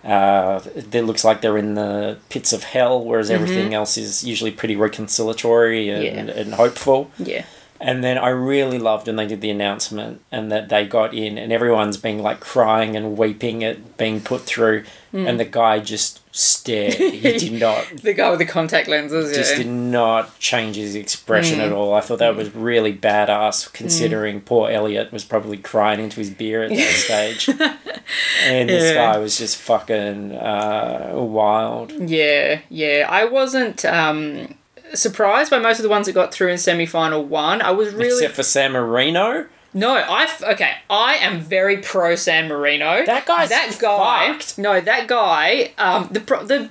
uh, 0.04 0.60
it 0.74 1.02
looks 1.04 1.24
like 1.24 1.40
they're 1.40 1.56
in 1.56 1.74
the 1.74 2.18
pits 2.28 2.52
of 2.52 2.62
hell 2.64 3.02
whereas 3.02 3.30
everything 3.30 3.72
else 3.72 3.96
is 3.96 4.22
usually 4.22 4.50
pretty 4.50 4.76
reconciliatory 4.76 5.88
and, 5.88 6.04
Mm-hmm. 6.04 6.28
Yeah. 6.28 6.40
and 6.42 6.54
hopeful 6.54 7.10
yeah. 7.18 7.44
And 7.86 8.02
then 8.02 8.16
I 8.18 8.30
really 8.30 8.78
loved 8.78 9.06
when 9.06 9.16
they 9.16 9.26
did 9.26 9.40
the 9.42 9.50
announcement 9.50 10.22
and 10.32 10.50
that 10.50 10.70
they 10.70 10.86
got 10.86 11.12
in 11.14 11.36
and 11.38 11.52
everyone's 11.52 11.98
being 11.98 12.20
like 12.22 12.40
crying 12.40 12.96
and 12.96 13.16
weeping 13.18 13.62
at 13.62 13.96
being 13.98 14.20
put 14.20 14.40
through 14.42 14.84
Hmm. 15.12 15.28
and 15.28 15.38
the 15.38 15.44
guy 15.44 15.78
just 15.78 16.20
stared. 16.34 16.94
he 16.94 17.20
did 17.38 17.52
not 17.52 17.86
The 18.02 18.14
guy 18.14 18.30
with 18.30 18.40
the 18.40 18.46
contact 18.46 18.88
lenses, 18.88 19.30
yeah. 19.30 19.36
just 19.36 19.54
did 19.54 19.68
not 19.68 20.36
change 20.40 20.74
his 20.74 20.96
expression 20.96 21.60
Hmm. 21.60 21.66
at 21.66 21.72
all. 21.72 21.94
I 21.94 22.00
thought 22.00 22.18
that 22.18 22.34
was 22.34 22.52
really 22.52 22.92
badass 22.92 23.72
considering 23.72 24.40
poor 24.40 24.70
Elliot 24.70 25.12
was 25.12 25.24
probably 25.24 25.56
crying 25.58 26.00
into 26.00 26.16
his 26.16 26.30
beer 26.30 26.64
at 26.64 26.70
that 26.70 26.92
stage. 27.06 27.48
and 28.44 28.68
this 28.68 28.92
guy 28.94 29.18
was 29.18 29.38
just 29.38 29.56
fucking 29.58 30.32
uh, 30.32 31.12
wild. 31.14 31.92
Yeah, 31.92 32.60
yeah. 32.68 33.06
I 33.08 33.24
wasn't 33.26 33.84
um, 33.84 34.54
surprised 34.94 35.50
by 35.50 35.58
most 35.58 35.78
of 35.78 35.82
the 35.82 35.88
ones 35.88 36.06
that 36.06 36.12
got 36.12 36.32
through 36.32 36.48
in 36.48 36.58
semi 36.58 36.86
final 36.86 37.24
one. 37.24 37.60
I 37.62 37.70
was 37.70 37.92
really 37.94 38.08
Except 38.14 38.34
for 38.34 38.42
San 38.42 38.72
Marino. 38.72 39.46
no. 39.72 39.94
I 39.96 40.28
okay. 40.52 40.72
I 40.88 41.14
am 41.16 41.40
very 41.40 41.78
pro 41.78 42.14
San 42.14 42.48
Marino. 42.48 43.04
That 43.04 43.26
guy's 43.26 43.48
that 43.48 43.76
guy. 43.80 44.32
fucked. 44.32 44.58
No, 44.58 44.80
that 44.80 45.08
guy. 45.08 45.72
Um, 45.78 46.08
the 46.12 46.20
pro- 46.20 46.44
the 46.44 46.70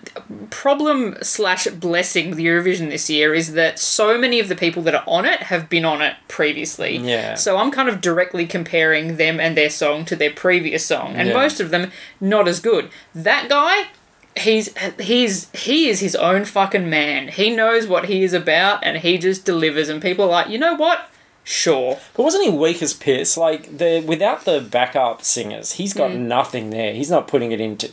problem 0.50 1.18
slash 1.22 1.66
blessing 1.68 2.30
with 2.30 2.40
Eurovision 2.40 2.90
this 2.90 3.10
year 3.10 3.34
is 3.34 3.54
that 3.54 3.80
so 3.80 4.18
many 4.18 4.40
of 4.40 4.48
the 4.50 4.56
people 4.56 4.82
that 4.84 4.96
are 4.96 5.04
on 5.08 5.26
it 5.26 5.40
have 5.44 5.70
been 5.70 5.84
on 5.86 6.02
it 6.02 6.16
previously. 6.28 6.98
Yeah. 6.98 7.36
So 7.36 7.58
I'm 7.58 7.72
kind 7.72 7.90
of 7.90 8.02
directly 8.02 8.46
comparing 8.46 9.18
them 9.18 9.40
and 9.40 9.58
their 9.58 9.70
song 9.70 10.06
to 10.06 10.16
their 10.16 10.32
previous 10.32 10.86
song, 10.86 11.16
and 11.16 11.30
Yeah. 11.30 11.34
most 11.34 11.60
of 11.60 11.70
them 11.72 11.92
not 12.22 12.48
as 12.48 12.60
good. 12.60 12.90
That 13.16 13.50
guy. 13.50 13.88
He's 14.38 14.74
he's 15.00 15.50
he 15.52 15.88
is 15.90 16.00
his 16.00 16.16
own 16.16 16.46
fucking 16.46 16.90
man. 16.90 17.28
He 17.28 17.56
knows 17.56 17.86
what 17.88 18.06
he 18.06 18.24
is 18.24 18.34
about, 18.34 18.84
and 18.84 18.98
he 18.98 19.18
just 19.18 19.46
delivers. 19.46 19.90
And 19.90 20.02
people 20.02 20.26
are 20.26 20.30
like, 20.30 20.50
you 20.50 20.58
know 20.58 20.76
what? 20.76 21.10
Sure. 21.44 22.00
But 22.16 22.24
wasn't 22.24 22.46
he 22.46 22.50
weak 22.50 22.82
as 22.82 22.94
piss? 22.94 23.36
Like 23.38 23.78
the 23.78 24.02
without 24.08 24.46
the 24.46 24.60
backup 24.62 25.22
singers, 25.24 25.74
he's 25.74 25.94
got 25.94 26.14
nothing 26.14 26.70
there. 26.72 26.94
He's 26.94 27.12
not 27.12 27.28
putting 27.28 27.52
it 27.52 27.60
into. 27.62 27.90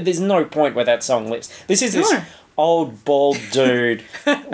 There's 0.00 0.20
no 0.20 0.44
point 0.44 0.74
where 0.74 0.84
that 0.84 1.02
song 1.02 1.28
lives. 1.28 1.48
This 1.66 1.82
is 1.82 1.92
this 1.92 2.10
No. 2.12 2.22
old 2.56 3.04
bald 3.04 3.38
dude 3.50 4.04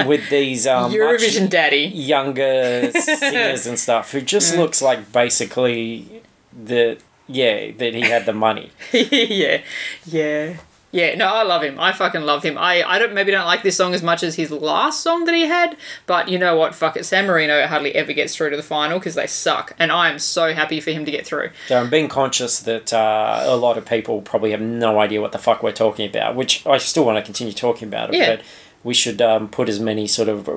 with 0.07 0.29
these 0.31 0.67
um, 0.67 0.91
Eurovision 0.91 1.43
much 1.43 1.51
daddy. 1.51 1.83
younger 1.95 2.91
singers 2.93 3.67
and 3.67 3.79
stuff 3.79 4.11
who 4.13 4.21
just 4.23 4.55
Hmm. 4.55 4.61
looks 4.61 4.81
like 4.81 5.13
basically 5.13 6.23
the 6.65 6.99
yeah 7.29 7.71
that 7.73 7.95
he 7.95 8.01
had 8.01 8.25
the 8.27 8.33
money. 8.33 8.71
yeah, 8.93 9.61
yeah, 10.07 10.57
yeah. 10.93 11.15
No, 11.15 11.27
I 11.27 11.43
love 11.43 11.63
him. 11.63 11.79
I 11.79 11.93
fucking 11.93 12.23
love 12.23 12.43
him. 12.43 12.59
I, 12.59 12.83
I 12.83 12.99
don't 12.99 13.15
maybe 13.15 13.31
don't 13.31 13.47
like 13.47 13.63
this 13.63 13.77
song 13.77 13.95
as 13.95 14.03
much 14.03 14.23
as 14.23 14.35
his 14.37 14.51
last 14.51 15.03
song 15.03 15.25
that 15.25 15.35
he 15.35 15.43
had, 15.47 15.77
but 16.07 16.29
you 16.29 16.39
know 16.39 16.57
what? 16.57 16.75
Fuck 16.75 16.97
it. 16.97 17.05
San 17.05 17.27
Marino 17.27 17.67
hardly 17.67 17.95
ever 17.95 18.13
gets 18.13 18.35
through 18.35 18.51
to 18.51 18.57
the 18.57 18.63
final 18.63 18.99
because 18.99 19.15
they 19.15 19.27
suck, 19.27 19.73
and 19.79 19.93
I 19.93 20.11
am 20.11 20.19
so 20.19 20.53
happy 20.55 20.81
for 20.81 20.91
him 20.91 21.05
to 21.05 21.11
get 21.11 21.27
through. 21.27 21.51
So 21.69 21.79
I'm 21.81 21.91
being 21.91 22.09
conscious 22.09 22.59
that 22.61 22.93
uh, 22.93 23.43
a 23.47 23.57
lot 23.57 23.79
of 23.79 23.87
people 23.87 24.21
probably 24.23 24.51
have 24.51 24.61
no 24.61 24.99
idea 25.01 25.21
what 25.21 25.33
the 25.33 25.39
fuck 25.39 25.63
we're 25.63 25.73
talking 25.73 26.09
about, 26.09 26.35
which 26.37 26.67
I 26.67 26.79
still 26.79 27.05
want 27.05 27.19
to 27.19 27.23
continue 27.23 27.53
talking 27.53 27.89
about 27.89 28.13
it, 28.15 28.19
Yeah. 28.19 28.37
but 28.37 28.45
we 28.83 28.95
should 28.95 29.21
um, 29.21 29.49
put 29.49 29.69
as 29.69 29.79
many 29.79 30.07
sort 30.07 30.29
of 30.29 30.49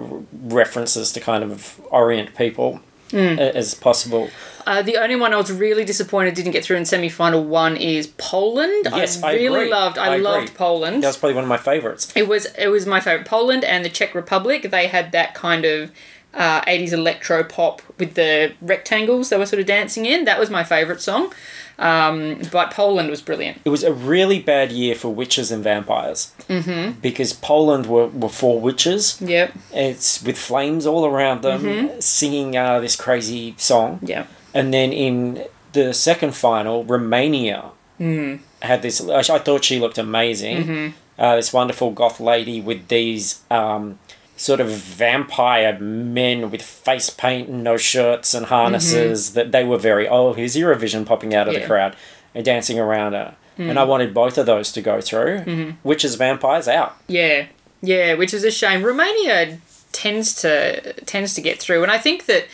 references 0.52 1.12
to 1.12 1.20
kind 1.20 1.44
of 1.44 1.80
orient 1.92 2.36
people 2.36 2.80
A- 3.14 3.56
as 3.56 3.74
possible. 3.74 4.30
Uh, 4.66 4.82
the 4.82 4.98
only 4.98 5.16
one 5.16 5.34
I 5.34 5.38
was 5.38 5.52
really 5.52 5.84
disappointed 5.84 6.36
didn't 6.36 6.52
get 6.52 6.64
through 6.64 6.78
in 6.78 6.86
semi 6.86 7.10
final 7.10 7.44
one 7.44 7.76
is 7.76 8.08
Poland. 8.18 8.88
Yes, 8.92 9.22
I 9.22 9.34
really 9.34 9.62
agree. 9.64 9.72
loved. 9.72 9.98
I, 9.98 10.06
I 10.06 10.16
agree. 10.16 10.24
loved 10.24 10.56
Poland. 10.56 11.04
That 11.04 11.08
was 11.08 11.18
probably 11.18 11.36
one 11.36 11.44
of 11.44 11.50
my 11.50 11.58
favourites. 11.58 12.12
It 12.16 12.28
was 12.28 12.46
it 12.58 12.68
was 12.68 12.86
my 12.86 13.00
favorite. 13.00 13.28
Poland 13.28 13.64
and 13.64 13.84
the 13.84 13.90
Czech 13.90 14.16
Republic. 14.16 14.70
They 14.72 14.88
had 14.88 15.12
that 15.12 15.34
kind 15.36 15.66
of 15.66 15.92
uh, 16.34 16.62
80s 16.62 16.94
electro 16.94 17.44
pop 17.44 17.82
with 18.00 18.16
the 18.16 18.54
rectangles 18.62 19.30
they 19.30 19.38
were 19.38 19.46
sort 19.46 19.60
of 19.60 19.66
dancing 19.66 20.06
in. 20.06 20.26
That 20.26 20.40
was 20.40 20.50
my 20.50 20.64
favorite 20.64 21.02
song. 21.02 21.34
Um, 21.80 22.42
but 22.52 22.72
Poland 22.72 23.10
was 23.10 23.22
brilliant. 23.22 23.60
It 23.66 23.70
was 23.70 23.84
a 23.84 23.92
really 23.94 24.40
bad 24.40 24.72
year 24.72 24.96
for 24.96 25.10
witches 25.10 25.52
and 25.52 25.64
vampires. 25.64 26.32
Mm-hmm. 26.48 27.00
Because 27.02 27.34
Poland 27.34 27.88
were, 27.88 28.08
were 28.08 28.30
four 28.30 28.60
witches. 28.60 29.18
Yep. 29.22 29.54
It's 29.74 30.24
with 30.24 30.38
flames 30.38 30.86
all 30.86 31.06
around 31.06 31.42
them, 31.42 31.62
Mm-hmm. 31.64 32.00
singing 32.00 32.56
uh, 32.58 32.80
this 32.80 32.96
crazy 32.96 33.56
song. 33.58 34.00
Yeah. 34.04 34.26
And 34.54 34.74
then 34.74 34.94
in 34.94 35.46
the 35.74 35.94
second 35.94 36.36
final, 36.36 36.84
Romania 36.86 37.72
Hmm. 38.00 38.38
had 38.62 38.82
this. 38.82 39.08
I 39.08 39.20
I 39.20 39.40
thought 39.40 39.64
she 39.64 39.80
looked 39.80 40.00
amazing. 40.00 40.58
Mm-hmm. 40.64 40.88
Uh, 41.20 41.36
this 41.36 41.54
wonderful 41.54 41.92
goth 41.92 42.20
lady 42.20 42.60
with 42.60 42.88
these 42.88 43.42
um, 43.52 44.00
sort 44.36 44.60
of 44.60 44.68
vampire 44.70 45.78
men 45.80 46.50
with 46.52 46.62
face 46.62 47.10
paint 47.10 47.48
and 47.50 47.64
no 47.64 47.78
shirts 47.78 48.34
and 48.34 48.48
harnesses. 48.48 49.34
That 49.34 49.52
they 49.52 49.64
were 49.64 49.78
very. 49.78 50.08
Oh, 50.08 50.34
here's 50.34 50.56
Eurovision 50.56 51.06
popping 51.06 51.34
out 51.36 51.48
of 51.48 51.54
the 51.54 51.60
Mm-hmm. 51.60 51.62
Yeah. 51.62 51.66
Hmm. 51.68 51.72
crowd 51.92 51.96
and 52.36 52.44
dancing 52.46 52.80
around 52.80 53.14
her. 53.14 53.36
And 53.56 53.78
I 53.78 53.84
wanted 53.84 54.16
both 54.16 54.40
of 54.40 54.48
those 54.48 54.72
to 54.72 54.82
go 54.82 55.00
through. 55.00 55.42
Mm-hmm. 55.42 55.88
Witches, 55.88 56.16
vampires 56.16 56.68
out. 56.68 56.98
Yeah, 57.08 57.46
yeah, 57.84 58.16
which 58.16 58.34
is 58.34 58.44
a 58.44 58.50
shame. 58.50 58.82
Romania 58.84 59.60
tends 59.92 60.34
to 60.42 60.94
tends 61.04 61.36
to 61.36 61.42
get 61.42 61.60
through, 61.60 61.84
and 61.84 61.92
I 61.92 62.00
think 62.00 62.26
that 62.26 62.48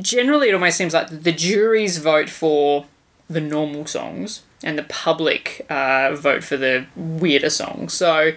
generally 0.00 0.48
it 0.48 0.54
almost 0.54 0.76
seems 0.76 0.92
like 0.94 1.08
the 1.22 1.32
juries 1.32 1.98
vote 1.98 2.28
for 2.28 2.86
the 3.28 3.40
normal 3.40 3.86
songs 3.86 4.42
and 4.62 4.78
the 4.78 4.82
public 4.84 5.64
uh, 5.70 6.14
vote 6.14 6.42
for 6.42 6.56
the 6.56 6.86
weirder 6.96 7.50
songs. 7.50 7.92
So 7.92 8.32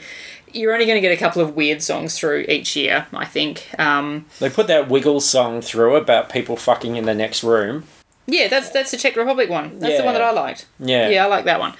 you're 0.53 0.73
only 0.73 0.85
going 0.85 0.97
to 0.97 1.01
get 1.01 1.11
a 1.11 1.17
couple 1.19 1.41
of 1.41 1.55
weird 1.55 1.81
songs 1.81 2.17
through 2.17 2.45
each 2.49 2.75
year, 2.75 3.07
I 3.13 3.25
think. 3.25 3.69
Um, 3.79 4.25
They 4.39 4.49
put 4.49 4.67
that 4.67 4.89
Wiggles 4.89 5.25
song 5.27 5.61
through 5.61 5.95
about 5.95 6.29
people 6.29 6.55
fucking 6.55 6.95
in 6.95 7.05
the 7.05 7.13
next 7.15 7.43
room. 7.43 7.83
yeah, 8.27 8.47
that's 8.47 8.69
that's 8.69 8.91
the 8.91 8.97
Czech 8.97 9.15
Republic 9.15 9.49
one. 9.49 9.79
That's 9.79 9.97
the 9.97 10.03
one 10.03 10.13
that 10.13 10.21
I 10.21 10.31
liked. 10.31 10.65
Yeah. 10.79 11.09
Yeah, 11.09 11.23
I 11.25 11.27
like 11.27 11.45
that 11.45 11.59
one. 11.59 11.73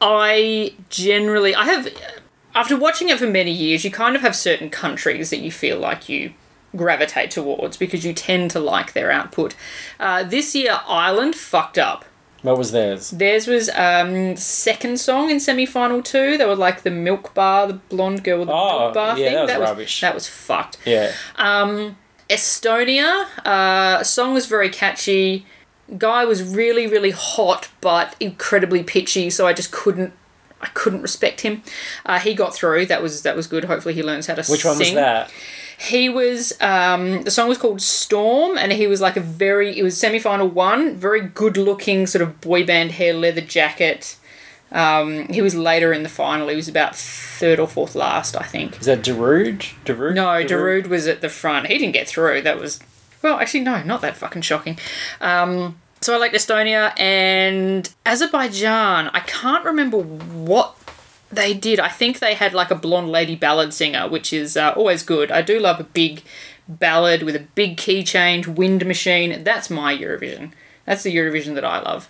I 0.00 0.74
generally, 0.90 1.54
I 1.54 1.64
have, 1.64 1.88
after 2.54 2.76
watching 2.76 3.08
it 3.08 3.18
for 3.18 3.26
many 3.26 3.50
years, 3.50 3.84
you 3.84 3.90
kind 3.90 4.14
of 4.16 4.22
have 4.22 4.36
certain 4.36 4.68
countries 4.70 5.30
that 5.30 5.38
you 5.38 5.50
feel 5.50 5.78
like 5.78 6.08
you 6.08 6.32
gravitate 6.74 7.30
towards 7.30 7.76
because 7.78 8.04
you 8.04 8.12
tend 8.12 8.50
to 8.50 8.60
like 8.60 8.92
their 8.92 9.10
output. 9.10 9.54
Uh, 9.98 10.22
this 10.22 10.54
year, 10.54 10.80
Ireland 10.86 11.34
fucked 11.34 11.78
up. 11.78 12.04
What 12.46 12.58
was 12.58 12.70
theirs? 12.70 13.10
Theirs 13.10 13.46
was 13.48 13.68
um 13.74 14.36
second 14.36 15.00
song 15.00 15.30
in 15.30 15.40
semi 15.40 15.66
final 15.66 16.00
two. 16.02 16.38
They 16.38 16.44
were 16.46 16.54
like 16.54 16.82
the 16.82 16.90
milk 16.90 17.34
bar, 17.34 17.66
the 17.66 17.74
blonde 17.74 18.22
girl 18.22 18.38
with 18.40 18.48
the 18.48 18.54
Oh, 18.54 18.78
milk 18.78 18.94
bar 18.94 19.18
yeah, 19.18 19.30
thing. 19.30 19.46
that 19.48 19.60
was 19.60 19.68
rubbish. 19.68 20.00
That 20.00 20.14
was 20.14 20.28
fucked. 20.28 20.78
Yeah. 20.86 21.12
Um, 21.36 21.96
Estonia, 22.30 23.26
uh, 23.44 24.02
song 24.02 24.32
was 24.34 24.46
very 24.46 24.68
catchy. 24.68 25.46
Guy 25.98 26.24
was 26.24 26.42
really, 26.42 26.86
really 26.86 27.12
hot, 27.12 27.68
but 27.80 28.16
incredibly 28.20 28.82
pitchy. 28.82 29.30
So 29.30 29.46
I 29.46 29.52
just 29.52 29.70
couldn't, 29.70 30.12
I 30.60 30.66
couldn't 30.68 31.02
respect 31.02 31.42
him. 31.42 31.62
Uh, 32.04 32.18
he 32.18 32.34
got 32.34 32.54
through. 32.54 32.86
That 32.86 33.02
was 33.02 33.22
that 33.22 33.36
was 33.36 33.46
good. 33.46 33.64
Hopefully 33.64 33.94
he 33.94 34.02
learns 34.02 34.26
how 34.26 34.34
to 34.34 34.44
Which 34.50 34.64
one 34.64 34.78
was 34.78 34.92
that? 34.94 35.32
He 35.78 36.08
was 36.08 36.52
um, 36.60 37.22
the 37.22 37.30
song 37.30 37.48
was 37.48 37.58
called 37.58 37.82
Storm, 37.82 38.56
and 38.56 38.72
he 38.72 38.86
was 38.86 39.00
like 39.00 39.16
a 39.16 39.20
very 39.20 39.78
it 39.78 39.82
was 39.82 39.96
semi 39.98 40.18
final 40.18 40.48
one, 40.48 40.96
very 40.96 41.20
good 41.20 41.56
looking 41.56 42.06
sort 42.06 42.22
of 42.22 42.40
boy 42.40 42.64
band 42.64 42.92
hair, 42.92 43.12
leather 43.12 43.40
jacket. 43.40 44.16
Um, 44.72 45.28
he 45.28 45.42
was 45.42 45.54
later 45.54 45.92
in 45.92 46.02
the 46.02 46.08
final. 46.08 46.48
He 46.48 46.56
was 46.56 46.68
about 46.68 46.96
third 46.96 47.60
or 47.60 47.68
fourth 47.68 47.94
last, 47.94 48.36
I 48.36 48.44
think. 48.44 48.80
Is 48.80 48.86
that 48.86 49.02
Darude? 49.02 49.74
Darude? 49.84 50.14
No, 50.14 50.44
Darude 50.44 50.88
was 50.88 51.06
at 51.06 51.20
the 51.20 51.28
front. 51.28 51.68
He 51.68 51.78
didn't 51.78 51.92
get 51.92 52.08
through. 52.08 52.42
That 52.42 52.58
was 52.58 52.80
well, 53.22 53.38
actually 53.38 53.60
no, 53.60 53.82
not 53.82 54.00
that 54.00 54.16
fucking 54.16 54.42
shocking. 54.42 54.78
Um, 55.20 55.80
so 56.00 56.14
I 56.14 56.18
liked 56.18 56.34
Estonia 56.34 56.98
and 56.98 57.92
Azerbaijan. 58.04 59.08
I 59.12 59.20
can't 59.20 59.64
remember 59.64 59.98
what 59.98 60.76
they 61.30 61.54
did. 61.54 61.80
I 61.80 61.88
think 61.88 62.18
they 62.18 62.34
had 62.34 62.54
like 62.54 62.70
a 62.70 62.74
blonde 62.74 63.10
lady 63.10 63.34
ballad 63.34 63.74
singer, 63.74 64.08
which 64.08 64.32
is 64.32 64.56
uh, 64.56 64.72
always 64.76 65.02
good. 65.02 65.30
I 65.30 65.42
do 65.42 65.58
love 65.58 65.80
a 65.80 65.84
big 65.84 66.22
ballad 66.68 67.22
with 67.22 67.36
a 67.36 67.40
big 67.54 67.76
key 67.76 68.04
change, 68.04 68.46
wind 68.46 68.86
machine. 68.86 69.44
That's 69.44 69.70
my 69.70 69.96
Eurovision. 69.96 70.52
That's 70.84 71.02
the 71.02 71.14
Eurovision 71.14 71.54
that 71.54 71.64
I 71.64 71.80
love. 71.80 72.08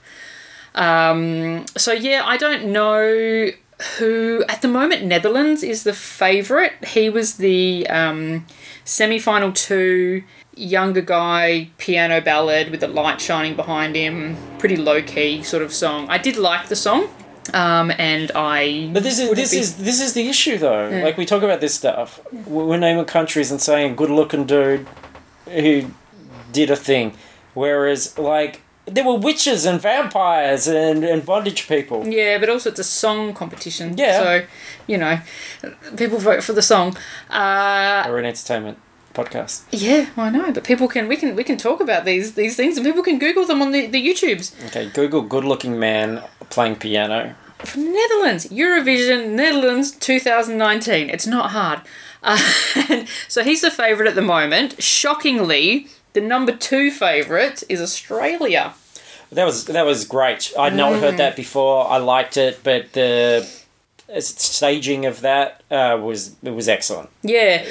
Um, 0.74 1.64
so 1.76 1.92
yeah, 1.92 2.22
I 2.24 2.36
don't 2.36 2.66
know 2.66 3.50
who 3.98 4.44
at 4.48 4.62
the 4.62 4.68
moment 4.68 5.04
Netherlands 5.04 5.62
is 5.62 5.84
the 5.84 5.92
favourite. 5.92 6.72
He 6.84 7.10
was 7.10 7.36
the 7.36 7.86
um, 7.88 8.46
semi-final 8.84 9.52
two 9.52 10.22
younger 10.54 11.02
guy 11.02 11.70
piano 11.76 12.20
ballad 12.20 12.70
with 12.70 12.80
the 12.80 12.88
light 12.88 13.20
shining 13.20 13.54
behind 13.54 13.94
him. 13.94 14.36
Pretty 14.58 14.76
low 14.76 15.02
key 15.02 15.42
sort 15.42 15.62
of 15.62 15.72
song. 15.72 16.08
I 16.08 16.18
did 16.18 16.36
like 16.36 16.68
the 16.68 16.76
song. 16.76 17.08
Um, 17.54 17.90
and 17.98 18.30
I 18.34 18.90
But 18.92 19.02
this 19.02 19.18
is 19.18 19.30
this 19.30 19.50
be- 19.52 19.58
is 19.58 19.76
this 19.76 20.00
is 20.00 20.12
the 20.14 20.28
issue 20.28 20.58
though. 20.58 20.88
Like 21.04 21.16
we 21.16 21.24
talk 21.26 21.42
about 21.42 21.60
this 21.60 21.74
stuff, 21.74 22.20
we- 22.32 22.64
we're 22.64 22.78
naming 22.78 23.04
countries 23.04 23.50
and 23.50 23.60
saying 23.60 23.96
good 23.96 24.10
looking 24.10 24.44
dude 24.46 24.86
who 25.46 25.90
did 26.52 26.70
a 26.70 26.76
thing, 26.76 27.12
whereas 27.54 28.18
like 28.18 28.62
there 28.86 29.04
were 29.04 29.16
witches 29.16 29.66
and 29.66 29.80
vampires 29.80 30.68
and, 30.68 31.04
and 31.04 31.26
bondage 31.26 31.66
people. 31.68 32.06
Yeah, 32.06 32.38
but 32.38 32.48
also 32.48 32.70
it's 32.70 32.78
a 32.78 32.84
song 32.84 33.34
competition. 33.34 33.96
Yeah. 33.98 34.18
So, 34.22 34.42
you 34.86 34.96
know, 34.96 35.18
people 35.96 36.18
vote 36.18 36.44
for 36.44 36.52
the 36.52 36.62
song. 36.62 36.96
Uh, 37.28 38.04
Or 38.08 38.18
an 38.18 38.24
entertainment 38.26 38.78
podcast. 39.16 39.62
yeah, 39.70 40.02
I 40.16 40.28
know, 40.30 40.52
but 40.52 40.62
people 40.64 40.86
can 40.88 41.08
we 41.08 41.16
can 41.16 41.34
we 41.36 41.44
can 41.44 41.56
talk 41.56 41.80
about 41.80 42.04
these 42.04 42.34
these 42.34 42.54
things 42.56 42.76
and 42.76 42.84
people 42.86 43.02
can 43.02 43.18
Google 43.18 43.44
them 43.46 43.60
on 43.62 43.70
the, 43.72 43.86
the 43.86 44.00
YouTubes. 44.08 44.66
Okay, 44.66 44.84
Google 45.00 45.22
good 45.22 45.44
looking 45.44 45.78
man 45.78 46.22
playing 46.50 46.76
piano. 46.76 47.34
From 47.70 47.84
the 47.86 47.90
Netherlands, 47.90 48.46
Eurovision, 48.50 49.30
Netherlands 49.30 49.90
2019. 49.92 51.08
It's 51.10 51.26
not 51.26 51.50
hard. 51.52 51.80
Uh, 52.22 52.36
so 53.28 53.42
he's 53.42 53.62
the 53.62 53.70
favourite 53.70 54.08
at 54.08 54.14
the 54.14 54.22
moment. 54.36 54.80
Shockingly, 54.82 55.88
the 56.12 56.20
number 56.20 56.52
two 56.52 56.90
favourite 56.90 57.62
is 57.68 57.80
Australia. 57.80 58.74
That 59.32 59.44
was 59.44 59.64
that 59.66 59.86
was 59.86 60.04
great. 60.04 60.52
I'd 60.58 60.74
not 60.74 60.92
Mm. 60.92 61.00
heard 61.00 61.16
that 61.16 61.34
before. 61.34 61.88
I 61.90 61.96
liked 61.96 62.36
it, 62.36 62.60
but 62.62 62.92
the 62.92 63.48
staging 64.20 65.04
of 65.06 65.20
that 65.22 65.62
uh, 65.70 65.98
was 66.00 66.36
it 66.42 66.50
was 66.50 66.68
excellent. 66.68 67.08
Yeah, 67.22 67.64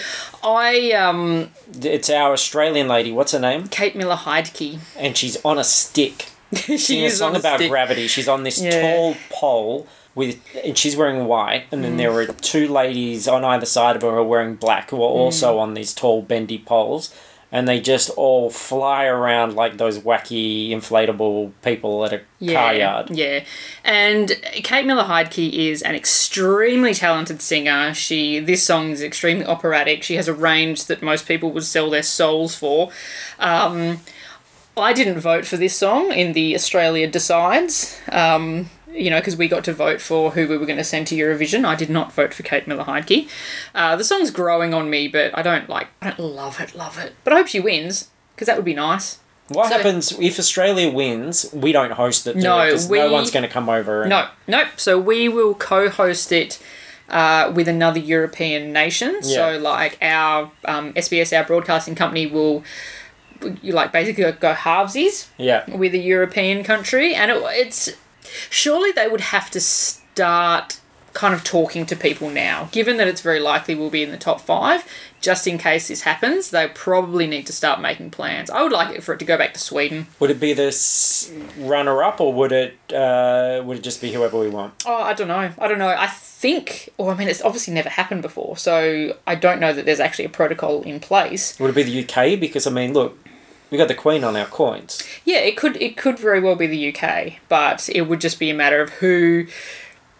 I 0.44 0.92
um 0.92 1.52
It's 1.82 2.10
our 2.10 2.34
Australian 2.34 2.88
lady. 2.88 3.12
What's 3.12 3.32
her 3.32 3.40
name? 3.40 3.68
Kate 3.70 3.96
Miller 3.96 4.16
Heidke. 4.16 4.80
And 4.98 5.16
she's 5.18 5.38
on 5.46 5.58
a 5.58 5.64
stick. 5.64 6.30
she 6.56 6.78
singing 6.78 7.06
a 7.06 7.10
song 7.10 7.30
on 7.32 7.36
a 7.38 7.40
about 7.40 7.60
stick. 7.60 7.70
gravity. 7.70 8.08
She's 8.08 8.28
on 8.28 8.44
this 8.44 8.62
Yeah. 8.62 8.82
tall 8.82 9.16
pole 9.30 9.88
with, 10.14 10.40
and 10.64 10.78
she's 10.78 10.96
wearing 10.96 11.26
white, 11.26 11.64
and 11.72 11.84
then 11.84 11.96
Mm. 11.96 11.98
there 11.98 12.12
were 12.14 12.26
two 12.28 12.68
ladies 12.70 13.28
on 13.28 13.44
either 13.44 13.66
side 13.66 13.96
of 13.98 14.02
her 14.02 14.12
who 14.12 14.16
are 14.18 14.24
wearing 14.24 14.56
black, 14.56 14.92
who 14.92 14.98
are 15.04 15.10
Mm. 15.10 15.16
also 15.26 15.58
on 15.60 15.74
these 15.74 15.94
tall 15.94 16.22
bendy 16.22 16.58
poles, 16.58 17.14
and 17.52 17.68
they 17.68 17.80
just 17.80 18.10
all 18.12 18.50
fly 18.50 19.06
around 19.06 19.56
like 19.56 19.78
those 19.78 20.00
wacky 20.00 20.72
inflatable 20.72 21.52
people 21.64 22.04
at 22.06 22.14
a 22.14 22.22
car 22.52 22.74
yard. 22.74 23.10
Yeah. 23.12 23.46
And 23.84 24.32
Kate 24.56 24.86
Miller 24.86 25.04
Heidke 25.04 25.52
is 25.52 25.82
an 25.82 25.96
extremely 25.96 26.94
talented 26.94 27.42
singer. 27.42 27.94
She 27.94 28.40
this 28.40 28.64
song 28.64 28.90
is 28.90 29.02
extremely 29.02 29.46
operatic. 29.46 30.04
She 30.04 30.16
has 30.16 30.28
a 30.28 30.34
range 30.34 30.86
that 30.86 31.02
most 31.02 31.28
people 31.28 31.52
would 31.52 31.64
sell 31.64 31.90
their 31.90 32.04
souls 32.04 32.56
for. 32.56 32.92
Um, 33.40 34.00
I 34.78 34.92
didn't 34.92 35.20
vote 35.20 35.46
for 35.46 35.58
this 35.58 35.76
song 35.76 36.12
in 36.12 36.34
the 36.34 36.56
Australia 36.56 37.08
Decides. 37.08 37.98
Um, 38.12 38.70
you 38.96 39.10
know, 39.10 39.20
because 39.20 39.36
we 39.36 39.48
got 39.48 39.64
to 39.66 39.74
vote 39.74 40.00
for 40.02 40.32
who 40.32 40.48
we 40.48 40.58
were 40.58 40.66
going 40.66 40.78
to 40.78 40.84
send 40.84 41.08
to 41.08 41.16
Eurovision. 41.16 41.66
I 41.66 41.76
did 41.76 41.90
not 41.90 42.14
vote 42.14 42.34
for 42.34 42.44
Kate 42.44 42.66
Miller 42.68 42.84
Heidke. 42.86 43.28
Uh, 43.74 43.96
the 43.96 44.04
song's 44.04 44.32
growing 44.32 44.74
on 44.74 44.90
me, 44.90 45.08
but 45.08 45.38
I 45.38 45.42
don't 45.42 45.68
like. 45.70 45.88
I 46.02 46.12
don't 46.12 46.20
love 46.34 46.60
it. 46.62 46.74
Love 46.76 46.98
it. 46.98 47.14
But 47.24 47.34
I 47.34 47.38
hope 47.38 47.48
she 47.48 47.60
wins 47.60 48.10
because 48.34 48.48
that 48.48 48.56
would 48.56 48.66
be 48.66 48.74
nice. 48.74 49.20
What 49.50 49.70
So- 49.70 49.76
happens 49.78 50.12
if 50.20 50.40
Australia 50.40 50.90
wins? 50.90 51.48
We 51.54 51.72
don't 51.72 51.92
host 51.92 52.26
it. 52.26 52.36
No, 52.36 52.66
because 52.66 52.90
no 52.90 53.12
one's 53.12 53.30
going 53.32 53.44
to 53.44 53.50
come 53.50 53.70
over. 53.70 54.02
And, 54.02 54.10
No, 54.10 54.28
nope. 54.48 54.70
So 54.78 54.98
we 54.98 55.30
will 55.30 55.54
co-host 55.54 56.32
it 56.32 56.58
uh, 57.10 57.52
with 57.54 57.68
another 57.68 58.00
European 58.00 58.74
nation. 58.74 59.12
Yeah. 59.22 59.36
So 59.54 59.60
like 59.60 59.98
our 60.02 60.52
um, 60.66 60.94
SBS, 60.94 61.38
our 61.38 61.44
broadcasting 61.44 61.94
company, 61.94 62.26
will 62.26 62.64
you 63.62 63.74
like 63.74 63.92
basically 63.92 64.24
go 64.32 64.54
halvesies 64.54 65.28
Yeah. 65.38 65.70
with 65.76 65.94
a 65.94 66.00
European 66.00 66.64
country, 66.64 67.14
and 67.14 67.30
it, 67.30 67.38
it's 67.50 67.90
surely 68.50 68.92
they 68.92 69.08
would 69.08 69.22
have 69.22 69.50
to 69.52 69.60
start 69.60 70.80
kind 71.16 71.34
of 71.34 71.44
talking 71.44 71.86
to 71.88 71.96
people 71.96 72.30
now, 72.30 72.68
given 72.72 72.98
that 72.98 73.08
it's 73.08 73.22
very 73.22 73.40
likely 73.40 73.74
we'll 73.74 73.90
be 73.90 74.04
in 74.04 74.12
the 74.12 74.18
top 74.18 74.42
five. 74.42 74.86
Just 75.22 75.48
in 75.48 75.58
case 75.58 75.88
this 75.88 76.02
happens, 76.02 76.52
they 76.52 76.68
probably 76.68 77.26
need 77.26 77.48
to 77.48 77.54
start 77.54 77.82
making 77.82 78.12
plans. 78.12 78.52
I 78.52 78.62
would 78.62 78.72
like 78.72 78.96
it 78.96 79.02
for 79.02 79.14
it 79.14 79.18
to 79.20 79.26
go 79.26 79.38
back 79.38 79.54
to 79.56 79.60
Sweden. 79.60 80.06
Would 80.20 80.30
it 80.30 80.40
be 80.40 80.54
this 80.54 81.34
runner-up, 81.58 82.22
or 82.22 82.32
would 82.34 82.52
it 82.52 82.78
uh, 82.94 83.64
would 83.66 83.78
it 83.78 83.82
just 83.82 84.02
be 84.02 84.12
whoever 84.12 84.38
we 84.38 84.50
want? 84.50 84.84
Oh, 84.86 85.02
I 85.02 85.14
don't 85.14 85.30
know. 85.30 85.52
I 85.58 85.68
don't 85.68 85.80
know. 85.80 85.88
I 85.88 86.08
think, 86.08 86.90
or 86.98 87.12
I 87.12 87.16
mean, 87.16 87.28
it's 87.28 87.42
obviously 87.42 87.74
never 87.74 87.90
happened 87.90 88.22
before, 88.22 88.58
so 88.58 89.18
I 89.26 89.36
don't 89.36 89.60
know 89.60 89.74
that 89.74 89.86
there's 89.86 90.02
actually 90.02 90.26
a 90.26 90.30
protocol 90.30 90.84
in 90.84 91.00
place. 91.00 91.58
Would 91.60 91.72
it 91.72 91.76
be 91.76 91.84
the 91.84 92.04
UK? 92.04 92.40
Because 92.40 92.68
I 92.68 92.72
mean, 92.72 92.94
look, 92.94 93.18
we 93.72 93.78
got 93.78 93.88
the 93.88 93.96
Queen 93.96 94.24
on 94.24 94.36
our 94.36 94.46
coins. 94.46 95.02
Yeah, 95.26 95.38
it 95.40 95.58
could 95.58 95.76
it 95.82 95.98
could 95.98 96.20
very 96.20 96.40
well 96.40 96.56
be 96.56 96.68
the 96.68 96.96
UK, 96.96 97.34
but 97.50 97.90
it 97.90 98.04
would 98.04 98.22
just 98.22 98.40
be 98.40 98.50
a 98.50 98.54
matter 98.54 98.82
of 98.82 98.90
who 98.90 99.48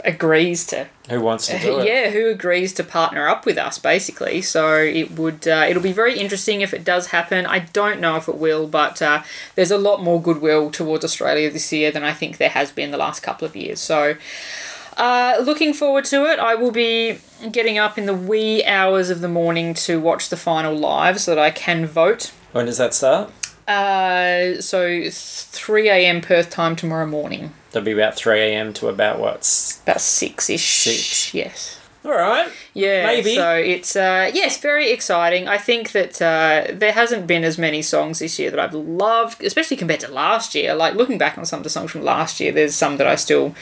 agrees 0.04 0.68
to 0.68 0.88
Who 1.10 1.20
wants 1.20 1.48
to 1.48 1.58
do 1.58 1.80
it? 1.80 1.88
yeah 1.88 2.10
who 2.12 2.30
agrees 2.30 2.74
to 2.74 2.84
partner 2.84 3.28
up 3.28 3.44
with 3.46 3.58
us 3.58 3.80
basically 3.80 4.42
so 4.42 4.76
it 4.78 5.12
would 5.12 5.48
uh, 5.48 5.66
it'll 5.68 5.82
be 5.82 5.92
very 5.92 6.20
interesting 6.20 6.62
if 6.62 6.76
it 6.76 6.84
does 6.84 7.08
happen 7.08 7.48
i 7.48 7.60
don't 7.60 8.00
know 8.00 8.16
if 8.16 8.28
it 8.28 8.38
will 8.38 8.68
but 8.68 9.02
uh, 9.02 9.24
there's 9.56 9.72
a 9.72 9.80
lot 9.80 10.04
more 10.04 10.22
goodwill 10.22 10.70
towards 10.70 11.04
australia 11.04 11.50
this 11.50 11.74
year 11.74 11.92
than 11.92 12.04
i 12.04 12.14
think 12.14 12.38
there 12.38 12.50
has 12.50 12.72
been 12.72 12.92
the 12.92 12.98
last 12.98 13.22
couple 13.24 13.48
of 13.48 13.56
years 13.56 13.80
so 13.80 14.16
uh, 14.98 15.36
looking 15.44 15.74
forward 15.74 16.06
to 16.06 16.24
it. 16.26 16.40
I 16.40 16.56
will 16.56 16.72
be 16.72 17.20
getting 17.52 17.78
up 17.78 17.98
in 17.98 18.06
the 18.06 18.14
wee 18.14 18.64
hours 18.64 19.10
of 19.10 19.20
the 19.20 19.28
morning 19.28 19.74
to 19.74 20.00
watch 20.00 20.30
the 20.30 20.38
final 20.38 20.74
live 20.74 21.20
so 21.20 21.36
that 21.36 21.42
I 21.42 21.52
can 21.52 21.86
vote. 21.86 22.32
When 22.54 22.66
does 22.66 22.78
that 22.78 22.94
start? 22.94 23.30
Uh, 23.68 24.62
so 24.62 25.02
3 25.10 25.90
a.m. 25.90 26.22
Perth 26.22 26.50
time 26.50 26.76
tomorrow 26.76 27.08
morning. 27.08 27.52
That'll 27.72 27.86
be 27.86 27.92
about 27.92 28.16
three 28.16 28.40
a.m. 28.40 28.72
to 28.74 28.88
about 28.88 29.20
what? 29.20 29.40
About 29.84 30.00
six 30.00 30.50
ish. 30.50 30.84
Six. 30.84 31.34
Yes. 31.34 31.80
All 32.06 32.12
right. 32.12 32.50
Yeah, 32.74 33.06
Maybe. 33.06 33.36
So 33.36 33.56
it's 33.56 33.96
uh, 33.96 34.32
yes, 34.34 34.62
very 34.62 34.92
exciting. 34.92 35.48
I 35.48 35.58
think 35.58 35.92
that 35.92 36.22
uh, 36.22 36.72
there 36.72 36.92
hasn't 36.92 37.26
been 37.28 37.44
as 37.44 37.58
many 37.58 37.82
songs 37.82 38.20
this 38.20 38.38
year 38.38 38.52
that 38.52 38.60
I've 38.60 38.74
loved, 38.74 39.44
especially 39.44 39.76
compared 39.76 40.02
to 40.02 40.12
last 40.12 40.56
year. 40.56 40.76
Like 40.76 40.94
looking 40.94 41.18
back 41.18 41.38
on 41.38 41.46
some 41.46 41.60
of 41.60 41.64
the 41.64 41.70
songs 41.70 41.92
from 41.92 42.04
last 42.04 42.40
year, 42.40 42.52
there's 42.52 42.76
some 42.76 42.98
that 42.98 43.08
I 43.08 43.16
still 43.16 43.56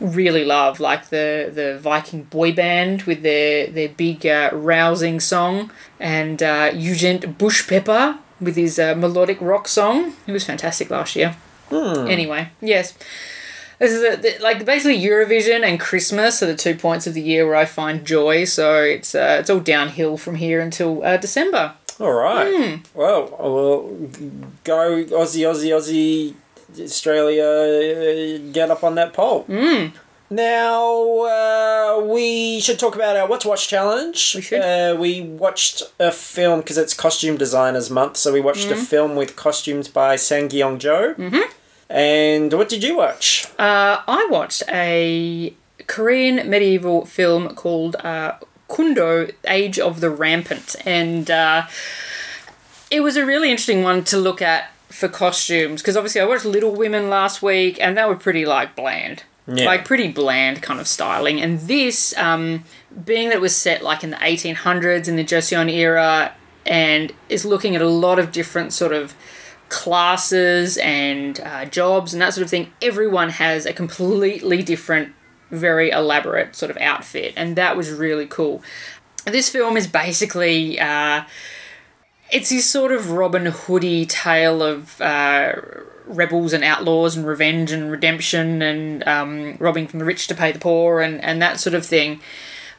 really 0.00 0.44
love, 0.44 0.80
like 0.80 1.08
the 1.08 1.50
the 1.54 1.78
Viking 1.78 2.24
boy 2.24 2.52
band 2.52 3.04
with 3.04 3.22
their 3.22 3.68
their 3.68 3.88
big 3.88 4.26
uh, 4.26 4.50
rousing 4.52 5.20
song, 5.20 5.70
and 5.98 6.42
uh, 6.42 6.72
Eugent 6.74 7.38
Bushpepa 7.38 8.18
with 8.40 8.56
his 8.56 8.78
uh, 8.78 8.94
melodic 8.94 9.38
rock 9.40 9.68
song. 9.68 10.14
It 10.26 10.32
was 10.32 10.44
fantastic 10.44 10.90
last 10.90 11.16
year. 11.16 11.36
Anyway, 11.72 12.50
yes. 12.60 12.94
This 13.78 13.90
is 13.92 14.02
a, 14.02 14.16
the, 14.16 14.38
like 14.42 14.64
basically 14.64 14.98
Eurovision 15.00 15.62
and 15.62 15.78
Christmas 15.78 16.42
are 16.42 16.46
the 16.46 16.54
two 16.56 16.74
points 16.74 17.06
of 17.06 17.12
the 17.14 17.20
year 17.20 17.46
where 17.46 17.56
I 17.56 17.64
find 17.66 18.04
joy. 18.06 18.44
So 18.44 18.82
it's 18.82 19.14
uh, 19.14 19.36
it's 19.40 19.50
all 19.50 19.60
downhill 19.60 20.16
from 20.16 20.36
here 20.36 20.60
until 20.60 21.02
uh, 21.04 21.16
December. 21.18 21.74
All 22.00 22.12
right. 22.12 22.48
Hmm. 22.52 22.98
Well, 22.98 23.36
we'll 23.38 24.08
go 24.64 25.04
Aussie, 25.04 25.44
Aussie, 25.44 25.72
Aussie, 25.74 26.34
Australia. 26.82 27.44
uh, 27.44 28.52
Get 28.52 28.70
up 28.70 28.82
on 28.84 28.94
that 28.94 29.12
pole. 29.12 29.42
Hmm. 29.44 29.86
Now 30.28 31.20
uh, 31.22 32.00
we 32.04 32.60
should 32.60 32.78
talk 32.78 32.94
about 32.96 33.16
our 33.16 33.28
What 33.28 33.42
to 33.42 33.48
Watch 33.48 33.68
challenge. 33.68 34.34
We 34.34 34.42
should. 34.42 34.60
Uh, 34.60 34.96
we 34.98 35.22
watched 35.22 35.82
a 36.00 36.10
film 36.10 36.60
because 36.60 36.78
it's 36.78 36.94
Costume 36.94 37.36
Designers 37.36 37.90
Month, 37.90 38.16
so 38.16 38.32
we 38.32 38.40
watched 38.40 38.66
Hmm. 38.66 38.72
a 38.72 38.76
film 38.76 39.14
with 39.16 39.36
costumes 39.36 39.86
by 39.88 40.16
Sang 40.16 40.48
Gyong 40.48 40.78
Jo. 40.78 41.14
Mm-hmm. 41.14 41.52
And 41.88 42.52
what 42.52 42.68
did 42.68 42.82
you 42.82 42.96
watch? 42.96 43.46
Uh, 43.58 43.98
I 44.08 44.26
watched 44.28 44.64
a 44.68 45.54
Korean 45.86 46.50
medieval 46.50 47.06
film 47.06 47.54
called 47.54 47.94
uh, 47.96 48.32
Kundo: 48.68 49.32
Age 49.46 49.78
of 49.78 50.00
the 50.00 50.10
Rampant, 50.10 50.74
and 50.84 51.30
uh, 51.30 51.66
it 52.90 53.00
was 53.00 53.16
a 53.16 53.24
really 53.24 53.50
interesting 53.52 53.84
one 53.84 54.02
to 54.04 54.16
look 54.16 54.42
at 54.42 54.72
for 54.88 55.06
costumes 55.08 55.82
because 55.82 55.96
obviously 55.96 56.20
I 56.20 56.24
watched 56.24 56.44
Little 56.44 56.74
Women 56.74 57.08
last 57.08 57.42
week, 57.42 57.78
and 57.80 57.96
they 57.96 58.04
were 58.04 58.16
pretty 58.16 58.44
like 58.44 58.74
bland. 58.74 59.22
Yeah. 59.48 59.66
Like 59.66 59.84
pretty 59.84 60.08
bland 60.08 60.60
kind 60.60 60.80
of 60.80 60.88
styling, 60.88 61.40
and 61.40 61.60
this, 61.60 62.16
um, 62.16 62.64
being 63.04 63.28
that 63.28 63.36
it 63.36 63.40
was 63.40 63.54
set 63.54 63.82
like 63.82 64.02
in 64.02 64.10
the 64.10 64.16
1800s 64.16 65.06
in 65.06 65.14
the 65.14 65.24
Joseon 65.24 65.72
era, 65.72 66.34
and 66.64 67.12
is 67.28 67.44
looking 67.44 67.76
at 67.76 67.82
a 67.82 67.88
lot 67.88 68.18
of 68.18 68.32
different 68.32 68.72
sort 68.72 68.92
of 68.92 69.14
classes 69.68 70.78
and 70.78 71.40
uh, 71.40 71.64
jobs 71.64 72.12
and 72.12 72.22
that 72.22 72.34
sort 72.34 72.44
of 72.44 72.50
thing, 72.50 72.72
everyone 72.82 73.28
has 73.28 73.66
a 73.66 73.72
completely 73.72 74.62
different, 74.62 75.12
very 75.50 75.90
elaborate 75.90 76.56
sort 76.56 76.70
of 76.70 76.76
outfit, 76.78 77.32
and 77.36 77.54
that 77.54 77.76
was 77.76 77.90
really 77.90 78.26
cool. 78.26 78.62
This 79.26 79.48
film 79.48 79.76
is 79.76 79.86
basically. 79.86 80.80
Uh, 80.80 81.24
it's 82.30 82.50
this 82.50 82.68
sort 82.68 82.90
of 82.90 83.12
Robin 83.12 83.44
Hoody 83.44 84.04
tale 84.08 84.62
of 84.62 85.00
uh, 85.00 85.52
rebels 86.06 86.52
and 86.52 86.64
outlaws 86.64 87.16
and 87.16 87.26
revenge 87.26 87.72
and 87.72 87.90
redemption 87.90 88.62
and 88.62 89.06
um, 89.06 89.56
robbing 89.58 89.86
from 89.86 89.98
the 89.98 90.04
rich 90.04 90.26
to 90.28 90.34
pay 90.34 90.52
the 90.52 90.58
poor 90.58 91.00
and, 91.00 91.22
and 91.22 91.42
that 91.42 91.60
sort 91.60 91.74
of 91.74 91.84
thing. 91.84 92.20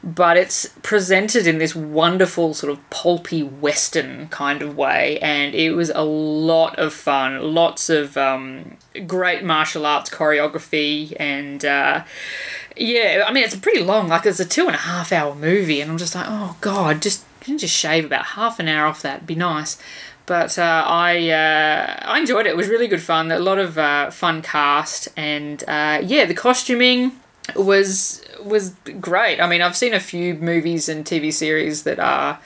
But 0.02 0.36
it's 0.36 0.68
presented 0.82 1.48
in 1.48 1.58
this 1.58 1.74
wonderful 1.74 2.54
sort 2.54 2.72
of 2.72 2.88
pulpy 2.88 3.42
western 3.42 4.28
kind 4.28 4.62
of 4.62 4.76
way, 4.76 5.18
and 5.18 5.56
it 5.56 5.72
was 5.72 5.90
a 5.90 6.04
lot 6.04 6.78
of 6.78 6.92
fun. 6.92 7.52
Lots 7.52 7.90
of 7.90 8.16
um, 8.16 8.76
great 9.08 9.42
martial 9.42 9.84
arts 9.84 10.08
choreography, 10.08 11.16
and 11.18 11.64
uh, 11.64 12.04
yeah, 12.76 13.24
I 13.26 13.32
mean 13.32 13.42
it's 13.42 13.56
pretty 13.56 13.82
long. 13.82 14.06
Like 14.06 14.24
it's 14.24 14.38
a 14.38 14.44
two 14.44 14.66
and 14.66 14.76
a 14.76 14.78
half 14.78 15.10
hour 15.10 15.34
movie, 15.34 15.80
and 15.80 15.90
I'm 15.90 15.98
just 15.98 16.14
like, 16.14 16.26
oh 16.28 16.56
god, 16.60 17.02
just 17.02 17.24
can 17.40 17.58
just 17.58 17.74
shave 17.74 18.04
about 18.04 18.24
half 18.24 18.60
an 18.60 18.68
hour 18.68 18.86
off 18.86 19.02
that? 19.02 19.16
It'd 19.16 19.26
be 19.26 19.34
nice. 19.34 19.78
But 20.28 20.58
uh, 20.58 20.84
I 20.86 21.30
uh, 21.30 22.00
I 22.02 22.18
enjoyed 22.18 22.46
it. 22.46 22.50
It 22.50 22.56
was 22.56 22.68
really 22.68 22.86
good 22.86 23.00
fun. 23.02 23.32
A 23.32 23.38
lot 23.38 23.58
of 23.58 23.78
uh, 23.78 24.10
fun 24.10 24.42
cast, 24.42 25.08
and 25.16 25.64
uh, 25.66 26.00
yeah, 26.04 26.26
the 26.26 26.34
costuming 26.34 27.12
was 27.56 28.22
was 28.44 28.74
great. 29.00 29.40
I 29.40 29.48
mean, 29.48 29.62
I've 29.62 29.76
seen 29.76 29.94
a 29.94 30.00
few 30.00 30.34
movies 30.34 30.86
and 30.86 31.02
TV 31.04 31.32
series 31.32 31.84
that 31.84 31.98
are 31.98 32.40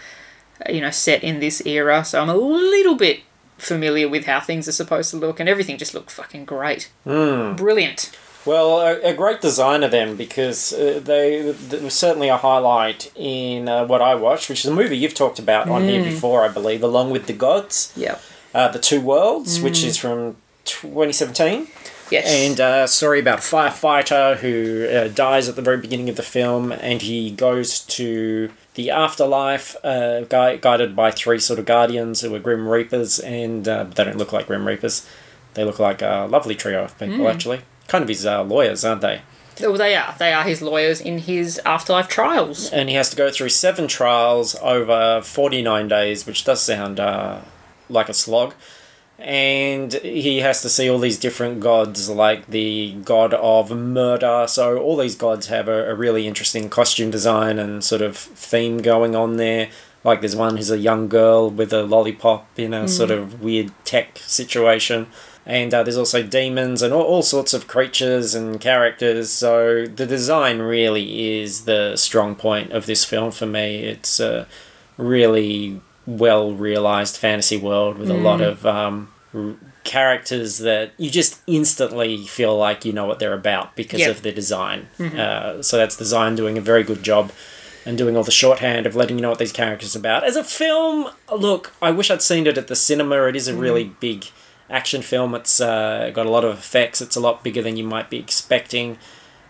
you 0.70 0.80
know 0.80 0.90
set 0.90 1.24
in 1.24 1.40
this 1.40 1.66
era, 1.66 2.04
so 2.04 2.22
I'm 2.22 2.28
a 2.28 2.36
little 2.36 2.94
bit 2.94 3.20
familiar 3.58 4.08
with 4.08 4.26
how 4.26 4.38
things 4.38 4.68
are 4.68 4.72
supposed 4.72 5.10
to 5.10 5.16
look, 5.16 5.40
and 5.40 5.48
everything 5.48 5.76
just 5.76 5.92
looked 5.92 6.12
fucking 6.12 6.44
great, 6.44 6.88
brilliant. 7.56 8.16
Well, 8.44 8.80
a, 8.80 9.00
a 9.10 9.14
great 9.14 9.40
designer 9.40 9.86
then, 9.88 10.16
because 10.16 10.72
uh, 10.72 11.00
they, 11.04 11.52
they 11.52 11.80
were 11.80 11.90
certainly 11.90 12.28
a 12.28 12.36
highlight 12.36 13.12
in 13.14 13.68
uh, 13.68 13.84
what 13.86 14.02
I 14.02 14.14
watched, 14.16 14.48
which 14.48 14.64
is 14.64 14.70
a 14.70 14.74
movie 14.74 14.96
you've 14.98 15.14
talked 15.14 15.38
about 15.38 15.68
on 15.68 15.82
Mm. 15.82 15.88
here 15.88 16.02
before, 16.04 16.44
I 16.44 16.48
believe, 16.48 16.82
Along 16.82 17.10
with 17.10 17.26
the 17.26 17.32
Gods, 17.34 17.92
Yep. 17.96 18.20
uh, 18.54 18.68
The 18.68 18.78
Two 18.80 19.00
Worlds, 19.00 19.58
Mm. 19.58 19.62
which 19.62 19.84
is 19.84 19.96
from 19.96 20.36
2017. 20.64 21.68
Yes. 22.10 22.26
And 22.28 22.60
uh, 22.60 22.86
story 22.88 23.20
about 23.20 23.38
a 23.38 23.42
firefighter 23.42 24.36
who 24.36 24.86
uh, 24.86 25.08
dies 25.08 25.48
at 25.48 25.56
the 25.56 25.62
very 25.62 25.78
beginning 25.78 26.08
of 26.10 26.16
the 26.16 26.22
film, 26.22 26.70
and 26.72 27.00
he 27.00 27.30
goes 27.30 27.80
to 27.80 28.50
the 28.74 28.90
afterlife, 28.90 29.76
uh, 29.84 30.22
gui- 30.22 30.58
guided 30.58 30.94
by 30.96 31.10
three 31.10 31.38
sort 31.38 31.58
of 31.58 31.64
guardians 31.64 32.20
who 32.20 32.34
are 32.34 32.38
Grim 32.38 32.68
Reapers, 32.68 33.18
and 33.20 33.66
uh, 33.66 33.84
they 33.84 34.04
don't 34.04 34.18
look 34.18 34.32
like 34.32 34.46
Grim 34.48 34.66
Reapers. 34.66 35.06
They 35.54 35.64
look 35.64 35.78
like 35.78 36.02
a 36.02 36.26
lovely 36.28 36.54
trio 36.54 36.84
of 36.84 36.98
people, 36.98 37.28
actually. 37.28 37.60
Kind 37.92 38.04
of 38.04 38.08
his 38.08 38.24
uh, 38.24 38.42
lawyers, 38.42 38.86
aren't 38.86 39.02
they? 39.02 39.20
well, 39.60 39.74
they 39.74 39.94
are. 39.94 40.14
They 40.18 40.32
are 40.32 40.44
his 40.44 40.62
lawyers 40.62 40.98
in 40.98 41.18
his 41.18 41.60
afterlife 41.66 42.08
trials. 42.08 42.70
And 42.70 42.88
he 42.88 42.94
has 42.94 43.10
to 43.10 43.16
go 43.16 43.30
through 43.30 43.50
seven 43.50 43.86
trials 43.86 44.54
over 44.62 45.20
49 45.22 45.88
days, 45.88 46.26
which 46.26 46.42
does 46.42 46.62
sound 46.62 46.98
uh, 46.98 47.40
like 47.90 48.08
a 48.08 48.14
slog. 48.14 48.54
And 49.18 49.92
he 49.92 50.38
has 50.38 50.62
to 50.62 50.70
see 50.70 50.88
all 50.88 50.98
these 50.98 51.18
different 51.18 51.60
gods, 51.60 52.08
like 52.08 52.46
the 52.46 52.94
god 53.04 53.34
of 53.34 53.70
murder. 53.70 54.46
So, 54.48 54.78
all 54.78 54.96
these 54.96 55.14
gods 55.14 55.48
have 55.48 55.68
a, 55.68 55.90
a 55.90 55.94
really 55.94 56.26
interesting 56.26 56.70
costume 56.70 57.10
design 57.10 57.58
and 57.58 57.84
sort 57.84 58.00
of 58.00 58.16
theme 58.16 58.78
going 58.78 59.14
on 59.14 59.36
there. 59.36 59.68
Like, 60.02 60.22
there's 60.22 60.34
one 60.34 60.56
who's 60.56 60.70
a 60.70 60.78
young 60.78 61.08
girl 61.08 61.50
with 61.50 61.74
a 61.74 61.82
lollipop 61.82 62.48
in 62.58 62.72
a 62.72 62.88
sort 62.88 63.10
of 63.10 63.42
weird 63.42 63.70
tech 63.84 64.16
situation. 64.20 65.08
And 65.44 65.74
uh, 65.74 65.82
there's 65.82 65.96
also 65.96 66.22
demons 66.22 66.82
and 66.82 66.92
all, 66.94 67.02
all 67.02 67.22
sorts 67.22 67.52
of 67.52 67.66
creatures 67.66 68.34
and 68.34 68.60
characters. 68.60 69.30
So 69.30 69.86
the 69.86 70.06
design 70.06 70.60
really 70.60 71.40
is 71.40 71.64
the 71.64 71.96
strong 71.96 72.36
point 72.36 72.70
of 72.72 72.86
this 72.86 73.04
film 73.04 73.32
for 73.32 73.46
me. 73.46 73.78
It's 73.84 74.20
a 74.20 74.46
really 74.96 75.80
well 76.06 76.52
realized 76.52 77.16
fantasy 77.16 77.56
world 77.56 77.98
with 77.98 78.10
a 78.10 78.14
lot 78.14 78.40
of 78.40 78.64
um, 78.66 79.12
r- 79.34 79.54
characters 79.84 80.58
that 80.58 80.92
you 80.96 81.10
just 81.10 81.40
instantly 81.46 82.24
feel 82.26 82.56
like 82.56 82.84
you 82.84 82.92
know 82.92 83.06
what 83.06 83.18
they're 83.18 83.32
about 83.34 83.74
because 83.76 84.00
Yep. 84.00 84.10
of 84.10 84.22
the 84.22 84.32
design. 84.32 84.88
Uh, 85.00 85.60
so 85.62 85.76
that's 85.76 85.96
design 85.96 86.36
doing 86.36 86.56
a 86.56 86.60
very 86.60 86.82
good 86.84 87.02
job 87.02 87.32
and 87.84 87.98
doing 87.98 88.16
all 88.16 88.22
the 88.22 88.30
shorthand 88.30 88.86
of 88.86 88.94
letting 88.94 89.16
you 89.16 89.22
know 89.22 89.30
what 89.30 89.38
these 89.40 89.50
characters 89.52 89.96
are 89.96 89.98
about. 89.98 90.22
As 90.22 90.36
a 90.36 90.44
film, 90.44 91.08
look, 91.36 91.72
I 91.82 91.90
wish 91.90 92.12
I'd 92.12 92.22
seen 92.22 92.46
it 92.46 92.56
at 92.56 92.68
the 92.68 92.76
cinema. 92.76 93.24
It 93.24 93.34
is 93.34 93.48
a 93.48 93.56
really 93.56 93.84
big 93.98 94.26
action 94.72 95.02
film. 95.02 95.34
It's 95.34 95.60
uh, 95.60 96.10
got 96.12 96.26
a 96.26 96.30
lot 96.30 96.44
of 96.44 96.58
effects. 96.58 97.00
It's 97.00 97.14
a 97.16 97.20
lot 97.20 97.44
bigger 97.44 97.62
than 97.62 97.76
you 97.76 97.84
might 97.84 98.10
be 98.10 98.18
expecting. 98.18 98.98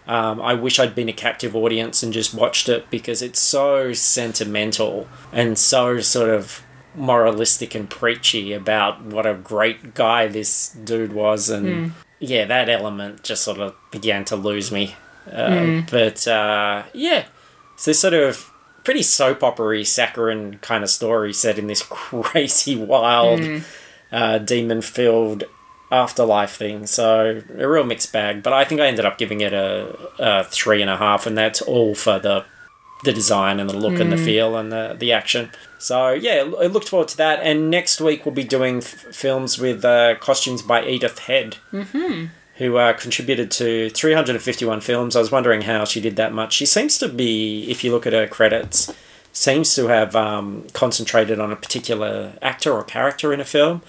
Um, 0.07 0.43
I 0.43 0.55
wish 0.55 0.79
I'd 0.81 0.95
been 0.97 1.09
a 1.09 1.13
captive 1.13 1.55
audience 1.55 2.03
and 2.03 2.13
just 2.13 2.35
watched 2.35 2.69
it 2.69 2.91
because 2.91 3.23
it's 3.23 3.41
so 3.41 3.93
sentimental 3.93 5.09
and 5.33 5.57
so 5.57 6.01
sort 6.01 6.29
of 6.31 6.63
moralistic 6.95 7.75
and 7.75 7.89
preachy 7.89 8.53
about 8.53 9.03
what 9.03 9.27
a 9.27 9.35
great 9.35 9.95
guy 9.95 10.27
this 10.27 10.71
dude 10.85 11.13
was. 11.13 11.49
And 11.49 11.93
yeah, 12.19 12.45
that 12.47 12.69
element 12.69 13.23
just 13.23 13.45
sort 13.45 13.59
of 13.61 13.75
began 13.93 14.25
to 14.27 14.37
lose 14.37 14.73
me. 14.73 14.97
Uh, 15.31 15.83
But 15.91 16.27
uh, 16.27 16.83
yeah, 16.93 17.27
it's 17.75 17.85
this 17.85 18.01
sort 18.01 18.15
of 18.15 18.51
pretty 18.85 19.03
soap 19.03 19.45
opery 19.45 19.85
saccharine 19.85 20.59
kind 20.59 20.83
of 20.83 20.91
story 20.91 21.33
set 21.33 21.59
in 21.59 21.69
this 21.69 21.83
crazy, 21.89 22.75
wild, 22.75 23.41
uh, 24.13 24.39
demon 24.39 24.83
filled 24.83 25.45
afterlife 25.91 26.53
thing. 26.57 26.87
So 26.87 27.43
a 27.59 27.69
real 27.69 27.85
mixed 27.85 28.13
bag. 28.13 28.43
But 28.43 28.53
I 28.53 28.65
think 28.65 28.81
I 28.81 28.87
ended 28.87 29.05
up 29.05 29.19
giving 29.19 29.41
it 29.41 29.53
a, 29.53 29.97
a 30.19 30.45
three 30.45 30.81
and 30.81 30.91
a 30.91 30.97
half, 30.97 31.27
and 31.27 31.37
that's 31.37 31.61
all 31.63 31.95
for 31.95 32.19
the 32.19 32.45
the 33.05 33.13
design 33.13 33.59
and 33.59 33.69
the 33.69 33.77
look 33.77 33.99
and 33.99 34.13
the 34.13 34.17
feel 34.17 34.57
and 34.57 34.71
the 34.71 34.97
the 34.99 35.13
action. 35.13 35.51
So 35.79 36.13
yeah, 36.13 36.49
I 36.61 36.67
looked 36.67 36.89
forward 36.89 37.09
to 37.09 37.17
that. 37.17 37.41
And 37.43 37.69
next 37.71 38.01
week 38.01 38.25
we'll 38.25 38.35
be 38.35 38.45
doing 38.45 38.77
f- 38.79 38.85
films 38.85 39.59
with 39.59 39.85
uh, 39.85 40.15
costumes 40.21 40.63
by 40.63 40.85
Edith 40.87 41.19
Head. 41.21 41.57
Who 42.59 42.77
uh, 42.77 42.93
contributed 42.93 43.51
to 43.53 43.91
351 43.91 44.83
films. 44.83 45.17
I 45.17 45.19
was 45.21 45.33
wondering 45.33 45.63
how 45.63 45.85
she 45.85 46.01
did 46.01 46.15
that 46.17 46.33
much. 46.33 46.53
She 46.53 46.67
seems 46.67 46.97
to 46.99 47.09
be, 47.09 47.69
if 47.69 47.83
you 47.83 47.91
look 47.91 48.07
at 48.07 48.13
her 48.13 48.29
credits, 48.29 48.95
seems 49.33 49.75
to 49.75 49.89
have 49.89 50.15
um, 50.15 50.67
concentrated 50.73 51.41
on 51.41 51.51
a 51.53 51.57
particular 51.57 52.33
actor 52.43 52.73
or 52.73 52.83
character 52.85 53.33
in 53.33 53.41
a 53.41 53.45
film. 53.45 53.83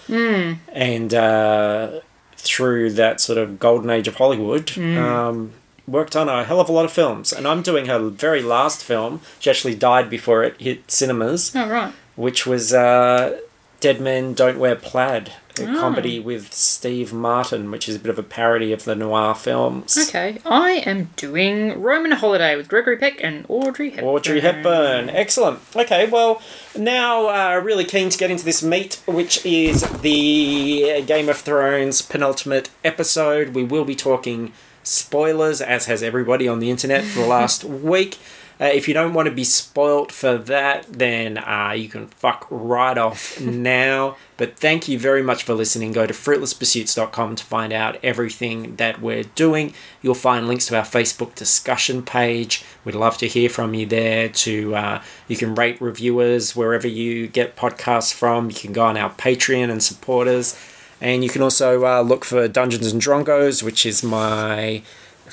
And 0.74 1.14
uh, 1.14 2.00
through 2.38 2.92
that 2.94 3.20
sort 3.22 3.38
of 3.38 3.60
golden 3.60 3.90
age 3.90 4.08
of 4.08 4.16
Hollywood, 4.16 4.78
um, 4.78 5.52
worked 5.88 6.16
on 6.16 6.30
a 6.30 6.44
hell 6.46 6.62
of 6.62 6.70
a 6.70 6.72
lot 6.72 6.86
of 6.86 6.92
films, 6.94 7.34
and 7.34 7.46
I'm 7.46 7.62
doing 7.62 7.88
her 7.88 8.00
very 8.10 8.42
last 8.42 8.84
film. 8.84 9.20
She 9.40 9.50
actually 9.50 9.76
died 9.76 10.10
before 10.10 10.44
it 10.44 10.60
hit 10.62 10.90
cinemas, 10.90 11.52
Oh 11.56 11.68
right. 11.70 11.94
which 12.16 12.46
was 12.46 12.74
uh, 12.74 13.38
Dead 13.84 14.00
Men 14.00 14.34
Don't 14.34 14.60
Wear 14.60 14.78
Plaid, 14.78 15.34
a 15.60 15.64
Oh. 15.70 15.78
comedy 15.78 16.18
with 16.18 16.54
Steve 16.54 17.12
Martin, 17.12 17.70
which 17.70 17.90
is 17.90 17.98
a 17.98 18.00
bit 18.00 18.10
of 18.10 18.18
a 18.18 18.24
parody 18.24 18.72
of 18.72 18.86
the 18.86 18.96
noir 18.96 19.36
films. 19.36 19.98
Okay, 20.08 20.38
I 20.46 20.82
am 20.86 21.10
doing 21.18 21.82
Roman 21.82 22.12
Holiday 22.14 22.56
with 22.56 22.70
Gregory 22.70 22.96
Peck 22.96 23.22
and 23.22 23.44
Audrey 23.50 23.90
Hepburn. 23.90 24.06
Audrey 24.08 24.40
Hepburn. 24.40 25.10
Excellent. 25.10 25.60
Okay, 25.76 26.08
well, 26.08 26.42
now 26.78 27.28
uh, 27.28 27.60
really 27.60 27.84
keen 27.84 28.10
to 28.10 28.18
get 28.18 28.32
into 28.32 28.46
this 28.46 28.64
meat, 28.64 29.02
which 29.06 29.46
is 29.46 29.82
the 30.00 31.04
Game 31.06 31.28
of 31.28 31.36
Thrones 31.40 32.02
penultimate 32.02 32.70
episode. 32.86 33.50
We 33.50 33.66
will 33.66 33.84
be 33.84 33.96
talking 33.96 34.54
spoilers, 34.82 35.60
as 35.60 35.88
has 35.88 36.02
everybody 36.02 36.48
on 36.48 36.60
the 36.60 36.70
internet 36.70 37.04
for 37.04 37.20
the 37.20 37.28
last 37.28 37.66
week. 37.66 38.18
Uh, 38.62 38.66
if 38.66 38.88
you 38.88 38.94
don't 38.94 39.14
want 39.14 39.28
to 39.28 39.34
be 39.34 39.44
spoilt 39.44 40.12
for 40.12 40.38
that, 40.38 40.86
then 40.92 41.38
uh, 41.38 41.74
you 41.76 41.90
can 41.90 42.08
fuck 42.08 42.48
right 42.50 42.98
off 42.98 43.40
now. 43.42 44.16
But 44.38 44.58
thank 44.58 44.88
you 44.88 45.00
very 45.00 45.24
much 45.24 45.44
for 45.44 45.54
listening. 45.54 45.92
Go 45.92 46.06
to 46.06 46.14
fruitlesspursuits.com 46.14 47.36
to 47.36 47.44
find 47.44 47.74
out 47.74 47.98
everything 48.04 48.76
that 48.76 49.02
we're 49.02 49.24
doing. 49.24 49.74
You'll 50.02 50.16
find 50.16 50.48
links 50.48 50.68
to 50.68 50.78
our 50.78 50.84
Facebook 50.84 51.36
discussion 51.36 52.04
page. 52.04 52.64
We'd 52.86 52.96
love 52.96 53.18
to 53.20 53.28
hear 53.28 53.50
from 53.50 53.74
you 53.74 53.86
there. 53.86 54.30
To 54.30 54.76
uh, 54.76 55.04
you 55.28 55.38
can 55.38 55.56
rate 55.56 55.82
reviewers 55.82 56.56
wherever 56.56 56.88
you 56.88 57.28
get 57.28 57.56
podcasts 57.56 58.14
from. 58.14 58.50
You 58.50 58.56
can 58.56 58.74
go 58.74 58.86
on 58.86 58.98
our 58.98 59.12
Patreon 59.12 59.72
and 59.72 59.82
support 59.84 60.28
us. 60.28 60.60
And 61.02 61.22
you 61.22 61.30
can 61.30 61.42
also 61.42 61.86
uh, 61.86 62.02
look 62.02 62.24
for 62.24 62.48
Dungeons 62.48 62.92
and 62.92 63.02
Drongos, 63.02 63.62
which 63.62 63.86
is 63.86 64.04
my 64.04 64.84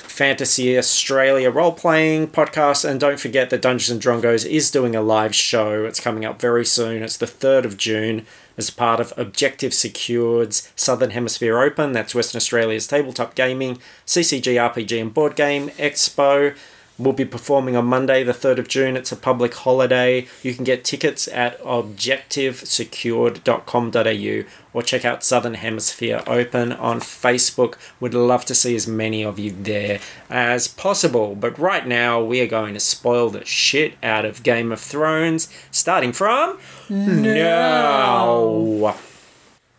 Fantasy 0.01 0.77
Australia 0.77 1.49
role 1.49 1.71
playing 1.71 2.27
podcast. 2.27 2.83
And 2.87 2.99
don't 2.99 3.19
forget 3.19 3.49
that 3.49 3.61
Dungeons 3.61 3.89
and 3.89 4.01
Drongos 4.01 4.45
is 4.45 4.71
doing 4.71 4.95
a 4.95 5.01
live 5.01 5.33
show. 5.33 5.85
It's 5.85 5.99
coming 5.99 6.25
up 6.25 6.39
very 6.39 6.65
soon. 6.65 7.03
It's 7.03 7.17
the 7.17 7.25
3rd 7.25 7.65
of 7.65 7.77
June 7.77 8.25
as 8.57 8.69
part 8.69 8.99
of 8.99 9.13
Objective 9.17 9.73
Secured's 9.73 10.71
Southern 10.75 11.11
Hemisphere 11.11 11.59
Open. 11.59 11.93
That's 11.93 12.13
Western 12.13 12.37
Australia's 12.37 12.87
tabletop 12.87 13.35
gaming, 13.35 13.79
CCG, 14.05 14.55
RPG, 14.55 15.01
and 15.01 15.13
board 15.13 15.35
game 15.35 15.69
expo. 15.71 16.55
We'll 17.01 17.13
be 17.13 17.25
performing 17.25 17.75
on 17.75 17.85
Monday, 17.85 18.23
the 18.23 18.31
3rd 18.31 18.59
of 18.59 18.67
June. 18.67 18.95
It's 18.95 19.11
a 19.11 19.15
public 19.15 19.55
holiday. 19.55 20.27
You 20.43 20.53
can 20.53 20.63
get 20.63 20.83
tickets 20.83 21.27
at 21.27 21.59
objectivesecured.com.au 21.61 24.43
or 24.73 24.83
check 24.83 25.03
out 25.03 25.23
Southern 25.23 25.55
Hemisphere 25.55 26.21
Open 26.27 26.71
on 26.71 26.99
Facebook. 26.99 27.77
Would 27.99 28.13
love 28.13 28.45
to 28.45 28.53
see 28.53 28.75
as 28.75 28.87
many 28.87 29.25
of 29.25 29.39
you 29.39 29.49
there 29.49 29.99
as 30.29 30.67
possible. 30.67 31.33
But 31.33 31.57
right 31.57 31.87
now, 31.87 32.23
we 32.23 32.39
are 32.41 32.47
going 32.47 32.75
to 32.75 32.79
spoil 32.79 33.31
the 33.31 33.43
shit 33.45 33.95
out 34.03 34.23
of 34.23 34.43
Game 34.43 34.71
of 34.71 34.79
Thrones, 34.79 35.51
starting 35.71 36.13
from 36.13 36.59
now. 36.87 38.95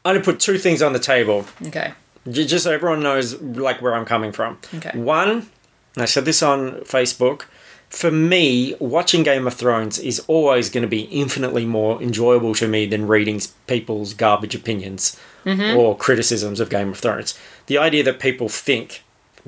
I'm 0.05 0.15
going 0.15 0.21
to 0.21 0.25
put 0.25 0.41
two 0.41 0.59
things 0.59 0.83
on 0.83 0.93
the 0.93 0.99
table. 0.99 1.47
Okay. 1.69 1.93
Just 2.29 2.65
so 2.65 2.73
everyone 2.73 3.01
knows 3.01 3.41
like 3.41 3.81
where 3.81 3.95
I'm 3.95 4.07
coming 4.07 4.33
from. 4.33 4.59
Okay. 4.75 4.99
One, 4.99 5.49
I 5.97 6.07
said 6.07 6.25
this 6.25 6.43
on 6.43 6.73
Facebook. 6.81 7.43
For 7.89 8.11
me, 8.11 8.75
watching 8.79 9.23
Game 9.23 9.47
of 9.47 9.53
Thrones 9.53 9.99
is 9.99 10.21
always 10.21 10.71
going 10.71 10.83
to 10.83 10.89
be 10.89 11.03
infinitely 11.03 11.67
more 11.67 12.01
enjoyable 12.03 12.55
to 12.55 12.67
me 12.67 12.87
than 12.87 13.07
reading 13.07 13.41
people's 13.67 14.15
garbage 14.15 14.55
opinions 14.55 15.21
mm-hmm. 15.45 15.77
or 15.77 15.95
criticisms 15.95 16.59
of 16.59 16.71
Game 16.71 16.89
of 16.89 16.99
Thrones. 16.99 17.39
The 17.67 17.77
idea 17.77 18.03
that 18.05 18.19
people 18.19 18.49
think 18.49 19.03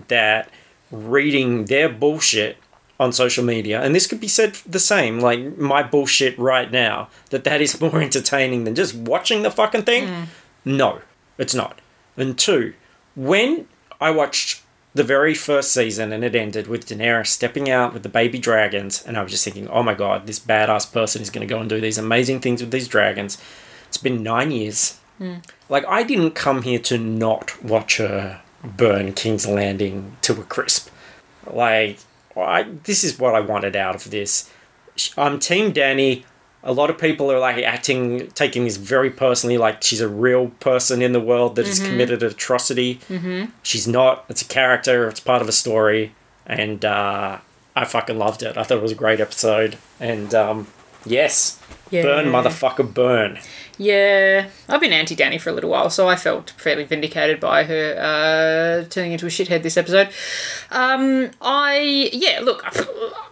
that 0.09 0.51
reading 0.91 1.65
their 1.67 1.89
bullshit 1.89 2.59
on 3.01 3.13
social 3.13 3.45
media, 3.45 3.81
and 3.81 3.95
this 3.95 4.07
could 4.07 4.21
be 4.21 4.29
said 4.29 4.55
the 4.67 4.79
same, 4.79 5.21
like 5.21 5.57
my 5.57 5.83
bullshit 5.83 6.39
right 6.39 6.71
now, 6.71 7.09
that 7.31 7.45
that 7.45 7.63
is 7.63 7.81
more 7.81 8.01
entertaining 8.03 8.65
than 8.65 8.75
just 8.75 8.95
watching 8.95 9.43
the 9.43 9.51
fucking 9.51 9.85
thing. 9.85 10.07
Mm. 10.07 10.27
No, 10.67 11.01
it's 11.39 11.55
not. 11.55 11.81
And 12.17 12.39
two, 12.39 12.75
when 13.17 13.69
I 14.01 14.11
watched 14.11 14.64
the 14.95 15.05
very 15.05 15.35
first 15.35 15.73
season 15.73 16.13
and 16.13 16.25
it 16.25 16.37
ended 16.37 16.69
with 16.69 16.87
Daenerys 16.87 17.27
stepping 17.27 17.69
out 17.69 17.93
with 17.93 18.05
the 18.05 18.09
baby 18.09 18.39
dragons, 18.39 19.05
and 19.05 19.17
I 19.17 19.23
was 19.23 19.33
just 19.33 19.45
thinking, 19.45 19.69
oh 19.69 19.83
my 19.83 19.95
god, 19.95 20.27
this 20.27 20.39
badass 20.39 20.93
person 20.93 21.21
is 21.21 21.31
going 21.31 21.47
to 21.47 21.53
go 21.53 21.61
and 21.61 21.69
do 21.69 21.81
these 21.81 21.99
amazing 21.99 22.41
things 22.41 22.61
with 22.61 22.71
these 22.71 22.89
dragons. 22.89 23.39
It's 23.89 23.99
been 23.99 24.23
nine 24.23 24.51
years. 24.51 24.99
Hmm. 25.19 25.37
Like, 25.69 25.85
I 25.87 26.03
didn't 26.03 26.33
come 26.33 26.63
here 26.63 26.79
to 26.81 26.99
not 26.99 27.63
watch 27.63 27.99
her 27.99 28.41
burn 28.63 29.13
King's 29.13 29.47
Landing 29.47 30.17
to 30.23 30.41
a 30.41 30.45
crisp. 30.45 30.91
Like, 31.47 31.99
I, 32.37 32.65
this 32.85 33.05
is 33.05 33.19
what 33.19 33.35
I 33.35 33.41
wanted 33.41 33.77
out 33.77 33.95
of 33.95 34.11
this. 34.11 34.51
I'm 35.17 35.39
Team 35.39 35.73
Danny. 35.73 36.25
A 36.67 36.73
lot 36.73 36.89
of 36.91 36.99
people 36.99 37.31
are 37.31 37.39
like 37.39 37.63
acting, 37.63 38.29
taking 38.29 38.65
this 38.65 38.77
very 38.79 39.11
personally, 39.11 39.59
like 39.59 39.83
she's 39.83 40.01
a 40.01 40.09
real 40.09 40.49
person 40.61 41.03
in 41.03 41.13
the 41.13 41.21
world 41.21 41.57
that 41.57 41.67
has 41.67 41.79
committed 41.79 42.23
an 42.23 42.31
atrocity. 42.31 43.01
Mm-hmm. 43.09 43.51
She's 43.63 43.87
not. 43.87 44.25
It's 44.31 44.43
a 44.43 44.47
character. 44.47 45.09
It's 45.09 45.21
part 45.21 45.43
of 45.43 45.49
a 45.49 45.53
story, 45.53 46.15
and 46.47 46.83
uh, 46.85 47.39
I 47.77 47.85
fucking 47.85 48.19
loved 48.19 48.43
it. 48.43 48.57
I 48.57 48.63
thought 48.63 48.79
it 48.79 48.83
was 48.83 48.93
a 48.93 48.97
great 48.97 49.21
episode, 49.21 49.77
and 50.01 50.35
um, 50.35 50.67
yes, 51.07 51.61
burn, 51.91 52.27
motherfucker, 52.27 52.93
burn. 52.93 53.39
Yeah, 53.77 54.49
I've 54.69 54.81
been 54.81 54.93
anti 54.93 55.17
Danny 55.17 55.39
for 55.39 55.51
a 55.51 55.53
little 55.53 55.71
while, 55.71 55.91
so 55.91 56.09
I 56.09 56.15
felt 56.17 56.51
fairly 56.51 56.85
vindicated 56.85 57.41
by 57.41 57.65
her 57.65 57.97
uh, 57.99 58.89
turning 58.89 59.13
into 59.13 59.27
a 59.27 59.31
shithead 59.31 59.63
this 59.63 59.77
episode. 59.77 60.11
Um, 60.71 61.31
I 61.41 62.11
yeah, 62.13 62.41
look, 62.41 62.65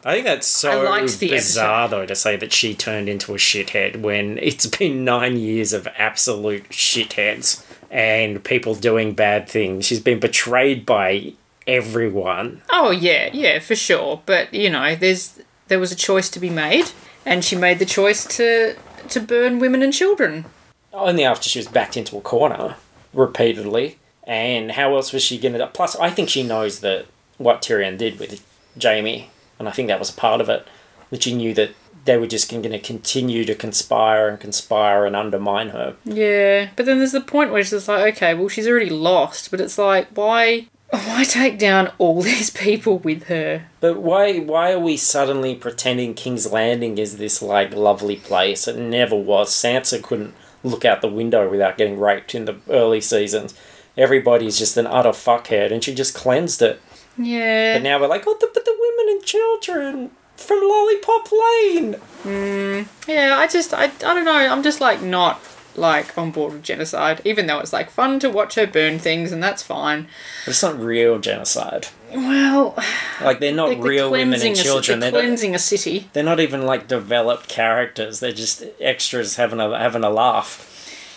I 0.05 0.15
think 0.15 0.25
that's 0.27 0.47
so 0.49 0.85
I 0.85 1.01
liked 1.01 1.19
the 1.21 1.31
bizarre, 1.31 1.89
though, 1.89 2.07
to 2.07 2.17
say 2.17 2.37
that 2.37 2.53
she 2.53 2.75
turned 2.75 3.09
into 3.09 3.35
a 3.35 3.39
shithead 3.39 4.01
when 4.01 4.39
it's 4.39 4.67
been 4.67 5.05
nine 5.05 5.37
years 5.37 5.73
of 5.73 5.87
absolute 5.97 6.69
shitheads 6.71 7.65
and 7.91 8.43
people 8.43 8.75
doing 8.75 9.13
bad 9.15 9.49
things. 9.49 9.87
She's 9.87 10.01
been 10.01 10.19
betrayed 10.19 10.85
by 10.85 11.35
everyone. 11.69 12.63
oh 12.73 12.91
yeah, 12.91 13.31
yeah, 13.33 13.61
for 13.61 13.77
sure. 13.77 14.23
But 14.27 14.53
you 14.53 14.71
know, 14.71 14.97
there's 14.97 15.41
there 15.69 15.79
was 15.79 15.93
a 15.93 15.97
choice 15.97 16.29
to 16.31 16.41
be 16.41 16.51
made, 16.51 16.91
and 17.25 17.45
she 17.45 17.57
made 17.57 17.79
the 17.79 17.87
choice 17.87 18.25
to 18.37 18.77
to 19.09 19.21
burn 19.21 19.59
women 19.59 19.83
and 19.83 19.93
children. 19.93 20.45
Only 20.93 21.25
after 21.25 21.49
she 21.49 21.59
was 21.59 21.69
backed 21.69 21.97
into 21.97 22.17
a 22.17 22.21
corner 22.21 22.77
repeatedly. 23.13 23.99
And 24.25 24.73
how 24.73 24.95
else 24.95 25.13
was 25.13 25.23
she 25.23 25.39
going 25.39 25.55
to? 25.55 25.67
Plus, 25.67 25.97
I 25.97 26.11
think 26.11 26.29
she 26.29 26.43
knows 26.43 26.81
that 26.81 27.07
what 27.39 27.61
Tyrion 27.61 27.99
did 27.99 28.21
with 28.21 28.45
Jaime, 28.81 29.31
and 29.59 29.69
I 29.69 29.73
think 29.73 29.89
that 29.89 29.99
was 29.99 30.11
a 30.11 30.15
part 30.15 30.41
of 30.41 30.49
it. 30.49 30.67
That 31.11 31.25
she 31.25 31.35
knew 31.35 31.53
that 31.55 31.71
they 32.05 32.17
were 32.17 32.27
just 32.27 32.51
going 32.51 32.63
to 32.63 32.79
continue 32.79 33.45
to 33.45 33.55
conspire 33.55 34.29
and 34.29 34.41
conspire 34.41 35.07
and 35.07 35.15
undermine 35.15 35.71
her. 35.71 35.97
Yeah, 36.05 36.71
but 36.77 36.87
then 36.87 36.99
there's 36.99 37.13
the 37.13 37.21
point 37.21 37.53
where 37.53 37.63
she's 37.63 37.71
just 37.71 37.89
like, 37.89 38.17
okay, 38.17 38.35
well, 38.35 38.49
she's 38.49 38.67
already 38.67 38.91
lost, 38.91 39.51
but 39.51 39.61
it's 39.61 39.79
like, 39.79 40.09
why, 40.15 40.69
why 40.93 41.25
take 41.25 41.59
down 41.59 41.93
all 41.99 42.23
these 42.23 42.51
people 42.51 42.99
with 42.99 43.25
her? 43.25 43.67
But 43.81 44.01
why 44.01 44.39
why 44.39 44.73
are 44.73 44.79
we 44.79 44.97
suddenly 44.97 45.55
pretending 45.55 46.15
King's 46.15 46.51
Landing 46.53 46.99
is 46.99 47.17
this 47.17 47.43
like 47.43 47.75
lovely 47.75 48.17
place? 48.17 48.69
It 48.69 48.77
never 48.79 49.17
was. 49.17 49.51
Sansa 49.51 50.03
couldn't 50.03 50.35
look 50.63 50.85
out 50.85 51.01
the 51.01 51.09
window 51.09 51.49
without 51.49 51.79
getting 51.79 51.99
raped 51.99 52.35
in 52.35 52.45
the 52.45 52.57
early 52.69 53.01
seasons. 53.01 53.55
Everybody's 53.97 54.59
just 54.59 54.77
an 54.77 54.87
utter 54.87 55.11
fuckhead, 55.11 55.71
and 55.73 55.83
she 55.85 55.95
just 55.95 56.15
cleansed 56.15 56.63
it. 56.63 56.81
Yeah, 57.19 57.75
But 57.77 57.83
now 57.83 58.01
we're 58.01 58.07
like, 58.07 58.25
oh, 58.27 58.37
the, 58.41 58.49
but 58.55 58.65
the 58.65 58.75
women 58.79 59.17
and 59.17 59.25
children 59.25 60.11
from 60.35 60.61
Lollipop 60.67 61.31
Lane. 61.31 61.95
Hmm. 62.23 62.83
yeah. 63.11 63.37
I 63.37 63.47
just, 63.47 63.75
I, 63.75 63.85
I 63.85 63.89
don't 63.89 64.25
know. 64.25 64.33
I'm 64.33 64.63
just 64.63 64.81
like 64.81 65.03
not 65.03 65.39
like 65.77 66.17
on 66.19 66.31
board 66.31 66.53
with 66.53 66.63
genocide, 66.63 67.21
even 67.25 67.47
though 67.47 67.59
it's 67.59 67.73
like 67.73 67.91
fun 67.91 68.19
to 68.21 68.31
watch 68.31 68.55
her 68.57 68.67
burn 68.67 68.99
things, 68.99 69.33
and 69.33 69.43
that's 69.43 69.63
fine. 69.63 70.09
But 70.45 70.51
it's 70.51 70.63
not 70.63 70.79
real 70.79 71.19
genocide. 71.19 71.89
Well, 72.13 72.75
Like 73.23 73.41
they're 73.41 73.55
not 73.55 73.71
they're 73.71 73.79
real 73.83 74.11
women 74.11 74.41
and 74.43 74.55
children. 74.57 75.01
they're 75.01 75.11
They're 75.11 75.23
not, 75.23 75.27
cleansing 75.27 75.55
a 75.55 75.59
city. 75.59 76.09
they're 76.13 76.23
not 76.23 76.41
even 76.41 76.67
like 76.67 76.89
developed 76.89 77.49
characters. 77.49 78.21
They're 78.21 78.33
just 78.33 78.65
extras 78.81 79.37
having 79.37 79.61
a 79.61 79.79
having 79.79 80.05
a 80.05 80.11
laugh. 80.11 80.69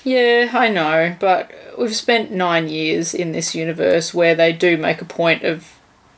Yeah, 0.06 0.52
I 0.54 0.70
know, 0.70 1.16
but 1.20 1.52
we've 1.78 1.96
spent 1.96 2.32
nine 2.32 2.70
years 2.70 3.14
in 3.14 3.32
this 3.32 3.56
universe 3.56 4.14
where 4.14 4.36
they 4.36 4.54
do 4.54 4.78
make 4.78 5.02
a 5.02 5.06
point 5.06 5.44
of 5.44 5.74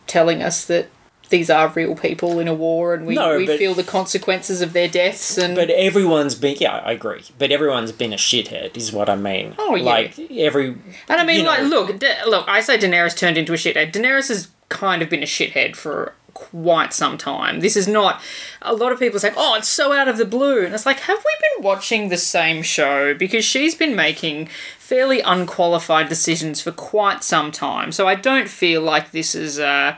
telling 0.08 0.44
us 0.44 0.66
that 0.66 0.90
these 1.30 1.50
are 1.50 1.68
real 1.70 1.96
people 1.96 2.40
in 2.40 2.48
a 2.48 2.54
war 2.54 2.94
and 2.94 3.06
we, 3.06 3.16
No, 3.16 3.38
we 3.38 3.46
but- 3.46 3.58
feel 3.60 3.74
the 3.74 3.84
consequences 3.84 4.62
of 4.62 4.74
their 4.74 4.88
deaths 4.88 5.38
and 5.38 5.56
But 5.56 5.70
everyone's 5.70 6.36
been 6.36 6.58
yeah, 6.60 6.78
I 6.78 6.94
agree. 6.94 7.24
But 7.38 7.52
everyone's 7.52 7.92
been 7.92 8.14
a 8.14 8.18
shithead, 8.18 8.78
is 8.78 8.92
what 8.92 9.10
I 9.10 9.16
mean. 9.16 9.56
Oh, 9.58 9.76
yeah. 9.76 9.84
Like 9.84 10.20
every 10.32 10.68
and 11.10 11.22
I 11.22 11.26
mean 11.26 11.38
you 11.38 11.44
know- 11.44 11.50
like 11.50 11.64
look 11.64 12.00
Da- 12.00 12.26
look 12.26 12.48
I 12.48 12.62
say 12.62 12.78
Daenerys 12.78 13.16
turned 13.18 13.38
into 13.38 13.54
a 13.54 13.58
shithead 13.58 13.92
Daenerys 13.92 14.30
has 14.30 14.50
kind 14.70 15.02
of 15.02 15.10
been 15.10 15.24
a 15.24 15.26
shithead 15.28 15.76
for 15.76 16.14
quite 16.34 16.94
some 16.94 17.18
time 17.18 17.62
this 17.62 17.76
is 17.76 17.88
not 17.88 18.22
a 18.62 18.72
lot 18.72 18.92
of 18.92 19.00
people 19.00 19.20
say 19.20 19.34
oh 19.36 19.56
it's 19.56 19.68
so 19.68 19.92
out 19.92 20.08
of 20.08 20.18
the 20.20 20.26
blue 20.26 20.64
and 20.64 20.72
it's 20.76 20.86
like 20.86 21.00
have 21.00 21.18
we 21.18 21.32
been 21.56 21.64
watching 21.64 22.10
the 22.10 22.18
same 22.18 22.62
show 22.62 23.16
because 23.16 23.44
she's 23.44 23.74
been 23.74 23.96
making 23.96 24.48
fairly 24.78 25.20
unqualified 25.22 26.08
decisions 26.08 26.62
for 26.62 26.72
quite 26.72 27.24
some 27.24 27.52
time 27.52 27.92
so 27.92 28.08
I 28.08 28.14
don't 28.14 28.48
feel 28.48 28.82
like 28.84 29.10
this 29.12 29.34
is 29.34 29.58
uh 29.60 29.96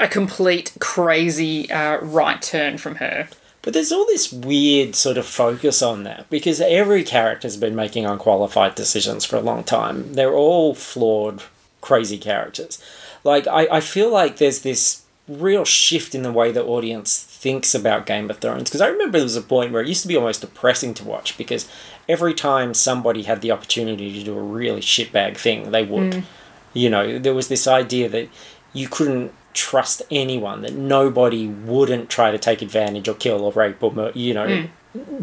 a 0.00 0.08
complete 0.08 0.72
crazy 0.80 1.70
uh, 1.70 1.98
right 2.00 2.40
turn 2.40 2.78
from 2.78 2.96
her. 2.96 3.28
But 3.62 3.74
there's 3.74 3.92
all 3.92 4.06
this 4.06 4.32
weird 4.32 4.94
sort 4.94 5.18
of 5.18 5.26
focus 5.26 5.82
on 5.82 6.04
that 6.04 6.28
because 6.30 6.60
every 6.62 7.04
character's 7.04 7.58
been 7.58 7.76
making 7.76 8.06
unqualified 8.06 8.74
decisions 8.74 9.24
for 9.26 9.36
a 9.36 9.42
long 9.42 9.64
time. 9.64 10.14
They're 10.14 10.34
all 10.34 10.74
flawed, 10.74 11.42
crazy 11.82 12.16
characters. 12.16 12.82
Like, 13.22 13.46
I, 13.46 13.68
I 13.70 13.80
feel 13.80 14.10
like 14.10 14.38
there's 14.38 14.62
this 14.62 15.02
real 15.28 15.66
shift 15.66 16.14
in 16.14 16.22
the 16.22 16.32
way 16.32 16.50
the 16.50 16.64
audience 16.64 17.22
thinks 17.22 17.74
about 17.74 18.06
Game 18.06 18.30
of 18.30 18.38
Thrones. 18.38 18.64
Because 18.64 18.80
I 18.80 18.88
remember 18.88 19.18
there 19.18 19.24
was 19.24 19.36
a 19.36 19.42
point 19.42 19.72
where 19.72 19.82
it 19.82 19.88
used 19.88 20.02
to 20.02 20.08
be 20.08 20.16
almost 20.16 20.40
depressing 20.40 20.94
to 20.94 21.04
watch 21.04 21.36
because 21.36 21.68
every 22.08 22.32
time 22.32 22.72
somebody 22.72 23.22
had 23.24 23.42
the 23.42 23.52
opportunity 23.52 24.12
to 24.18 24.24
do 24.24 24.36
a 24.36 24.42
really 24.42 24.80
shitbag 24.80 25.36
thing, 25.36 25.70
they 25.70 25.84
would. 25.84 26.24
You 26.72 26.88
know, 26.88 27.18
there 27.18 27.34
was 27.34 27.48
this 27.48 27.66
idea 27.66 28.08
that 28.08 28.28
you 28.72 28.88
couldn't 28.88 29.32
trust 29.54 30.02
anyone, 30.10 30.62
that 30.62 30.74
nobody 30.74 31.46
wouldn't 31.46 32.08
try 32.08 32.30
to 32.30 32.38
take 32.38 32.62
advantage 32.62 33.08
or 33.08 33.14
kill 33.14 33.44
or 33.44 33.52
rape 33.52 33.82
or, 33.82 33.92
mur- 33.92 34.12
you 34.14 34.34
know, 34.34 34.46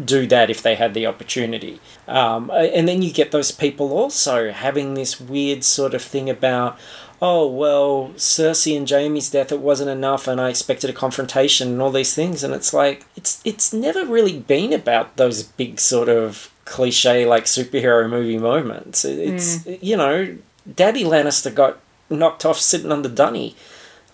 do 0.04 0.26
that 0.26 0.48
if 0.50 0.62
they 0.62 0.74
had 0.74 0.94
the 0.94 1.06
opportunity. 1.06 1.80
Um, 2.06 2.50
and 2.50 2.88
then 2.88 3.02
you 3.02 3.12
get 3.12 3.30
those 3.32 3.50
people 3.52 3.92
also 3.92 4.50
having 4.50 4.94
this 4.94 5.20
weird 5.20 5.62
sort 5.64 5.92
of 5.94 6.02
thing 6.02 6.30
about, 6.30 6.78
oh, 7.20 7.46
well, 7.48 8.12
Cersei 8.16 8.76
and 8.76 8.88
Jaime's 8.88 9.28
death, 9.30 9.50
it 9.52 9.60
wasn't 9.60 9.90
enough 9.90 10.26
and 10.28 10.40
I 10.40 10.48
expected 10.50 10.88
a 10.88 10.92
confrontation 10.92 11.68
and 11.68 11.82
all 11.82 11.90
these 11.90 12.14
things. 12.14 12.42
And 12.44 12.54
it's 12.54 12.72
like, 12.72 13.04
it's, 13.16 13.40
it's 13.44 13.72
never 13.72 14.04
really 14.06 14.38
been 14.38 14.72
about 14.72 15.16
those 15.16 15.42
big 15.42 15.80
sort 15.80 16.08
of 16.08 16.50
cliche 16.64 17.26
like 17.26 17.44
superhero 17.44 18.08
movie 18.08 18.38
moments. 18.38 19.04
It- 19.04 19.18
It's, 19.18 19.66
you 19.82 19.96
know, 19.96 20.36
Daddy 20.74 21.02
Lannister 21.04 21.54
got 21.54 21.78
knocked 22.10 22.44
off 22.46 22.58
sitting 22.58 22.90
on 22.92 23.02
the 23.02 23.08
dunny. 23.08 23.54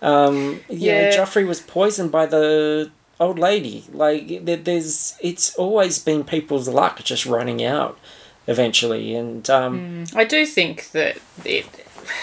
Um, 0.05 0.53
know, 0.55 0.61
Yeah. 0.69 1.17
Joffrey 1.17 1.47
was 1.47 1.61
poisoned 1.61 2.13
by 2.13 2.27
the 2.27 2.91
old 3.19 3.39
lady. 3.39 3.85
Like 3.93 4.45
there- 4.45 4.57
there's, 4.57 5.15
it's 5.21 5.55
always 5.57 5.99
been 5.99 6.25
people's 6.25 6.69
luck 6.69 7.03
just 7.05 7.25
running 7.27 7.65
out 7.65 7.99
eventually, 8.47 9.15
and 9.15 9.49
um, 9.49 10.05
I 10.15 10.25
do 10.25 10.45
think 10.47 10.91
that 10.93 11.17
it. 11.45 11.67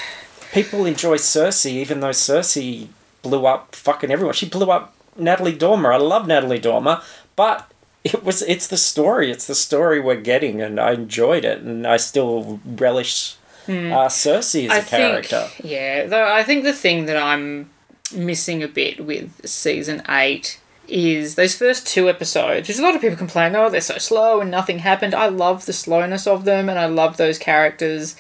people 0.54 0.86
enjoy 0.86 1.16
Cersei, 1.18 1.72
even 1.72 2.00
though 2.02 2.10
Cersei 2.10 2.88
blew 3.22 3.46
up 3.46 3.76
fucking 3.76 4.12
everyone. 4.12 4.34
She 4.36 4.48
blew 4.50 4.70
up 4.72 4.94
Natalie 5.18 5.56
Dormer. 5.56 5.92
I 5.94 5.98
love 5.98 6.28
Natalie 6.28 6.60
Dormer, 6.60 7.02
but 7.36 7.72
it 8.04 8.24
was 8.24 8.42
it's 8.44 8.68
the 8.68 8.78
story. 8.78 9.32
It's 9.32 9.48
the 9.48 9.56
story 9.56 10.00
we're 10.00 10.22
getting, 10.22 10.62
and 10.62 10.80
I 10.80 10.92
enjoyed 10.94 11.46
it, 11.46 11.60
and 11.62 11.88
I 11.88 11.98
still 11.98 12.60
relish 12.66 13.36
uh, 13.72 14.08
Cersei 14.08 14.66
is 14.66 14.72
a 14.72 14.76
I 14.76 14.82
character. 14.82 15.48
think, 15.48 15.70
yeah, 15.72 16.06
though 16.06 16.32
I 16.34 16.44
think 16.44 16.64
the 16.64 16.74
thing 16.74 17.06
that 17.06 17.18
I'm 17.18 17.70
missing 18.14 18.62
a 18.64 18.68
bit 18.68 19.06
with 19.06 19.46
season 19.48 20.02
eight 20.10 20.60
is 20.88 21.36
those 21.36 21.56
first 21.56 21.88
two 21.88 22.10
episodes, 22.10 22.68
which 22.68 22.78
a 22.78 22.82
lot 22.82 22.96
of 22.96 23.02
people 23.02 23.16
complain, 23.18 23.56
oh, 23.56 23.70
they're 23.70 23.80
so 23.82 23.98
slow 23.98 24.42
and 24.42 24.52
nothing 24.52 24.80
happened. 24.80 25.14
I 25.14 25.28
love 25.28 25.66
the 25.66 25.74
slowness 25.74 26.28
of 26.28 26.44
them, 26.44 26.68
and 26.70 26.78
I 26.78 26.88
love 26.88 27.16
those 27.18 27.40
characters 27.40 28.16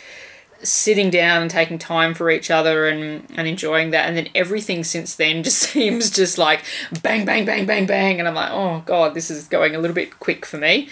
sitting 0.64 1.10
down 1.10 1.42
and 1.42 1.52
taking 1.52 1.78
time 1.78 2.14
for 2.14 2.30
each 2.30 2.52
other 2.52 2.88
and, 2.88 3.28
and 3.36 3.48
enjoying 3.48 3.92
that. 3.92 4.08
And 4.08 4.16
then 4.16 4.30
everything 4.36 4.84
since 4.84 5.16
then 5.16 5.44
just 5.44 5.58
seems 5.72 6.10
just 6.10 6.38
like 6.38 6.64
bang, 7.02 7.26
bang, 7.26 7.46
bang, 7.46 7.66
bang, 7.66 7.86
bang. 7.86 8.20
And 8.20 8.28
I'm 8.28 8.36
like, 8.36 8.52
oh, 8.52 8.84
God, 8.86 9.14
this 9.14 9.32
is 9.32 9.48
going 9.48 9.76
a 9.76 9.80
little 9.80 9.96
bit 9.96 10.20
quick 10.20 10.46
for 10.46 10.58
me. 10.58 10.90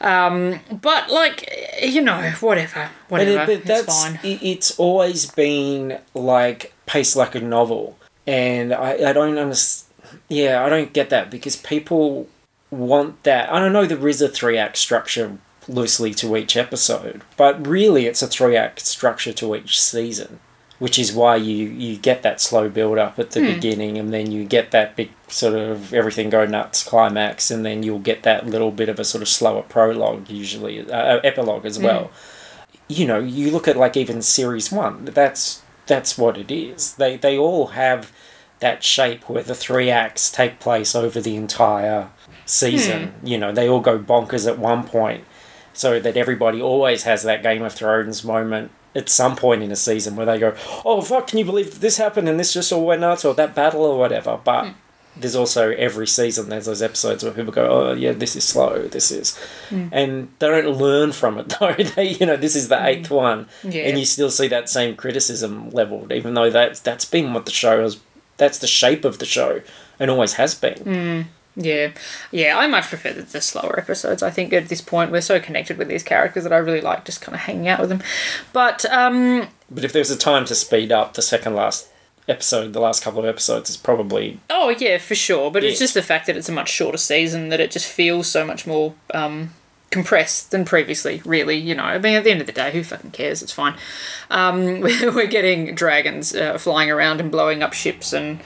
Um, 0.00 0.60
but, 0.70 1.10
like, 1.10 1.48
you 1.82 2.02
know, 2.02 2.30
whatever. 2.40 2.90
But, 3.08 3.22
it, 3.22 3.36
Whatever. 3.36 3.46
but 3.46 3.56
it's 3.56 3.66
that's 3.66 4.02
fine. 4.02 4.18
it, 4.22 4.42
it's 4.42 4.78
always 4.78 5.30
been 5.30 6.00
like 6.14 6.72
paced 6.86 7.16
like 7.16 7.34
a 7.34 7.40
novel, 7.40 7.96
and 8.26 8.74
I 8.74 9.10
I 9.10 9.12
don't 9.12 9.38
understand. 9.38 9.92
Yeah, 10.28 10.64
I 10.64 10.68
don't 10.68 10.92
get 10.92 11.10
that 11.10 11.30
because 11.30 11.56
people 11.56 12.28
want 12.70 13.22
that. 13.22 13.52
I 13.52 13.58
don't 13.58 13.72
know. 13.72 13.86
There 13.86 14.08
is 14.08 14.20
a 14.20 14.28
three 14.28 14.58
act 14.58 14.76
structure 14.76 15.38
loosely 15.68 16.14
to 16.14 16.36
each 16.36 16.56
episode, 16.56 17.22
but 17.36 17.66
really 17.66 18.06
it's 18.06 18.22
a 18.22 18.26
three 18.26 18.56
act 18.56 18.80
structure 18.80 19.32
to 19.32 19.54
each 19.54 19.80
season, 19.80 20.40
which 20.78 20.98
is 20.98 21.12
why 21.12 21.36
you 21.36 21.68
you 21.68 21.96
get 21.96 22.22
that 22.22 22.40
slow 22.40 22.68
build 22.68 22.98
up 22.98 23.18
at 23.18 23.32
the 23.32 23.40
hmm. 23.40 23.54
beginning, 23.54 23.98
and 23.98 24.12
then 24.12 24.30
you 24.30 24.44
get 24.44 24.70
that 24.70 24.96
big 24.96 25.10
sort 25.28 25.54
of 25.54 25.92
everything 25.94 26.30
go 26.30 26.46
nuts 26.46 26.82
climax, 26.82 27.50
and 27.50 27.64
then 27.64 27.82
you'll 27.82 27.98
get 27.98 28.22
that 28.22 28.46
little 28.46 28.70
bit 28.70 28.88
of 28.88 28.98
a 28.98 29.04
sort 29.04 29.22
of 29.22 29.28
slower 29.28 29.62
prologue, 29.62 30.28
usually 30.30 30.80
uh, 30.80 30.96
uh 30.96 31.20
epilogue 31.24 31.64
as 31.64 31.76
hmm. 31.76 31.84
well 31.84 32.10
you 32.88 33.06
know, 33.06 33.18
you 33.18 33.50
look 33.50 33.68
at 33.68 33.76
like 33.76 33.96
even 33.96 34.22
series 34.22 34.70
one. 34.70 35.06
That's 35.06 35.62
that's 35.86 36.18
what 36.18 36.36
it 36.36 36.50
is. 36.50 36.94
They 36.94 37.16
they 37.16 37.36
all 37.38 37.68
have 37.68 38.12
that 38.60 38.82
shape 38.82 39.28
where 39.28 39.42
the 39.42 39.54
three 39.54 39.90
acts 39.90 40.30
take 40.30 40.60
place 40.60 40.94
over 40.94 41.20
the 41.20 41.36
entire 41.36 42.10
season. 42.46 43.08
Hmm. 43.08 43.26
You 43.26 43.38
know, 43.38 43.52
they 43.52 43.68
all 43.68 43.80
go 43.80 43.98
bonkers 43.98 44.48
at 44.48 44.58
one 44.58 44.84
point, 44.84 45.24
so 45.74 46.00
that 46.00 46.16
everybody 46.16 46.62
always 46.62 47.02
has 47.02 47.22
that 47.24 47.42
Game 47.42 47.62
of 47.62 47.72
Thrones 47.72 48.24
moment 48.24 48.70
at 48.94 49.08
some 49.08 49.36
point 49.36 49.62
in 49.62 49.72
a 49.72 49.76
season 49.76 50.16
where 50.16 50.26
they 50.26 50.38
go, 50.38 50.54
"Oh 50.84 51.02
fuck, 51.02 51.26
can 51.26 51.38
you 51.38 51.44
believe 51.44 51.80
this 51.80 51.96
happened 51.98 52.28
and 52.28 52.38
this 52.38 52.54
just 52.54 52.72
all 52.72 52.86
went 52.86 53.00
nuts 53.00 53.24
or 53.24 53.34
that 53.34 53.54
battle 53.54 53.82
or 53.82 53.98
whatever." 53.98 54.38
But 54.42 54.66
hmm. 54.66 54.72
there's 55.16 55.34
also 55.34 55.70
every 55.70 56.06
season 56.06 56.48
there's 56.48 56.66
those 56.66 56.82
episodes 56.82 57.24
where 57.24 57.32
people 57.32 57.52
go, 57.52 57.66
"Oh 57.66 57.92
yeah, 57.92 58.12
this 58.12 58.36
is 58.36 58.44
slow. 58.44 58.86
This 58.86 59.10
is," 59.10 59.36
hmm. 59.68 59.88
and 59.90 60.28
they 60.38 60.48
don't 60.48 60.78
learn 60.78 61.12
from 61.12 61.38
it 61.38 61.48
though. 61.60 61.72
they, 61.72 62.10
you 62.10 62.26
know, 62.26 62.36
this 62.36 62.54
is 62.54 62.68
the 62.68 62.78
hmm. 62.78 62.86
eighth 62.86 63.10
one, 63.10 63.48
Yeah. 63.64 63.82
and 63.82 63.98
you 63.98 64.06
still 64.06 64.30
see 64.30 64.48
that 64.48 64.68
same 64.68 64.96
criticism 64.96 65.70
leveled, 65.70 66.12
even 66.12 66.34
though 66.34 66.50
that's 66.50 66.80
that's 66.80 67.04
been 67.04 67.34
what 67.34 67.46
the 67.46 67.52
show 67.52 67.84
is. 67.84 67.98
That's 68.36 68.58
the 68.58 68.66
shape 68.66 69.04
of 69.04 69.18
the 69.20 69.26
show, 69.26 69.60
and 69.98 70.10
always 70.10 70.34
has 70.34 70.54
been. 70.56 71.28
Yeah, 71.56 71.92
yeah, 72.32 72.58
I 72.58 72.66
much 72.66 72.88
prefer 72.88 73.12
the, 73.12 73.22
the 73.22 73.40
slower 73.40 73.78
episodes. 73.78 74.22
I 74.22 74.30
think 74.30 74.52
at 74.52 74.68
this 74.68 74.80
point 74.80 75.12
we're 75.12 75.20
so 75.20 75.38
connected 75.38 75.78
with 75.78 75.88
these 75.88 76.02
characters 76.02 76.42
that 76.42 76.52
I 76.52 76.56
really 76.56 76.80
like 76.80 77.04
just 77.04 77.20
kind 77.20 77.34
of 77.34 77.42
hanging 77.42 77.68
out 77.68 77.80
with 77.80 77.90
them. 77.90 78.02
But 78.52 78.84
um, 78.86 79.48
But 79.70 79.84
if 79.84 79.92
there's 79.92 80.10
a 80.10 80.18
time 80.18 80.44
to 80.46 80.54
speed 80.54 80.90
up 80.90 81.14
the 81.14 81.22
second 81.22 81.54
last 81.54 81.88
episode, 82.26 82.72
the 82.72 82.80
last 82.80 83.02
couple 83.02 83.20
of 83.20 83.26
episodes 83.26 83.70
is 83.70 83.76
probably 83.76 84.40
oh 84.50 84.70
yeah, 84.70 84.98
for 84.98 85.14
sure. 85.14 85.50
But 85.50 85.62
it's 85.62 85.78
just 85.78 85.94
the 85.94 86.02
fact 86.02 86.26
that 86.26 86.36
it's 86.36 86.48
a 86.48 86.52
much 86.52 86.70
shorter 86.70 86.98
season 86.98 87.50
that 87.50 87.60
it 87.60 87.70
just 87.70 87.86
feels 87.86 88.26
so 88.26 88.44
much 88.44 88.66
more 88.66 88.94
um, 89.12 89.50
compressed 89.90 90.50
than 90.50 90.64
previously. 90.64 91.22
Really, 91.24 91.56
you 91.56 91.74
know. 91.74 91.84
I 91.84 91.98
mean, 91.98 92.14
at 92.16 92.24
the 92.24 92.30
end 92.32 92.40
of 92.40 92.46
the 92.48 92.52
day, 92.52 92.72
who 92.72 92.82
fucking 92.82 93.12
cares? 93.12 93.42
It's 93.42 93.52
fine. 93.52 93.76
Um, 94.28 94.80
we're 94.80 95.26
getting 95.28 95.74
dragons 95.76 96.34
uh, 96.34 96.58
flying 96.58 96.90
around 96.90 97.20
and 97.20 97.30
blowing 97.30 97.62
up 97.62 97.72
ships, 97.72 98.12
and 98.12 98.40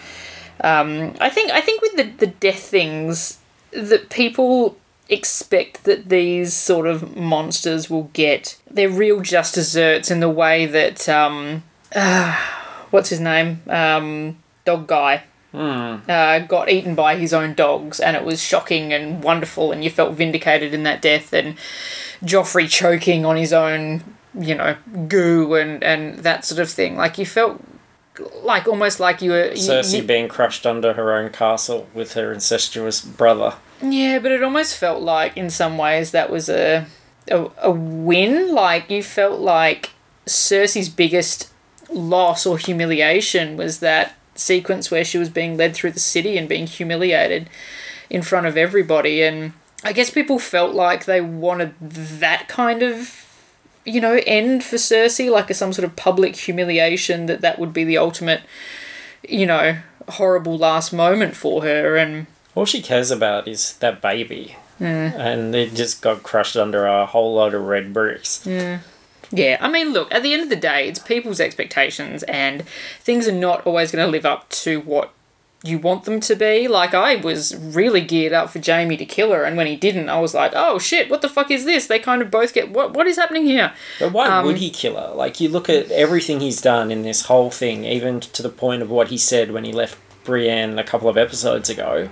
um, 0.61 1.15
I 1.21 1.31
think 1.31 1.51
I 1.51 1.61
think 1.61 1.83
with 1.83 1.97
the 1.97 2.05
the 2.05 2.27
death 2.27 2.61
things 2.61 3.39
that 3.73 4.11
people 4.11 4.77
expect 5.09 5.85
that 5.85 6.09
these 6.09 6.53
sort 6.53 6.87
of 6.87 7.17
monsters 7.17 7.89
will 7.89 8.11
get 8.13 8.59
their 8.71 8.91
real 8.91 9.21
just 9.21 9.55
desserts 9.55 10.11
in 10.11 10.21
the 10.21 10.29
way 10.29 10.67
that 10.67 11.09
um, 11.09 11.63
what's 12.91 13.09
his 13.09 13.21
name? 13.21 13.63
Um, 13.69 14.39
dog 14.65 14.87
guy 14.87 15.25
uh, 15.55 16.39
got 16.41 16.69
eaten 16.69 16.95
by 16.95 17.17
his 17.17 17.33
own 17.33 17.55
dogs 17.55 18.01
and 18.01 18.17
it 18.17 18.25
was 18.25 18.43
shocking 18.43 18.93
and 18.93 19.23
wonderful 19.23 19.73
and 19.73 19.83
you 19.83 19.91
felt 19.91 20.15
vindicated 20.15 20.75
in 20.75 20.83
that 20.83 21.01
death 21.01 21.33
and 21.33 21.57
Joffrey 22.23 22.69
choking 22.69 23.25
on 23.25 23.37
his 23.37 23.53
own 23.53 24.03
you 24.39 24.55
know 24.55 24.77
goo 25.09 25.55
and 25.55 25.83
and 25.83 26.19
that 26.21 26.45
sort 26.45 26.61
of 26.61 26.71
thing. 26.71 26.97
Like 26.97 27.19
you 27.19 27.27
felt 27.27 27.63
like 28.43 28.67
almost 28.69 29.01
like 29.01 29.23
you 29.23 29.31
were 29.33 29.47
you- 29.47 29.53
Cersei 29.53 29.99
you- 29.99 30.03
being 30.03 30.29
crushed 30.29 30.67
under 30.67 30.93
her 30.95 31.15
own 31.15 31.31
castle 31.31 31.89
with 31.95 32.15
her 32.15 32.33
incestuous 32.33 33.01
brother. 33.01 33.55
Yeah, 33.83 34.19
but 34.19 34.33
it 34.33 34.43
almost 34.43 34.77
felt 34.77 35.03
like, 35.03 35.37
in 35.37 35.51
some 35.51 35.79
ways, 35.79 36.11
that 36.11 36.31
was 36.31 36.49
a, 36.49 36.87
a 37.31 37.47
a 37.63 37.71
win. 37.71 38.53
Like 38.55 38.91
you 38.91 39.03
felt 39.03 39.39
like 39.41 39.91
Cersei's 40.27 40.89
biggest 40.89 41.49
loss 41.91 42.45
or 42.45 42.59
humiliation 42.59 43.57
was 43.57 43.79
that 43.81 44.15
sequence 44.35 44.91
where 44.91 45.05
she 45.05 45.19
was 45.19 45.29
being 45.31 45.57
led 45.57 45.75
through 45.75 45.91
the 45.93 46.01
city 46.01 46.37
and 46.37 46.49
being 46.49 46.67
humiliated 46.67 47.49
in 48.11 48.23
front 48.23 48.47
of 48.47 48.57
everybody. 48.57 49.23
And 49.23 49.53
I 49.85 49.93
guess 49.93 50.11
people 50.11 50.39
felt 50.39 50.75
like 50.75 51.05
they 51.05 51.21
wanted 51.21 51.75
that 51.81 52.47
kind 52.49 52.83
of 52.83 53.25
you 53.89 54.01
know 54.01 54.21
end 54.27 54.63
for 54.65 54.77
Cersei, 54.77 55.31
like 55.31 55.51
a, 55.51 55.55
some 55.55 55.73
sort 55.73 55.85
of 55.85 55.97
public 55.97 56.37
humiliation. 56.37 57.27
That 57.27 57.41
that 57.41 57.59
would 57.59 57.73
be 57.73 57.85
the 57.85 57.99
ultimate, 57.99 58.43
you 59.27 59.47
know, 59.47 59.79
horrible 60.09 60.57
last 60.59 60.93
moment 60.93 61.35
for 61.37 61.63
her. 61.63 61.97
And 61.97 62.27
All 62.55 62.67
she 62.67 62.83
cares 62.83 63.11
about 63.11 63.49
is 63.49 63.75
that 63.79 64.01
baby. 64.01 64.57
And 64.81 65.55
it 65.57 65.75
just 65.75 66.03
got 66.03 66.23
crushed 66.23 66.57
under 66.57 66.87
a 66.87 67.05
whole 67.05 67.35
lot 67.35 67.53
of 67.53 67.63
red 67.63 67.93
bricks. 67.93 68.47
Yeah, 69.31 69.59
I 69.61 69.69
mean, 69.69 69.93
look, 69.93 70.13
at 70.15 70.23
the 70.23 70.33
end 70.33 70.45
of 70.45 70.49
the 70.49 70.57
day, 70.57 70.89
it's 70.89 70.99
people's 70.99 71.41
expectations, 71.41 72.23
and 72.23 72.67
things 73.01 73.29
are 73.29 73.33
not 73.33 73.67
always 73.67 73.91
going 73.93 74.07
to 74.07 74.11
live 74.11 74.25
up 74.25 74.49
to 74.51 74.81
what 74.81 75.13
you 75.65 75.79
want 75.79 76.05
them 76.05 76.21
to 76.21 76.37
be. 76.37 76.69
Like, 76.69 76.95
I 76.95 77.17
was 77.17 77.55
really 77.57 78.01
geared 78.01 78.33
up 78.33 78.51
for 78.51 78.61
Jaime 78.65 78.97
to 78.97 79.05
kill 79.05 79.33
her, 79.33 79.43
and 79.45 79.57
when 79.57 79.67
he 79.67 79.75
didn't, 79.77 80.09
I 80.09 80.21
was 80.21 80.33
like, 80.35 80.53
oh 80.55 80.79
shit, 80.79 81.11
what 81.11 81.21
the 81.23 81.29
fuck 81.29 81.51
is 81.51 81.65
this? 81.65 81.87
They 81.89 81.99
kind 81.99 82.23
of 82.23 82.31
both 82.31 82.55
get. 82.55 82.71
What, 82.71 82.95
what 82.95 83.07
is 83.07 83.17
happening 83.17 83.45
here? 83.45 83.73
But 83.99 84.13
why 84.13 84.29
Um, 84.29 84.47
would 84.47 84.59
he 84.59 84.71
kill 84.71 84.97
her? 84.97 85.13
Like, 85.15 85.41
you 85.41 85.49
look 85.49 85.69
at 85.69 85.91
everything 85.91 86.41
he's 86.41 86.61
done 86.61 86.91
in 86.93 87.03
this 87.03 87.23
whole 87.27 87.51
thing, 87.51 87.85
even 87.85 88.21
to 88.21 88.43
the 88.43 88.49
point 88.51 88.83
of 88.83 88.91
what 88.91 89.09
he 89.09 89.19
said 89.19 89.51
when 89.51 89.65
he 89.65 89.73
left 89.73 89.99
Brienne 90.25 90.79
a 90.79 90.85
couple 90.85 91.09
of 91.09 91.17
episodes 91.19 91.69
ago. 91.69 92.09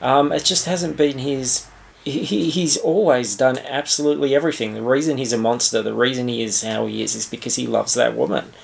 Um, 0.00 0.32
it 0.32 0.44
just 0.44 0.64
hasn't 0.66 0.96
been 0.96 1.18
his. 1.18 1.66
He, 2.04 2.24
he- 2.24 2.48
he's 2.48 2.78
always 2.78 3.36
done 3.36 3.58
absolutely 3.58 4.34
everything. 4.34 4.72
The 4.72 4.80
reason 4.80 5.18
he's 5.18 5.34
a 5.34 5.38
monster, 5.38 5.82
the 5.82 5.92
reason 5.92 6.28
he 6.28 6.42
is 6.42 6.62
how 6.62 6.86
he 6.86 7.02
is, 7.02 7.14
is 7.14 7.26
because 7.26 7.56
he 7.56 7.66
loves 7.66 7.92
that 7.92 8.16
woman. 8.16 8.54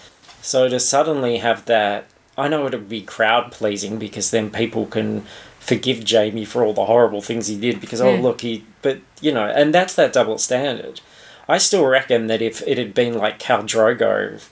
So 0.41 0.69
to 0.71 0.81
suddenly 0.81 1.37
have 1.39 1.67
that, 1.67 2.07
I 2.39 2.49
know 2.49 2.66
it'll 2.66 2.80
be 2.80 3.03
crowd 3.03 3.53
pleasing 3.53 3.99
because 3.99 4.30
then 4.30 4.51
people 4.51 4.87
can 4.87 5.24
forgive 5.59 6.09
Jaime 6.09 6.45
for 6.45 6.62
all 6.62 6.74
the 6.74 6.84
horrible 6.84 7.22
things 7.22 7.47
he 7.49 7.59
did 7.59 7.80
because, 7.80 8.01
oh, 8.01 8.14
look, 8.16 8.43
he. 8.43 8.64
But, 8.82 9.01
you 9.20 9.32
know, 9.32 9.47
and 9.47 9.74
that's 9.74 9.95
that 9.95 10.12
double 10.12 10.39
standard. 10.39 11.01
I 11.49 11.59
still 11.59 11.87
reckon 11.87 12.26
that 12.26 12.43
if 12.43 12.62
it 12.66 12.78
had 12.78 12.93
been 12.93 13.14
like 13.16 13.39
Khal 13.39 13.62
Drogo 13.62 14.45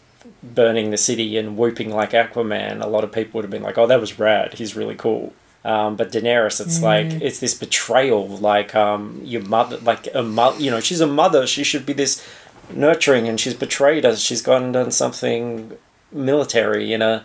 burning 0.42 0.90
the 0.90 0.96
city 0.96 1.36
and 1.36 1.56
whooping 1.56 1.90
like 1.90 2.10
Aquaman, 2.10 2.82
a 2.82 2.86
lot 2.86 3.04
of 3.04 3.12
people 3.12 3.38
would 3.38 3.44
have 3.44 3.50
been 3.50 3.62
like, 3.62 3.76
"Oh, 3.78 3.86
that 3.86 4.00
was 4.00 4.18
rad. 4.18 4.54
He's 4.54 4.76
really 4.76 4.94
cool." 4.94 5.32
Um, 5.64 5.96
but 5.96 6.12
Daenerys, 6.12 6.60
it's 6.60 6.82
like 6.82 7.06
it's 7.22 7.40
this 7.40 7.54
betrayal, 7.54 8.28
like 8.28 8.74
um, 8.74 9.20
your 9.24 9.42
mother, 9.42 9.78
like 9.78 10.08
a 10.14 10.22
mother. 10.22 10.60
You 10.60 10.70
know, 10.70 10.80
she's 10.80 11.00
a 11.00 11.06
mother. 11.06 11.46
She 11.46 11.64
should 11.64 11.84
be 11.84 11.94
this 11.94 12.24
nurturing, 12.72 13.28
and 13.28 13.40
she's 13.40 13.54
betrayed 13.54 14.04
us. 14.04 14.20
She's 14.20 14.42
gone 14.42 14.64
and 14.64 14.72
done 14.72 14.90
something 14.90 15.72
military 16.14 16.92
in 16.92 17.02
a 17.02 17.24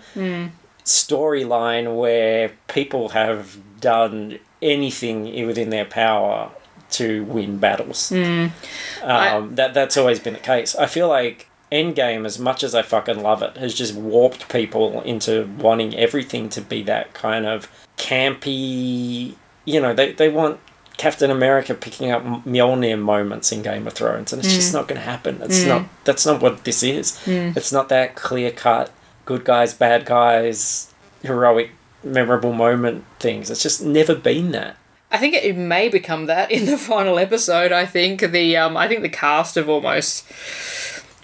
storyline 0.83 1.95
where 1.97 2.51
people 2.67 3.09
have 3.09 3.57
done 3.79 4.39
anything 4.61 5.45
within 5.47 5.69
their 5.69 5.85
power 5.85 6.49
to 6.91 7.23
win 7.25 7.57
battles. 7.59 8.11
Um, 8.11 8.51
I- 9.03 9.41
that 9.51 9.73
that's 9.73 9.95
always 9.95 10.19
been 10.19 10.33
the 10.33 10.39
case. 10.39 10.75
I 10.75 10.87
feel 10.87 11.07
like 11.07 11.45
Endgame, 11.71 12.25
as 12.25 12.39
much 12.39 12.63
as 12.63 12.73
I 12.73 12.81
fucking 12.81 13.21
love 13.21 13.43
it, 13.43 13.55
has 13.57 13.75
just 13.75 13.93
warped 13.93 14.49
people 14.49 15.01
into 15.03 15.47
wanting 15.59 15.95
everything 15.95 16.49
to 16.49 16.61
be 16.61 16.81
that 16.83 17.13
kind 17.13 17.45
of 17.45 17.69
campy. 17.97 19.35
You 19.65 19.79
know, 19.79 19.93
they 19.93 20.13
they 20.13 20.29
want 20.29 20.59
Captain 20.99 21.31
America 21.31 21.73
picking 21.73 22.11
up 22.11 22.25
Mjolnir 22.43 22.99
moments 22.99 23.53
in 23.53 23.61
Game 23.61 23.87
of 23.87 23.93
Thrones, 23.93 24.33
and 24.33 24.43
it's 24.43 24.53
just 24.53 24.73
not 24.73 24.89
going 24.89 24.99
to 24.99 25.05
happen. 25.05 25.41
It's 25.41 25.63
not. 25.63 25.85
That's 26.03 26.25
not 26.25 26.41
what 26.41 26.65
this 26.65 26.83
is. 26.83 27.17
It's 27.25 27.71
not 27.71 27.87
that 27.87 28.15
clear 28.15 28.51
cut. 28.51 28.91
Good 29.23 29.45
guys, 29.45 29.73
bad 29.73 30.05
guys, 30.05 30.93
heroic, 31.23 31.71
memorable 32.03 32.51
moment 32.51 33.05
things. 33.17 33.49
It's 33.49 33.63
just 33.63 33.81
never 33.81 34.13
been 34.13 34.51
that. 34.51 34.75
I 35.09 35.17
think 35.17 35.35
it 35.35 35.55
may 35.55 35.87
become 35.87 36.25
that 36.25 36.51
in 36.51 36.65
the 36.65 36.77
final 36.77 37.17
episode. 37.17 37.71
I 37.71 37.85
think 37.85 38.19
the 38.19 38.57
um, 38.57 38.75
I 38.75 38.89
think 38.89 39.01
the 39.01 39.07
cast 39.09 39.55
have 39.55 39.69
almost 39.69 40.25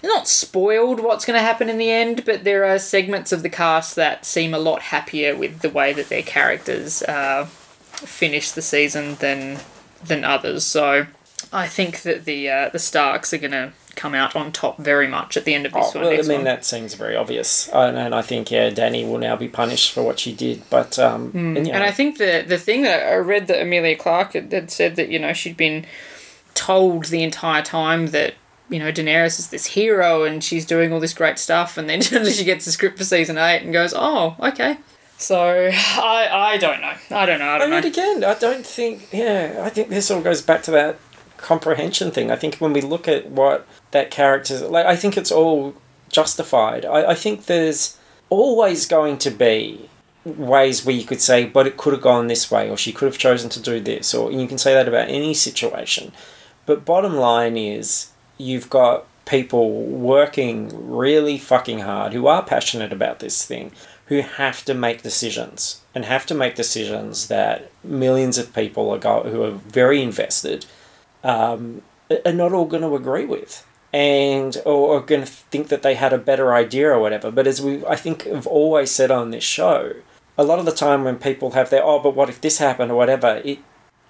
not 0.02 0.26
spoiled 0.26 1.00
what's 1.00 1.26
going 1.26 1.38
to 1.38 1.44
happen 1.44 1.68
in 1.68 1.76
the 1.76 1.90
end, 1.90 2.24
but 2.24 2.44
there 2.44 2.64
are 2.64 2.78
segments 2.78 3.30
of 3.30 3.42
the 3.42 3.50
cast 3.50 3.94
that 3.96 4.24
seem 4.24 4.54
a 4.54 4.58
lot 4.58 4.80
happier 4.80 5.36
with 5.36 5.60
the 5.60 5.68
way 5.68 5.92
that 5.92 6.08
their 6.08 6.22
characters 6.22 7.02
uh, 7.02 7.46
finish 7.98 8.50
the 8.50 8.62
season 8.62 9.16
than 9.16 9.58
than 10.04 10.24
others. 10.24 10.64
So 10.64 11.06
I 11.52 11.66
think 11.66 12.02
that 12.02 12.24
the 12.24 12.48
uh, 12.50 12.68
the 12.70 12.78
Starks 12.78 13.32
are 13.32 13.38
going 13.38 13.52
to 13.52 13.72
come 13.94 14.14
out 14.14 14.36
on 14.36 14.52
top 14.52 14.76
very 14.76 15.08
much 15.08 15.38
at 15.38 15.46
the 15.46 15.54
end 15.54 15.64
of 15.64 15.72
this 15.72 15.86
Oh, 15.94 16.00
one. 16.00 16.08
well, 16.08 16.18
I 16.18 16.22
mean, 16.22 16.38
one. 16.38 16.44
that 16.44 16.66
seems 16.66 16.92
very 16.92 17.16
obvious. 17.16 17.66
And, 17.68 17.96
and 17.96 18.14
I 18.14 18.20
think, 18.20 18.50
yeah, 18.50 18.68
Danny 18.68 19.06
will 19.06 19.16
now 19.16 19.36
be 19.36 19.48
punished 19.48 19.90
for 19.92 20.02
what 20.02 20.18
she 20.18 20.34
did. 20.34 20.62
But, 20.68 20.98
um, 20.98 21.30
and, 21.34 21.66
you 21.66 21.72
And 21.72 21.82
I 21.82 21.90
think 21.92 22.18
the 22.18 22.44
the 22.46 22.58
thing 22.58 22.82
that 22.82 23.02
I 23.10 23.16
read 23.16 23.46
that 23.46 23.60
Emilia 23.62 23.96
Clarke 23.96 24.34
had, 24.34 24.52
had 24.52 24.70
said 24.70 24.96
that 24.96 25.08
you 25.08 25.18
know 25.18 25.32
she'd 25.32 25.56
been 25.56 25.86
told 26.54 27.06
the 27.06 27.22
entire 27.22 27.62
time 27.62 28.08
that 28.08 28.34
you 28.68 28.78
know 28.78 28.90
Daenerys 28.92 29.38
is 29.38 29.48
this 29.48 29.66
hero 29.66 30.24
and 30.24 30.42
she's 30.44 30.66
doing 30.66 30.92
all 30.92 31.00
this 31.00 31.14
great 31.14 31.38
stuff, 31.38 31.78
and 31.78 31.88
then 31.88 32.00
she 32.02 32.44
gets 32.44 32.64
the 32.66 32.72
script 32.72 32.98
for 32.98 33.04
season 33.04 33.38
eight 33.38 33.62
and 33.62 33.72
goes, 33.72 33.94
oh, 33.96 34.36
okay. 34.40 34.76
So 35.18 35.70
I 35.72 36.28
I 36.54 36.56
don't 36.58 36.80
know. 36.80 36.94
I 37.10 37.26
don't 37.26 37.38
know. 37.38 37.46
I 37.46 37.54
I 37.54 37.58
don't 37.58 37.70
mean, 37.70 37.80
know. 37.82 37.88
again, 37.88 38.24
I 38.24 38.34
don't 38.34 38.66
think, 38.66 39.08
yeah, 39.12 39.62
I 39.64 39.70
think 39.70 39.88
this 39.88 40.10
all 40.10 40.20
goes 40.20 40.42
back 40.42 40.62
to 40.64 40.70
that 40.72 40.98
comprehension 41.36 42.10
thing. 42.10 42.30
I 42.30 42.36
think 42.36 42.56
when 42.56 42.72
we 42.72 42.80
look 42.80 43.08
at 43.08 43.28
what 43.30 43.66
that 43.90 44.10
character's, 44.10 44.62
like, 44.62 44.86
I 44.86 44.96
think 44.96 45.16
it's 45.16 45.32
all 45.32 45.74
justified. 46.10 46.84
I, 46.84 47.10
I 47.10 47.14
think 47.14 47.46
there's 47.46 47.96
always 48.30 48.86
going 48.86 49.18
to 49.18 49.30
be 49.30 49.88
ways 50.24 50.84
where 50.84 50.94
you 50.94 51.04
could 51.04 51.20
say, 51.20 51.44
but 51.44 51.66
it 51.66 51.76
could 51.76 51.92
have 51.92 52.02
gone 52.02 52.26
this 52.26 52.50
way, 52.50 52.68
or 52.68 52.76
she 52.76 52.92
could 52.92 53.06
have 53.06 53.18
chosen 53.18 53.48
to 53.50 53.60
do 53.60 53.80
this, 53.80 54.12
or 54.14 54.32
you 54.32 54.46
can 54.48 54.58
say 54.58 54.74
that 54.74 54.88
about 54.88 55.08
any 55.08 55.34
situation. 55.34 56.12
But 56.64 56.84
bottom 56.84 57.14
line 57.14 57.56
is, 57.56 58.10
you've 58.38 58.68
got 58.68 59.06
people 59.24 59.70
working 59.84 60.90
really 60.90 61.38
fucking 61.38 61.80
hard 61.80 62.12
who 62.12 62.26
are 62.26 62.42
passionate 62.42 62.92
about 62.92 63.20
this 63.20 63.44
thing, 63.44 63.72
who 64.06 64.20
have 64.20 64.64
to 64.64 64.74
make 64.74 65.02
decisions 65.02 65.82
and 65.94 66.04
have 66.04 66.26
to 66.26 66.34
make 66.34 66.54
decisions 66.54 67.28
that 67.28 67.70
millions 67.82 68.38
of 68.38 68.54
people 68.54 68.90
are 68.90 68.98
go- 68.98 69.24
who 69.24 69.42
are 69.42 69.50
very 69.50 70.02
invested 70.02 70.66
um, 71.24 71.82
are 72.24 72.32
not 72.32 72.52
all 72.52 72.66
going 72.66 72.82
to 72.82 72.94
agree 72.94 73.24
with 73.24 73.66
and 73.92 74.58
or 74.64 74.96
are 74.96 75.00
going 75.00 75.22
to 75.22 75.26
think 75.26 75.68
that 75.68 75.82
they 75.82 75.94
had 75.94 76.12
a 76.12 76.18
better 76.18 76.54
idea 76.54 76.90
or 76.90 77.00
whatever. 77.00 77.30
But 77.30 77.46
as 77.46 77.60
we, 77.62 77.84
I 77.86 77.96
think, 77.96 78.24
have 78.24 78.46
always 78.46 78.90
said 78.90 79.10
on 79.10 79.30
this 79.30 79.44
show, 79.44 79.94
a 80.38 80.44
lot 80.44 80.58
of 80.58 80.66
the 80.66 80.72
time 80.72 81.04
when 81.04 81.16
people 81.16 81.52
have 81.52 81.70
their 81.70 81.82
oh, 81.82 81.98
but 81.98 82.14
what 82.14 82.28
if 82.28 82.40
this 82.40 82.58
happened 82.58 82.92
or 82.92 82.96
whatever, 82.96 83.40
it 83.44 83.58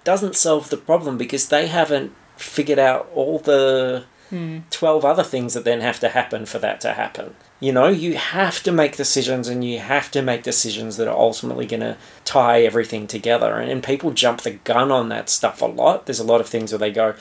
doesn't 0.03 0.35
solve 0.35 0.69
the 0.69 0.77
problem 0.77 1.17
because 1.17 1.47
they 1.47 1.67
haven't 1.67 2.13
figured 2.35 2.79
out 2.79 3.09
all 3.15 3.39
the 3.39 4.03
Hmm. 4.29 4.59
12 4.71 5.05
other 5.05 5.23
things 5.23 5.53
that 5.53 5.63
then 5.63 5.81
have 5.81 5.99
to 6.01 6.09
happen 6.09 6.45
for 6.45 6.59
that 6.59 6.81
to 6.81 6.93
happen. 6.93 7.35
You 7.59 7.71
know, 7.71 7.87
you 7.87 8.15
have 8.15 8.61
to 8.63 8.71
make 8.71 8.97
decisions 8.97 9.47
and 9.47 9.63
you 9.63 9.79
have 9.79 10.11
to 10.11 10.21
make 10.21 10.43
decisions 10.43 10.97
that 10.97 11.07
are 11.07 11.17
ultimately 11.17 11.65
going 11.65 11.79
to 11.79 11.97
tie 12.25 12.61
everything 12.61 13.07
together. 13.07 13.55
And, 13.55 13.71
and 13.71 13.83
people 13.83 14.11
jump 14.11 14.41
the 14.41 14.51
gun 14.51 14.91
on 14.91 15.09
that 15.09 15.29
stuff 15.29 15.61
a 15.61 15.65
lot. 15.65 16.05
There's 16.05 16.19
a 16.19 16.25
lot 16.25 16.41
of 16.41 16.47
things 16.47 16.71
where 16.71 16.79
they 16.79 16.91
go, 16.91 17.15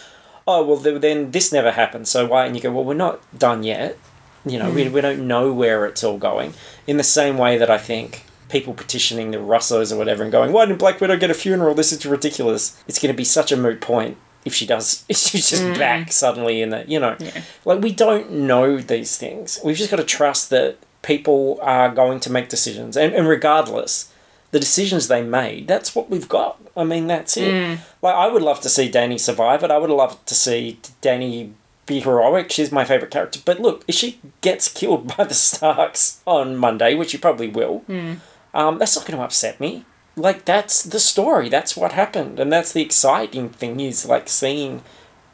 oh, 0.46 0.64
well, 0.64 0.76
then 0.76 1.30
this 1.30 1.52
never 1.52 1.72
happened, 1.72 2.06
so 2.06 2.26
why? 2.26 2.46
And 2.46 2.54
you 2.54 2.62
go, 2.62 2.72
well, 2.72 2.84
we're 2.84 2.94
not 2.94 3.20
done 3.36 3.62
yet. 3.62 3.98
You 4.44 4.58
know, 4.58 4.70
we, 4.70 4.86
hmm. 4.86 4.92
we 4.92 5.00
don't 5.00 5.26
know 5.26 5.52
where 5.52 5.86
it's 5.86 6.04
all 6.04 6.18
going. 6.18 6.54
In 6.86 6.98
the 6.98 7.04
same 7.04 7.38
way 7.38 7.56
that 7.58 7.70
I 7.70 7.78
think 7.78 8.24
people 8.48 8.74
petitioning 8.74 9.30
the 9.30 9.38
Russos 9.38 9.92
or 9.92 9.96
whatever 9.96 10.22
and 10.22 10.30
going, 10.30 10.52
why 10.52 10.66
didn't 10.66 10.78
Black 10.78 11.00
Widow 11.00 11.16
get 11.16 11.30
a 11.30 11.34
funeral? 11.34 11.74
This 11.74 11.92
is 11.92 12.06
ridiculous. 12.06 12.80
It's 12.86 13.00
going 13.00 13.12
to 13.12 13.16
be 13.16 13.24
such 13.24 13.50
a 13.50 13.56
moot 13.56 13.80
point 13.80 14.18
if 14.46 14.54
she 14.54 14.64
does. 14.64 15.04
If 15.08 15.18
she's 15.18 15.50
just 15.50 15.62
mm. 15.62 15.78
back 15.78 16.12
suddenly 16.12 16.62
in 16.62 16.70
the, 16.70 16.84
you 16.86 16.98
know, 16.98 17.16
Yeah. 17.18 17.42
like 17.66 17.80
we 17.82 17.92
don't 17.92 18.30
know 18.30 18.78
these 18.78 19.18
things. 19.18 19.60
We've 19.62 19.76
just 19.76 19.90
got 19.90 19.96
to 19.98 20.04
trust 20.04 20.48
that 20.50 20.78
people 21.02 21.58
are 21.60 21.90
going 21.90 22.20
to 22.20 22.32
make 22.32 22.48
decisions. 22.48 22.96
And, 22.96 23.12
and 23.12 23.28
regardless, 23.28 24.12
the 24.52 24.60
decisions 24.60 25.08
they 25.08 25.22
made, 25.22 25.68
that's 25.68 25.94
what 25.94 26.08
we've 26.08 26.28
got. 26.28 26.58
I 26.76 26.84
mean, 26.84 27.06
that's 27.08 27.36
it. 27.36 27.52
Mm. 27.52 27.78
Like, 28.00 28.14
I 28.14 28.28
would 28.28 28.42
love 28.42 28.60
to 28.62 28.68
see 28.68 28.88
Danny 28.88 29.18
survive 29.18 29.62
it. 29.62 29.70
I 29.70 29.78
would 29.78 29.90
love 29.90 30.24
to 30.24 30.34
see 30.34 30.78
Danny 31.00 31.52
be 31.86 32.00
heroic. 32.00 32.50
She's 32.50 32.72
my 32.72 32.84
favourite 32.84 33.10
character. 33.10 33.40
But 33.44 33.60
look, 33.60 33.84
if 33.88 33.94
she 33.94 34.20
gets 34.40 34.68
killed 34.68 35.16
by 35.16 35.24
the 35.24 35.34
Starks 35.34 36.20
on 36.26 36.56
Monday, 36.56 36.94
which 36.94 37.10
she 37.10 37.18
probably 37.18 37.48
will, 37.48 37.82
mm. 37.88 38.18
um, 38.54 38.78
that's 38.78 38.96
not 38.96 39.06
going 39.06 39.18
to 39.18 39.24
upset 39.24 39.60
me. 39.60 39.84
Like, 40.16 40.44
that's 40.44 40.82
the 40.82 41.00
story. 41.00 41.48
That's 41.48 41.76
what 41.76 41.92
happened. 41.92 42.40
And 42.40 42.52
that's 42.52 42.72
the 42.72 42.82
exciting 42.82 43.50
thing 43.50 43.80
is, 43.80 44.06
like, 44.06 44.28
seeing 44.28 44.82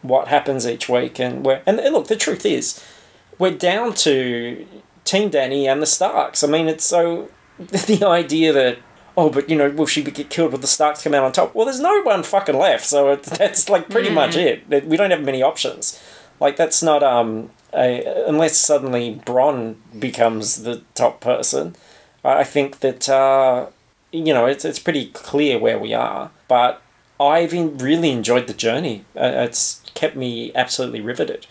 what 0.02 0.28
happens 0.28 0.66
each 0.66 0.88
week. 0.88 1.18
And, 1.20 1.44
we're, 1.44 1.62
and 1.66 1.76
look, 1.76 2.08
the 2.08 2.16
truth 2.16 2.44
is, 2.44 2.82
we're 3.38 3.56
down 3.56 3.94
to 3.94 4.66
Team 5.04 5.30
Danny 5.30 5.68
and 5.68 5.80
the 5.80 5.86
Starks. 5.86 6.42
I 6.42 6.48
mean, 6.48 6.68
it's 6.68 6.84
so 6.84 7.30
the 7.58 8.04
idea 8.04 8.52
that 8.52 8.78
oh, 9.16 9.30
but 9.30 9.48
you 9.48 9.56
know, 9.56 9.70
will 9.70 9.86
she 9.86 10.02
get 10.02 10.30
killed 10.30 10.52
with 10.52 10.60
the 10.60 10.66
Starks 10.66 11.02
come 11.02 11.14
out 11.14 11.24
on 11.24 11.32
top? 11.32 11.54
Well, 11.54 11.66
there's 11.66 11.80
no 11.80 12.02
one 12.02 12.22
fucking 12.22 12.56
left, 12.56 12.84
so 12.84 13.10
it, 13.10 13.22
that's 13.24 13.68
like 13.68 13.88
pretty 13.88 14.10
much 14.10 14.36
it. 14.36 14.68
We 14.86 14.96
don't 14.96 15.10
have 15.10 15.22
many 15.22 15.42
options. 15.42 16.02
Like 16.40 16.56
that's 16.56 16.82
not 16.82 17.02
um 17.02 17.50
a, 17.72 18.24
unless 18.26 18.56
suddenly 18.56 19.20
Bronn 19.24 19.76
becomes 19.98 20.62
the 20.62 20.82
top 20.94 21.20
person. 21.20 21.76
I 22.24 22.44
think 22.44 22.80
that 22.80 23.08
uh, 23.08 23.66
you 24.12 24.32
know 24.32 24.46
it's 24.46 24.64
it's 24.64 24.78
pretty 24.78 25.06
clear 25.06 25.58
where 25.58 25.78
we 25.78 25.92
are, 25.94 26.30
but 26.48 26.82
I've 27.18 27.52
really 27.52 28.10
enjoyed 28.10 28.46
the 28.46 28.54
journey. 28.54 29.04
Uh, 29.16 29.32
it's 29.48 29.82
kept 29.94 30.16
me 30.16 30.52
absolutely 30.54 31.00
riveted, 31.00 31.46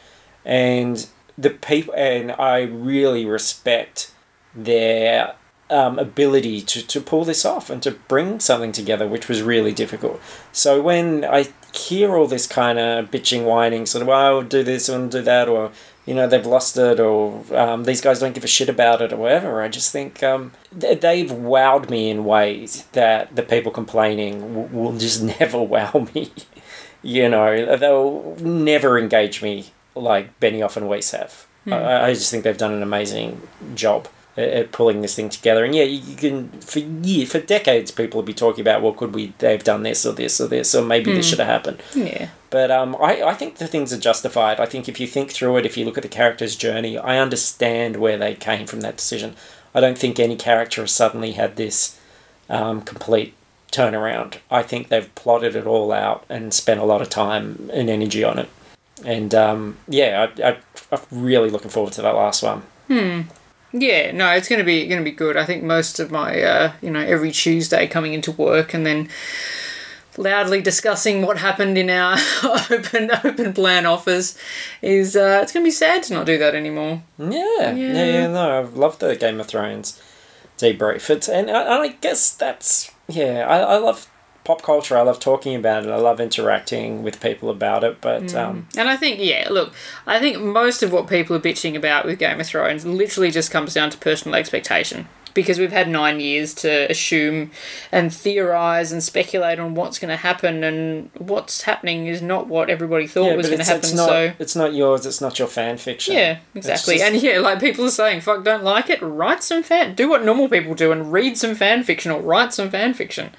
and 0.45 1.07
the 1.37 1.49
people 1.49 1.93
and 1.95 2.31
I 2.33 2.61
really 2.61 3.25
respect 3.25 4.13
their 4.53 5.35
um, 5.71 5.97
ability 5.97 6.61
to, 6.61 6.85
to 6.85 7.01
pull 7.01 7.23
this 7.23 7.45
off 7.45 7.69
and 7.69 7.81
to 7.83 7.91
bring 7.91 8.39
something 8.41 8.73
together, 8.73 9.07
which 9.07 9.29
was 9.29 9.41
really 9.41 9.71
difficult. 9.71 10.19
So 10.51 10.81
when 10.81 11.23
I 11.23 11.47
hear 11.73 12.15
all 12.17 12.27
this 12.27 12.45
kind 12.45 12.77
of 12.77 13.09
bitching, 13.09 13.45
whining, 13.45 13.85
sort 13.85 14.01
of, 14.01 14.09
oh, 14.09 14.11
I'll 14.11 14.41
do 14.43 14.63
this 14.63 14.89
and 14.89 15.09
do 15.09 15.21
that, 15.21 15.47
or 15.47 15.71
you 16.05 16.13
know 16.13 16.27
they've 16.27 16.45
lost 16.45 16.77
it, 16.77 16.99
or 16.99 17.43
um, 17.55 17.83
these 17.83 18.01
guys 18.01 18.19
don't 18.19 18.33
give 18.33 18.43
a 18.43 18.47
shit 18.47 18.69
about 18.69 19.01
it, 19.01 19.13
or 19.13 19.17
whatever. 19.17 19.61
I 19.61 19.67
just 19.67 19.91
think 19.91 20.23
um, 20.23 20.51
th- 20.79 20.99
they've 21.01 21.29
wowed 21.29 21.89
me 21.89 22.09
in 22.09 22.25
ways 22.25 22.85
that 22.93 23.35
the 23.35 23.43
people 23.43 23.71
complaining 23.71 24.39
w- 24.53 24.67
will 24.71 24.97
just 24.97 25.21
never 25.39 25.61
wow 25.61 26.07
me. 26.15 26.31
you 27.03 27.29
know, 27.29 27.75
they'll 27.77 28.35
never 28.39 28.97
engage 28.97 29.41
me 29.41 29.67
like 29.95 30.39
Benioff 30.39 30.77
and 30.77 30.87
Weiss 30.87 31.11
have. 31.11 31.45
I, 31.67 32.07
I 32.07 32.13
just 32.13 32.31
think 32.31 32.43
they've 32.43 32.57
done 32.57 32.73
an 32.73 32.81
amazing 32.81 33.47
job 33.75 34.07
at, 34.35 34.49
at 34.49 34.71
pulling 34.71 35.01
this 35.01 35.15
thing 35.15 35.29
together. 35.29 35.63
And 35.63 35.75
yeah, 35.75 35.83
you, 35.83 35.99
you 35.99 36.15
can 36.15 36.49
for 36.61 36.79
year 36.79 37.27
for 37.27 37.39
decades 37.39 37.91
people 37.91 38.17
will 38.19 38.25
be 38.25 38.33
talking 38.33 38.61
about 38.61 38.81
well, 38.81 38.93
could 38.93 39.13
we 39.13 39.33
they've 39.37 39.63
done 39.63 39.83
this 39.83 40.05
or 40.05 40.13
this 40.13 40.41
or 40.41 40.47
this 40.47 40.73
or 40.73 40.83
maybe 40.83 41.13
this 41.13 41.27
should 41.29 41.39
have 41.39 41.47
happened. 41.47 41.81
Yeah. 41.93 42.29
But 42.51 42.69
um, 42.69 42.95
I, 43.01 43.23
I 43.23 43.33
think 43.33 43.55
the 43.55 43.67
things 43.67 43.91
are 43.91 43.97
justified. 43.97 44.59
I 44.59 44.65
think 44.67 44.87
if 44.87 44.99
you 44.99 45.07
think 45.07 45.31
through 45.31 45.57
it, 45.57 45.65
if 45.65 45.77
you 45.77 45.85
look 45.85 45.97
at 45.97 46.03
the 46.03 46.09
character's 46.09 46.55
journey, 46.55 46.97
I 46.97 47.17
understand 47.17 47.95
where 47.95 48.17
they 48.17 48.35
came 48.35 48.67
from 48.67 48.81
that 48.81 48.97
decision. 48.97 49.35
I 49.73 49.79
don't 49.79 49.97
think 49.97 50.19
any 50.19 50.35
character 50.35 50.81
has 50.81 50.91
suddenly 50.91 51.31
had 51.31 51.55
this 51.55 51.97
um, 52.49 52.81
complete 52.81 53.33
turnaround. 53.71 54.37
I 54.51 54.63
think 54.63 54.89
they've 54.89 55.13
plotted 55.15 55.55
it 55.55 55.65
all 55.65 55.93
out 55.93 56.25
and 56.27 56.53
spent 56.53 56.81
a 56.81 56.85
lot 56.85 57.01
of 57.01 57.09
time 57.09 57.69
and 57.73 57.89
energy 57.89 58.23
on 58.23 58.37
it. 58.37 58.49
And 59.05 59.33
um, 59.33 59.77
yeah, 59.87 60.27
I, 60.43 60.57
I'm 60.91 61.01
really 61.09 61.49
looking 61.49 61.71
forward 61.71 61.93
to 61.93 62.01
that 62.01 62.15
last 62.15 62.43
one. 62.43 62.63
Hmm. 62.87 63.21
Yeah, 63.73 64.11
no, 64.11 64.29
it's 64.31 64.49
gonna 64.49 64.65
be 64.65 64.85
gonna 64.87 65.01
be 65.01 65.11
good. 65.11 65.37
I 65.37 65.45
think 65.45 65.63
most 65.63 66.01
of 66.01 66.11
my, 66.11 66.41
uh, 66.41 66.73
you 66.81 66.91
know, 66.91 66.99
every 66.99 67.31
Tuesday 67.31 67.87
coming 67.87 68.13
into 68.13 68.33
work 68.33 68.73
and 68.73 68.85
then 68.85 69.07
loudly 70.21 70.61
discussing 70.61 71.23
what 71.23 71.37
happened 71.37 71.77
in 71.77 71.89
our 71.89 72.17
open 72.69 73.11
open 73.23 73.53
plan 73.53 73.85
offers 73.85 74.37
is 74.81 75.15
uh, 75.15 75.39
it's 75.41 75.51
gonna 75.51 75.65
be 75.65 75.71
sad 75.71 76.03
to 76.03 76.13
not 76.13 76.25
do 76.25 76.37
that 76.37 76.55
anymore. 76.55 77.03
Yeah, 77.17 77.29
yeah, 77.29 77.73
yeah. 77.73 78.05
Yeah. 78.05 78.27
no, 78.27 78.59
I've 78.59 78.75
loved 78.75 78.99
the 78.99 79.15
Game 79.15 79.39
of 79.39 79.47
Thrones 79.47 80.01
debrief. 80.57 81.09
It's 81.09 81.27
and 81.27 81.49
I, 81.49 81.81
I 81.81 81.87
guess 81.89 82.33
that's 82.33 82.91
yeah. 83.07 83.45
I, 83.47 83.59
I 83.59 83.77
love 83.77 84.07
pop 84.43 84.61
culture. 84.61 84.97
I 84.97 85.01
love 85.01 85.19
talking 85.19 85.55
about 85.55 85.85
it. 85.85 85.89
I 85.89 85.97
love 85.97 86.19
interacting 86.19 87.03
with 87.03 87.21
people 87.21 87.49
about 87.49 87.83
it. 87.83 88.01
But 88.01 88.33
um, 88.33 88.67
And 88.77 88.89
I 88.89 88.97
think, 88.97 89.19
yeah, 89.19 89.47
look, 89.49 89.73
I 90.07 90.19
think 90.19 90.41
most 90.41 90.83
of 90.83 90.91
what 90.91 91.07
people 91.07 91.35
are 91.35 91.39
bitching 91.39 91.75
about 91.75 92.05
with 92.05 92.19
Game 92.19 92.39
of 92.39 92.47
Thrones 92.47 92.85
literally 92.85 93.31
just 93.31 93.51
comes 93.51 93.73
down 93.73 93.89
to 93.91 93.97
personal 93.97 94.35
expectation. 94.35 95.07
Because 95.33 95.59
we've 95.59 95.71
had 95.71 95.87
nine 95.87 96.19
years 96.19 96.53
to 96.55 96.89
assume 96.91 97.51
and 97.91 98.13
theorize 98.13 98.91
and 98.91 99.01
speculate 99.03 99.59
on 99.59 99.75
what's 99.75 99.97
going 99.99 100.09
to 100.09 100.17
happen, 100.17 100.63
and 100.63 101.09
what's 101.17 101.61
happening 101.61 102.07
is 102.07 102.21
not 102.21 102.47
what 102.47 102.69
everybody 102.69 103.07
thought 103.07 103.27
yeah, 103.27 103.35
was 103.35 103.47
going 103.47 103.59
to 103.59 103.63
happen. 103.65 103.79
it's 103.79 103.93
not 103.93 104.09
so, 104.09 104.33
it's 104.39 104.55
not 104.55 104.73
yours. 104.73 105.05
It's 105.05 105.21
not 105.21 105.39
your 105.39 105.47
fan 105.47 105.77
fiction. 105.77 106.15
yeah, 106.15 106.39
exactly. 106.55 106.95
just- 106.97 107.05
And 107.05 107.21
yeah, 107.21 107.39
like 107.39 107.59
people 107.59 107.85
are 107.85 107.91
saying, 107.91 108.21
fuck, 108.21 108.43
don't 108.43 108.63
like 108.63 108.89
it, 108.89 109.01
write 109.01 109.43
some 109.43 109.63
fan, 109.63 109.95
do 109.95 110.09
what 110.09 110.23
normal 110.25 110.49
people 110.49 110.73
do 110.73 110.91
and 110.91 111.11
read 111.11 111.37
some 111.37 111.55
fan 111.55 111.83
fiction 111.83 112.11
or 112.11 112.21
write 112.21 112.53
some 112.53 112.69
fan 112.69 112.93
fiction. 112.93 113.31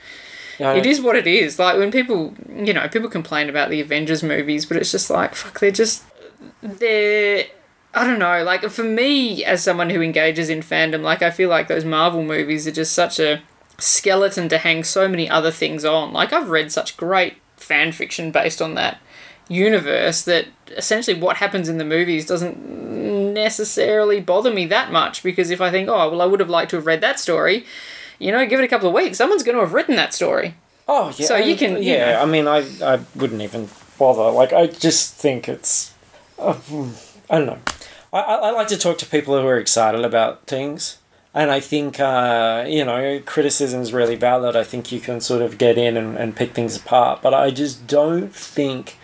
It 0.58 0.86
is 0.86 1.00
what 1.00 1.16
it 1.16 1.26
is. 1.26 1.58
Like 1.58 1.76
when 1.76 1.90
people, 1.90 2.34
you 2.54 2.72
know, 2.72 2.86
people 2.88 3.08
complain 3.08 3.48
about 3.48 3.68
the 3.68 3.80
Avengers 3.80 4.22
movies, 4.22 4.64
but 4.64 4.76
it's 4.76 4.92
just 4.92 5.10
like 5.10 5.34
fuck. 5.34 5.58
They're 5.58 5.70
just 5.72 6.04
they're. 6.62 7.46
I 7.94 8.04
don't 8.06 8.18
know. 8.18 8.42
Like 8.42 8.62
for 8.70 8.82
me, 8.84 9.44
as 9.44 9.62
someone 9.62 9.90
who 9.90 10.00
engages 10.00 10.48
in 10.48 10.60
fandom, 10.60 11.02
like 11.02 11.22
I 11.22 11.30
feel 11.30 11.48
like 11.48 11.68
those 11.68 11.84
Marvel 11.84 12.22
movies 12.22 12.66
are 12.66 12.72
just 12.72 12.92
such 12.94 13.18
a 13.20 13.42
skeleton 13.78 14.48
to 14.48 14.58
hang 14.58 14.82
so 14.84 15.08
many 15.08 15.28
other 15.28 15.50
things 15.50 15.84
on. 15.84 16.12
Like 16.12 16.32
I've 16.32 16.48
read 16.50 16.72
such 16.72 16.96
great 16.96 17.34
fan 17.56 17.92
fiction 17.92 18.30
based 18.30 18.62
on 18.62 18.74
that 18.74 18.98
universe 19.48 20.22
that 20.22 20.46
essentially 20.70 21.18
what 21.20 21.36
happens 21.36 21.68
in 21.68 21.76
the 21.78 21.84
movies 21.84 22.24
doesn't 22.26 22.56
necessarily 23.34 24.20
bother 24.20 24.52
me 24.52 24.66
that 24.66 24.90
much 24.92 25.22
because 25.22 25.50
if 25.50 25.60
I 25.60 25.70
think, 25.70 25.88
oh, 25.88 26.10
well, 26.10 26.22
I 26.22 26.26
would 26.26 26.40
have 26.40 26.50
liked 26.50 26.70
to 26.70 26.76
have 26.76 26.86
read 26.86 27.00
that 27.02 27.20
story, 27.20 27.66
you 28.18 28.32
know, 28.32 28.46
give 28.46 28.60
it 28.60 28.64
a 28.64 28.68
couple 28.68 28.88
of 28.88 28.94
weeks, 28.94 29.18
someone's 29.18 29.42
going 29.42 29.56
to 29.56 29.60
have 29.62 29.74
written 29.74 29.96
that 29.96 30.14
story. 30.14 30.54
Oh 30.88 31.12
yeah. 31.16 31.26
So 31.26 31.36
you 31.36 31.56
can- 31.56 31.82
you 31.82 31.92
Yeah, 31.94 32.12
know. 32.12 32.22
I 32.22 32.24
mean, 32.26 32.48
I 32.48 32.58
I 32.82 33.00
wouldn't 33.14 33.42
even 33.42 33.68
bother. 33.98 34.30
Like, 34.30 34.52
I 34.52 34.66
just 34.66 35.14
think 35.14 35.48
it's. 35.48 35.92
Uh, 36.38 36.54
I 37.30 37.38
don't 37.38 37.46
know. 37.46 37.58
I, 38.12 38.20
I 38.20 38.50
like 38.50 38.68
to 38.68 38.78
talk 38.78 38.98
to 38.98 39.06
people 39.06 39.40
who 39.40 39.46
are 39.46 39.58
excited 39.58 40.04
about 40.04 40.46
things. 40.46 40.98
And 41.34 41.50
I 41.50 41.60
think, 41.60 41.98
uh, 41.98 42.64
you 42.68 42.84
know, 42.84 43.20
criticism 43.24 43.80
is 43.80 43.92
really 43.92 44.16
valid. 44.16 44.54
I 44.54 44.64
think 44.64 44.92
you 44.92 45.00
can 45.00 45.20
sort 45.20 45.40
of 45.40 45.56
get 45.56 45.78
in 45.78 45.96
and, 45.96 46.18
and 46.18 46.36
pick 46.36 46.52
things 46.52 46.76
apart. 46.76 47.22
But 47.22 47.32
I 47.32 47.50
just 47.50 47.86
don't 47.86 48.34
think 48.34 48.98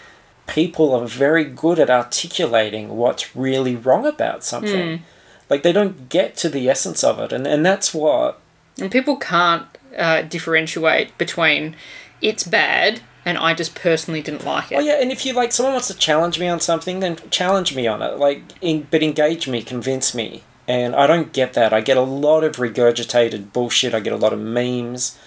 people 0.46 0.94
are 0.94 1.06
very 1.06 1.44
good 1.44 1.78
at 1.78 1.88
articulating 1.88 2.96
what's 2.96 3.34
really 3.34 3.76
wrong 3.76 4.06
about 4.06 4.44
something. 4.44 5.02
Like, 5.48 5.62
they 5.62 5.72
don't 5.72 6.10
get 6.10 6.36
to 6.38 6.50
the 6.50 6.68
essence 6.68 7.02
of 7.02 7.18
it. 7.18 7.32
And, 7.32 7.46
and 7.46 7.64
that's 7.64 7.94
what 7.94 8.38
And 8.78 8.92
people 8.92 9.16
can't 9.16 9.66
uh, 9.96 10.22
differentiate 10.22 11.16
between 11.16 11.76
it's 12.20 12.44
bad 12.44 13.00
and 13.28 13.36
I 13.36 13.52
just 13.52 13.74
personally 13.74 14.22
didn't 14.22 14.46
like 14.46 14.72
it. 14.72 14.76
Oh 14.76 14.80
yeah, 14.80 15.02
and 15.02 15.12
if 15.12 15.26
you 15.26 15.34
like, 15.34 15.52
someone 15.52 15.74
wants 15.74 15.88
to 15.88 15.94
challenge 15.94 16.40
me 16.40 16.48
on 16.48 16.60
something, 16.60 17.00
then 17.00 17.18
challenge 17.28 17.76
me 17.76 17.86
on 17.86 18.00
it. 18.00 18.16
Like, 18.16 18.42
in, 18.62 18.86
but 18.90 19.02
engage 19.02 19.46
me, 19.46 19.62
convince 19.62 20.14
me. 20.14 20.44
And 20.66 20.96
I 20.96 21.06
don't 21.06 21.30
get 21.34 21.52
that. 21.52 21.74
I 21.74 21.82
get 21.82 21.98
a 21.98 22.02
lot 22.02 22.42
of 22.42 22.56
regurgitated 22.56 23.52
bullshit. 23.52 23.92
I 23.92 24.00
get 24.00 24.14
a 24.14 24.16
lot 24.16 24.32
of 24.32 24.38
memes, 24.38 25.18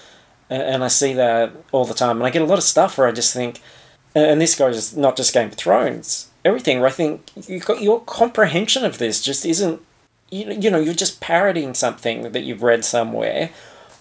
and 0.49 0.83
I 0.83 0.87
see 0.87 1.13
that 1.13 1.51
all 1.71 1.85
the 1.85 1.93
time. 1.93 2.17
And 2.17 2.25
I 2.25 2.31
get 2.31 2.41
a 2.41 2.45
lot 2.45 2.57
of 2.57 2.63
stuff 2.63 2.97
where 2.97 3.07
I 3.07 3.11
just 3.11 3.35
think, 3.35 3.61
and 4.15 4.41
this 4.41 4.55
goes 4.55 4.97
not 4.97 5.15
just 5.15 5.31
Game 5.31 5.49
of 5.49 5.53
Thrones, 5.53 6.31
everything. 6.43 6.79
Where 6.79 6.89
I 6.89 6.91
think 6.91 7.29
you 7.47 7.59
got 7.59 7.83
your 7.83 8.01
comprehension 8.01 8.83
of 8.83 8.97
this 8.97 9.21
just 9.21 9.45
isn't. 9.45 9.79
You, 10.31 10.51
you 10.53 10.71
know, 10.71 10.79
you're 10.79 10.95
just 10.95 11.21
parodying 11.21 11.75
something 11.75 12.31
that 12.31 12.43
you've 12.43 12.63
read 12.63 12.83
somewhere, 12.83 13.51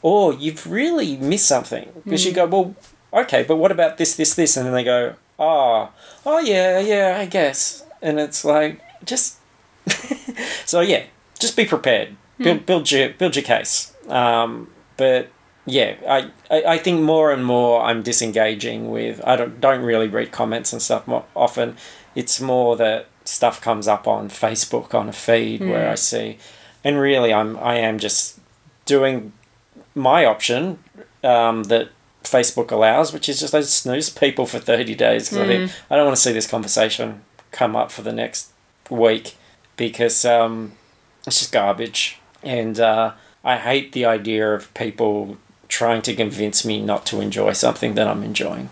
or 0.01 0.33
you've 0.33 0.67
really 0.67 1.19
missed 1.19 1.49
something 1.49 1.91
because 2.05 2.25
you 2.25 2.33
mm. 2.33 2.37
go, 2.37 2.47
well, 2.47 2.75
okay, 3.13 3.45
but 3.45 3.57
what 3.57 3.73
about 3.73 3.99
this, 3.99 4.17
this, 4.17 4.35
this? 4.35 4.57
And 4.57 4.67
then 4.67 4.75
they 4.75 4.85
go, 4.85 5.15
oh, 5.39 5.91
oh 6.27 6.39
yeah, 6.39 6.79
yeah, 6.79 7.17
I 7.19 7.27
guess. 7.27 7.85
And 8.03 8.19
it's 8.21 8.45
like, 8.45 8.81
just. 9.05 9.39
so 10.67 10.81
yeah, 10.81 11.05
just 11.39 11.57
be 11.57 11.65
prepared. 11.65 12.17
Build, 12.39 12.65
build 12.67 12.91
your 12.91 13.11
build 13.11 13.37
your 13.37 13.43
case. 13.43 13.95
Um, 14.09 14.71
but 14.97 15.29
yeah, 15.67 15.97
I, 16.09 16.31
I, 16.51 16.63
I 16.75 16.79
think 16.79 17.03
more 17.03 17.33
and 17.33 17.45
more 17.45 17.83
I'm 17.83 18.03
disengaging 18.03 18.91
with. 18.91 19.21
I 19.27 19.37
don't 19.37 19.61
don't 19.61 19.83
really 19.83 20.09
read 20.09 20.33
comments 20.33 20.73
and 20.73 20.81
stuff 20.81 21.07
more 21.07 21.25
often. 21.37 21.77
It's 22.15 22.41
more 22.41 22.77
that 22.77 23.07
stuff 23.25 23.61
comes 23.61 23.87
up 23.87 24.09
on 24.09 24.29
Facebook 24.29 24.95
on 24.95 25.09
a 25.09 25.13
feed 25.13 25.61
where 25.61 25.91
I 25.91 25.95
see, 25.97 26.39
and 26.83 26.99
really 26.99 27.33
I'm 27.33 27.59
I 27.59 27.77
am 27.77 27.99
just 27.99 28.41
doing 28.87 29.33
my 29.95 30.25
option 30.25 30.79
um, 31.23 31.65
that 31.65 31.91
Facebook 32.25 32.71
allows, 32.71 33.13
which 33.13 33.29
is 33.29 33.41
just 33.41 33.55
I 33.55 33.63
snooze 33.63 34.11
people 34.11 34.47
for 34.47 34.59
thirty 34.59 34.95
days 34.95 35.29
because 35.29 35.39
I 35.39 35.47
think 35.47 35.73
I 35.91 35.97
don't 35.97 36.05
want 36.05 36.17
to 36.17 36.23
see 36.23 36.33
this 36.33 36.47
conversation 36.47 37.23
come 37.51 37.75
up 37.75 37.91
for 37.91 38.03
the 38.03 38.13
next 38.13 38.51
week 38.91 39.37
because 39.77 40.25
um, 40.25 40.73
it's 41.27 41.41
just 41.41 41.53
garbage, 41.53 42.19
and 42.43 42.79
uh, 42.79 43.13
I 43.43 43.57
hate 43.57 43.93
the 43.93 44.05
idea 44.05 44.55
of 44.55 44.73
people 44.75 45.39
trying 45.69 46.03
to 46.03 46.15
convince 46.15 46.65
me 46.65 46.81
not 46.83 47.07
to 47.07 47.21
enjoy 47.21 47.53
something 47.53 47.95
that 47.95 48.07
I'm 48.09 48.23
enjoying. 48.23 48.71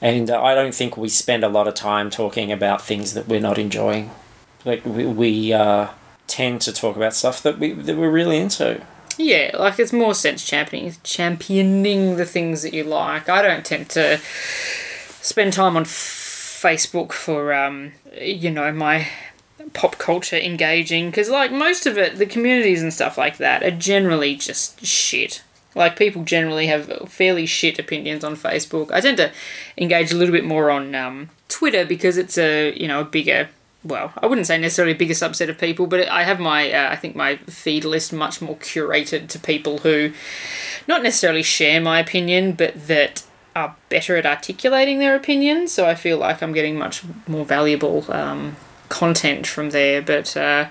And 0.00 0.30
uh, 0.30 0.42
I 0.42 0.54
don't 0.54 0.74
think 0.74 0.96
we 0.96 1.08
spend 1.08 1.44
a 1.44 1.48
lot 1.48 1.68
of 1.68 1.74
time 1.74 2.10
talking 2.10 2.50
about 2.50 2.82
things 2.82 3.14
that 3.14 3.28
we're 3.28 3.40
not 3.40 3.56
enjoying. 3.56 4.10
Like 4.64 4.84
we, 4.84 5.06
we 5.06 5.52
uh, 5.52 5.88
tend 6.26 6.60
to 6.62 6.72
talk 6.72 6.96
about 6.96 7.14
stuff 7.14 7.42
that 7.44 7.58
we 7.58 7.72
that 7.72 7.96
we're 7.96 8.10
really 8.10 8.38
into. 8.38 8.82
Yeah, 9.18 9.56
like 9.58 9.78
it's 9.78 9.92
more 9.92 10.14
sense 10.14 10.44
championing 10.44 10.94
championing 11.02 12.16
the 12.16 12.26
things 12.26 12.62
that 12.62 12.74
you 12.74 12.84
like. 12.84 13.28
I 13.28 13.42
don't 13.42 13.64
tend 13.64 13.90
to 13.90 14.18
spend 15.20 15.52
time 15.52 15.76
on 15.76 15.84
Facebook 15.84 17.12
for 17.12 17.52
um, 17.52 17.92
you 18.20 18.50
know 18.50 18.72
my 18.72 19.08
pop 19.74 19.98
culture 19.98 20.36
engaging 20.36 21.10
because 21.10 21.28
like 21.28 21.52
most 21.52 21.86
of 21.86 21.98
it, 21.98 22.16
the 22.16 22.26
communities 22.26 22.82
and 22.82 22.92
stuff 22.92 23.18
like 23.18 23.38
that 23.38 23.62
are 23.62 23.70
generally 23.70 24.34
just 24.34 24.84
shit. 24.84 25.42
Like 25.74 25.96
people 25.96 26.24
generally 26.24 26.66
have 26.66 27.08
fairly 27.08 27.46
shit 27.46 27.78
opinions 27.78 28.24
on 28.24 28.36
Facebook. 28.36 28.92
I 28.92 29.00
tend 29.00 29.16
to 29.16 29.32
engage 29.78 30.12
a 30.12 30.16
little 30.16 30.32
bit 30.32 30.44
more 30.44 30.70
on 30.70 30.94
um, 30.94 31.30
Twitter 31.48 31.84
because 31.84 32.18
it's 32.18 32.36
a 32.36 32.74
you 32.78 32.88
know 32.88 33.00
a 33.00 33.04
bigger 33.04 33.48
well, 33.84 34.12
I 34.16 34.26
wouldn't 34.26 34.46
say 34.46 34.58
necessarily 34.58 34.94
a 34.94 34.96
bigger 34.96 35.14
subset 35.14 35.48
of 35.48 35.58
people, 35.58 35.86
but 35.86 36.08
I 36.08 36.22
have 36.22 36.38
my, 36.38 36.72
uh, 36.72 36.90
I 36.90 36.96
think 36.96 37.16
my 37.16 37.36
feed 37.36 37.84
list 37.84 38.12
much 38.12 38.40
more 38.40 38.56
curated 38.56 39.28
to 39.28 39.38
people 39.38 39.78
who 39.78 40.12
not 40.86 41.02
necessarily 41.02 41.42
share 41.42 41.80
my 41.80 41.98
opinion, 41.98 42.52
but 42.52 42.86
that 42.86 43.24
are 43.54 43.76
better 43.88 44.16
at 44.16 44.24
articulating 44.24 44.98
their 44.98 45.14
opinions. 45.14 45.72
So 45.72 45.86
I 45.86 45.94
feel 45.94 46.18
like 46.18 46.42
I'm 46.42 46.52
getting 46.52 46.78
much 46.78 47.02
more 47.26 47.44
valuable 47.44 48.04
um, 48.10 48.56
content 48.88 49.46
from 49.46 49.70
there. 49.70 50.00
But 50.00 50.36
uh, 50.36 50.68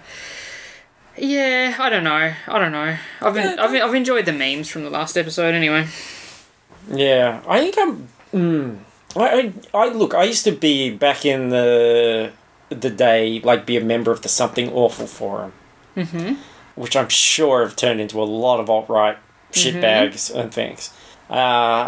yeah, 1.18 1.76
I 1.78 1.90
don't 1.90 2.04
know. 2.04 2.34
I 2.48 2.60
don't 2.60 2.72
know. 2.72 2.98
I've, 3.22 3.34
been, 3.34 3.60
I've, 3.60 3.74
I've 3.74 3.96
enjoyed 3.96 4.26
the 4.26 4.34
memes 4.34 4.70
from 4.70 4.84
the 4.84 4.90
last 4.90 5.18
episode 5.18 5.54
anyway. 5.54 5.88
Yeah, 6.90 7.42
I 7.48 7.60
think 7.60 7.76
I'm. 7.78 8.08
Mm, 8.34 8.80
I, 9.16 9.54
I 9.74 9.78
I 9.78 9.90
look. 9.90 10.14
I 10.14 10.24
used 10.24 10.46
to 10.46 10.52
be 10.52 10.90
back 10.90 11.26
in 11.26 11.50
the 11.50 12.32
the 12.76 12.90
day, 12.90 13.40
like 13.44 13.66
be 13.66 13.78
a 13.78 13.82
member 13.84 14.12
of 14.12 14.22
the 14.22 14.30
Something 14.30 14.72
Awful 14.72 15.08
forum, 15.08 15.54
mm-hmm. 15.96 16.36
which 16.76 16.96
I'm 16.96 17.10
sure 17.10 17.64
have 17.64 17.76
turned 17.76 18.00
into 18.02 18.22
a 18.22 18.24
lot 18.26 18.60
of 18.60 18.70
alt 18.70 18.90
right 18.90 19.18
shitbags 19.52 20.34
and 20.34 20.54
things. 20.54 20.94
Uh, 21.30 21.34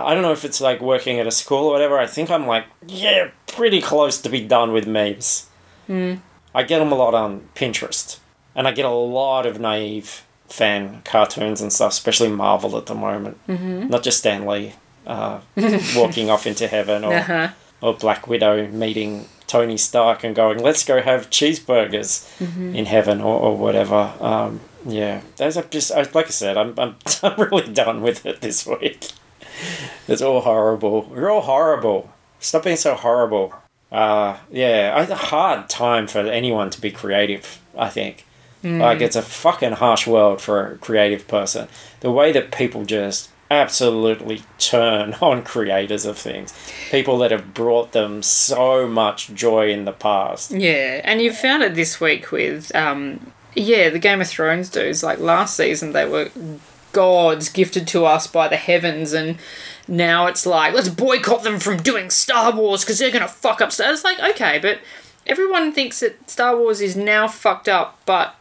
I 0.05 0.13
don't 0.13 0.21
know 0.23 0.31
if 0.31 0.45
it's 0.45 0.61
like 0.61 0.81
working 0.81 1.19
at 1.19 1.27
a 1.27 1.31
school 1.31 1.65
or 1.67 1.71
whatever. 1.73 1.97
I 1.97 2.07
think 2.07 2.29
I'm 2.29 2.47
like, 2.47 2.65
yeah, 2.87 3.29
pretty 3.47 3.81
close 3.81 4.21
to 4.21 4.29
be 4.29 4.41
done 4.45 4.71
with 4.71 4.87
memes. 4.87 5.47
I 5.89 6.63
get 6.63 6.79
them 6.79 6.91
a 6.91 6.95
lot 6.95 7.13
on 7.13 7.49
Pinterest. 7.55 8.19
and 8.55 8.67
I 8.67 8.71
get 8.71 8.85
a 8.85 8.89
lot 8.89 9.45
of 9.45 9.59
naive 9.59 10.23
fan 10.47 11.01
cartoons 11.03 11.61
and 11.61 11.73
stuff, 11.73 11.91
especially 11.93 12.29
Marvel 12.29 12.77
at 12.77 12.85
the 12.85 12.95
moment. 12.95 13.37
Mm-hmm. 13.47 13.87
Not 13.89 14.03
just 14.03 14.19
Stan 14.19 14.45
Lee 14.45 14.73
uh, 15.07 15.39
walking 15.95 16.29
off 16.29 16.45
into 16.47 16.67
heaven 16.67 17.03
or, 17.03 17.13
Uh-huh. 17.15 17.47
or 17.81 17.93
Black 17.95 18.27
Widow 18.27 18.67
meeting 18.67 19.27
Tony 19.53 19.77
Stark 19.77 20.23
and 20.23 20.35
going, 20.35 20.57
let's 20.57 20.83
go 20.83 20.99
have 21.01 21.29
cheeseburgers 21.29 22.25
in 22.75 22.85
heaven 22.85 23.21
or, 23.21 23.39
or 23.39 23.55
whatever. 23.57 24.11
Um, 24.19 24.59
yeah, 24.85 25.21
those 25.37 25.57
are 25.57 25.63
just, 25.63 25.91
I- 25.91 26.09
like 26.13 26.25
I 26.25 26.29
said, 26.29 26.57
I'm, 26.57 26.73
I'm, 26.79 26.95
I'm 27.23 27.39
really 27.39 27.71
done 27.71 28.01
with 28.01 28.25
it 28.25 28.41
this 28.41 28.65
week. 28.65 29.09
It's 30.07 30.21
all 30.21 30.41
horrible. 30.41 31.03
We're 31.09 31.29
all 31.29 31.41
horrible. 31.41 32.11
Stop 32.39 32.63
being 32.63 32.75
so 32.75 32.95
horrible. 32.95 33.53
Uh, 33.91 34.37
yeah, 34.51 34.99
it's 35.01 35.11
a 35.11 35.15
hard 35.15 35.69
time 35.69 36.07
for 36.07 36.19
anyone 36.19 36.69
to 36.71 36.81
be 36.81 36.91
creative, 36.91 37.61
I 37.77 37.89
think. 37.89 38.25
Like, 38.63 38.99
it's 39.01 39.15
a 39.15 39.21
fucking 39.21 39.73
harsh 39.73 40.07
world 40.07 40.41
for 40.41 40.71
a 40.73 40.77
creative 40.77 41.27
person. 41.27 41.67
The 42.01 42.11
way 42.11 42.31
that 42.33 42.51
people 42.51 42.83
just 42.85 43.29
absolutely 43.53 44.41
turn 44.57 45.13
on 45.21 45.43
creators 45.43 46.05
of 46.05 46.17
things, 46.17 46.53
people 46.89 47.17
that 47.19 47.31
have 47.31 47.53
brought 47.53 47.91
them 47.91 48.21
so 48.21 48.87
much 48.87 49.33
joy 49.33 49.71
in 49.71 49.85
the 49.85 49.93
past. 49.93 50.51
Yeah, 50.51 51.01
and 51.03 51.21
you 51.21 51.31
found 51.31 51.63
it 51.63 51.75
this 51.75 52.01
week 52.01 52.31
with, 52.31 52.73
um, 52.75 53.31
yeah, 53.55 53.89
the 53.89 53.99
Game 53.99 54.21
of 54.21 54.27
Thrones 54.27 54.69
dudes. 54.69 55.03
Like 55.03 55.19
last 55.19 55.55
season, 55.55 55.93
they 55.93 56.05
were 56.05 56.29
gods 56.91 57.49
gifted 57.49 57.87
to 57.89 58.05
us 58.05 58.27
by 58.27 58.47
the 58.47 58.57
heavens, 58.57 59.13
and 59.13 59.37
now 59.87 60.27
it's 60.27 60.45
like, 60.45 60.73
let's 60.73 60.89
boycott 60.89 61.43
them 61.43 61.59
from 61.59 61.77
doing 61.77 62.09
Star 62.09 62.55
Wars 62.55 62.83
because 62.83 62.99
they're 62.99 63.11
going 63.11 63.21
to 63.21 63.27
fuck 63.27 63.61
up 63.61 63.71
Star 63.71 63.91
It's 63.91 64.03
like, 64.03 64.19
okay, 64.19 64.59
but 64.59 64.79
everyone 65.27 65.71
thinks 65.71 65.99
that 65.99 66.29
Star 66.29 66.57
Wars 66.57 66.81
is 66.81 66.95
now 66.95 67.27
fucked 67.27 67.69
up, 67.69 67.99
but 68.05 68.35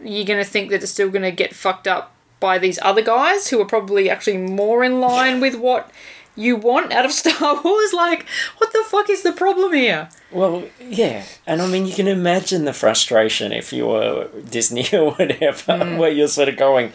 you're 0.00 0.24
going 0.24 0.42
to 0.42 0.48
think 0.48 0.70
that 0.70 0.82
it's 0.82 0.92
still 0.92 1.10
going 1.10 1.22
to 1.22 1.32
get 1.32 1.54
fucked 1.54 1.88
up 1.88 2.14
by 2.40 2.58
these 2.58 2.78
other 2.82 3.02
guys 3.02 3.48
who 3.48 3.60
are 3.60 3.66
probably 3.66 4.08
actually 4.08 4.38
more 4.38 4.84
in 4.84 5.00
line 5.00 5.40
with 5.44 5.56
what 5.56 5.90
you 6.36 6.54
want 6.56 6.92
out 6.92 7.04
of 7.04 7.12
Star 7.12 7.60
Wars? 7.62 7.92
Like, 7.92 8.26
what 8.58 8.72
the 8.72 8.84
fuck 8.86 9.10
is 9.10 9.22
the 9.22 9.32
problem 9.32 9.72
here? 9.72 10.08
Well, 10.30 10.64
yeah, 10.80 11.24
and 11.46 11.60
I 11.60 11.66
mean, 11.66 11.86
you 11.86 11.94
can 11.94 12.06
imagine 12.06 12.64
the 12.64 12.72
frustration 12.72 13.52
if 13.52 13.72
you 13.72 13.86
were 13.86 14.28
Disney 14.48 14.86
or 14.92 15.12
whatever, 15.12 15.78
hmm. 15.78 15.96
where 15.96 16.10
you're 16.10 16.28
sort 16.28 16.48
of 16.48 16.56
going, 16.56 16.92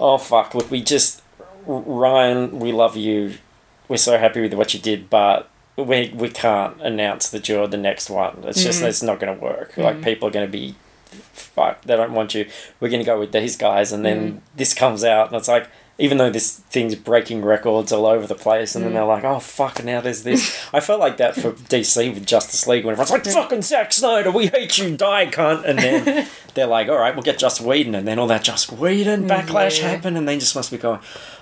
"Oh 0.00 0.18
fuck! 0.18 0.54
Look, 0.54 0.70
we 0.70 0.82
just 0.82 1.22
Rian, 1.66 2.52
we 2.52 2.72
love 2.72 2.96
you. 2.96 3.34
We're 3.88 3.96
so 3.96 4.18
happy 4.18 4.40
with 4.40 4.54
what 4.54 4.72
you 4.74 4.80
did, 4.80 5.10
but 5.10 5.50
we 5.76 6.12
we 6.14 6.30
can't 6.30 6.80
announce 6.80 7.28
that 7.30 7.48
you're 7.48 7.66
the 7.66 7.76
next 7.76 8.08
one. 8.08 8.44
It's 8.44 8.62
just 8.62 8.80
hmm. 8.80 8.86
it's 8.86 9.02
not 9.02 9.20
going 9.20 9.36
to 9.36 9.42
work. 9.42 9.76
Like 9.76 9.96
hmm. 9.96 10.02
people 10.02 10.28
are 10.28 10.32
going 10.32 10.46
to 10.46 10.52
be." 10.52 10.74
Fuck, 11.06 11.82
they 11.82 11.96
don't 11.96 12.12
want 12.12 12.34
you. 12.34 12.48
We're 12.80 12.88
going 12.90 13.00
to 13.00 13.06
go 13.06 13.18
with 13.18 13.32
these 13.32 13.56
guys, 13.56 13.92
and 13.92 14.04
then 14.04 14.32
mm. 14.32 14.40
this 14.54 14.74
comes 14.74 15.04
out, 15.04 15.28
and 15.28 15.36
it's 15.36 15.48
like, 15.48 15.68
even 15.98 16.18
though 16.18 16.28
this 16.28 16.58
thing's 16.58 16.94
breaking 16.94 17.42
records 17.42 17.90
all 17.90 18.04
over 18.04 18.26
the 18.26 18.34
place, 18.34 18.74
and 18.74 18.84
then 18.84 18.92
mm. 18.92 18.94
they're 18.96 19.04
like, 19.04 19.24
oh 19.24 19.38
fuck, 19.38 19.82
now 19.82 20.00
there's 20.00 20.22
this. 20.24 20.68
I 20.72 20.80
felt 20.80 21.00
like 21.00 21.16
that 21.16 21.34
for 21.34 21.52
DC 21.52 22.12
with 22.12 22.26
Justice 22.26 22.66
League 22.66 22.84
when 22.84 22.92
everyone's 22.92 23.10
like, 23.10 23.24
fucking 23.24 23.62
Zack 23.62 23.92
Snyder, 23.92 24.30
we 24.30 24.48
hate 24.48 24.76
you, 24.76 24.96
die, 24.96 25.26
cunt. 25.26 25.64
And 25.64 25.78
then 25.78 26.28
they're 26.54 26.66
like, 26.66 26.88
all 26.88 26.98
right, 26.98 27.14
we'll 27.14 27.22
get 27.22 27.38
Joss 27.38 27.60
Whedon, 27.60 27.94
and 27.94 28.06
then 28.06 28.18
all 28.18 28.26
that 28.26 28.44
Joss 28.44 28.70
Whedon 28.70 29.24
mm, 29.24 29.28
backlash 29.28 29.80
Yeah. 29.80 29.90
happened, 29.90 30.18
and 30.18 30.28
they 30.28 30.38
just 30.38 30.54
must 30.54 30.70
be 30.70 30.76
going, 30.76 31.00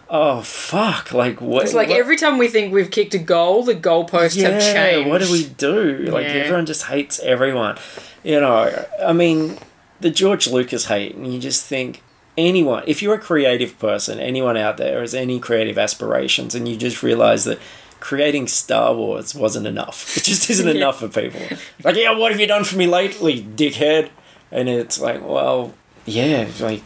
oh 0.08 0.42
fuck, 0.42 1.12
like 1.12 1.40
what? 1.40 1.64
It's 1.64 1.74
like 1.74 1.88
what- 1.88 1.98
every 1.98 2.16
time 2.16 2.38
we 2.38 2.46
think 2.48 2.72
we've 2.72 2.90
kicked 2.90 3.14
a 3.14 3.18
goal, 3.18 3.64
the 3.64 3.74
goalposts 3.74 4.40
have 4.40 4.60
changed. 4.62 5.08
what 5.10 5.20
do 5.20 5.32
we 5.32 5.44
do? 5.46 6.06
Like 6.10 6.26
Yeah. 6.26 6.34
everyone 6.34 6.66
just 6.66 6.84
hates 6.84 7.18
everyone. 7.20 7.76
You 8.25 8.41
know, 8.41 8.85
I 9.05 9.12
mean, 9.12 9.59
the 10.01 10.11
George 10.11 10.47
Lucas 10.49 10.87
hate, 10.87 11.14
and 11.14 11.33
you 11.33 11.39
just 11.39 11.64
think 11.64 12.03
anyone, 12.37 12.83
if 12.87 13.03
you're 13.03 13.14
a 13.14 13.18
creative 13.20 13.79
person, 13.79 14.18
anyone 14.18 14.57
out 14.57 14.77
there 14.79 15.01
has 15.03 15.14
any 15.14 15.39
creative 15.39 15.79
aspirations, 15.79 16.55
and 16.55 16.66
you 16.66 16.77
just 16.77 17.03
realize 17.03 17.45
that 17.45 17.59
creating 18.01 18.49
Star 18.49 18.95
Wars 18.95 19.35
wasn't 19.35 19.66
enough. 19.66 20.16
It 20.16 20.25
just 20.25 20.51
isn't 20.55 20.66
Yeah. 20.68 20.75
enough 20.75 20.99
for 21.01 21.09
people. 21.09 21.41
Like, 21.85 21.97
yeah, 21.97 22.11
what 22.16 22.33
have 22.33 22.41
you 22.41 22.47
done 22.47 22.64
for 22.64 22.77
me 22.77 22.87
lately, 22.87 23.43
dickhead? 23.43 24.09
And 24.51 24.68
it's 24.68 25.01
like, 25.01 25.22
well, 25.27 25.75
yeah, 26.07 26.49
like 26.61 26.83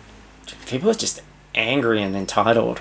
people 0.66 0.90
are 0.90 0.94
just 0.94 1.22
angry 1.54 2.02
and 2.02 2.14
entitled. 2.16 2.80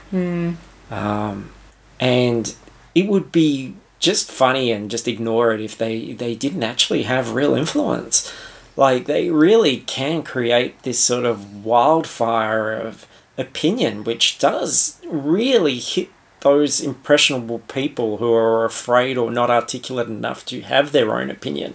Um, 0.92 1.52
and 2.00 2.56
it 2.96 3.08
would 3.08 3.32
be 3.32 3.76
just 4.00 4.32
funny 4.32 4.72
and 4.72 4.90
just 4.92 5.08
ignore 5.08 5.52
it 5.54 5.60
if 5.62 5.78
they, 5.78 6.14
they 6.14 6.36
didn't 6.36 6.64
actually 6.64 7.04
have 7.04 7.34
real 7.34 7.56
influence. 7.56 8.32
Like, 8.78 9.06
they 9.06 9.30
really 9.30 9.78
can 9.78 10.24
create 10.24 10.84
this 10.84 11.00
sort 11.00 11.26
of 11.26 11.66
wildfire 11.66 12.72
of 12.72 13.08
opinion, 13.38 14.04
which 14.04 14.40
does 14.40 15.02
really 15.06 15.80
hit 15.80 16.10
those 16.42 16.80
impressionable 16.80 17.60
people 17.60 18.18
who 18.18 18.32
are 18.32 18.64
afraid 18.64 19.18
or 19.18 19.32
not 19.32 19.50
articulate 19.50 20.08
enough 20.08 20.46
to 20.46 20.62
have 20.62 20.92
their 20.92 21.14
own 21.20 21.30
opinion. 21.32 21.74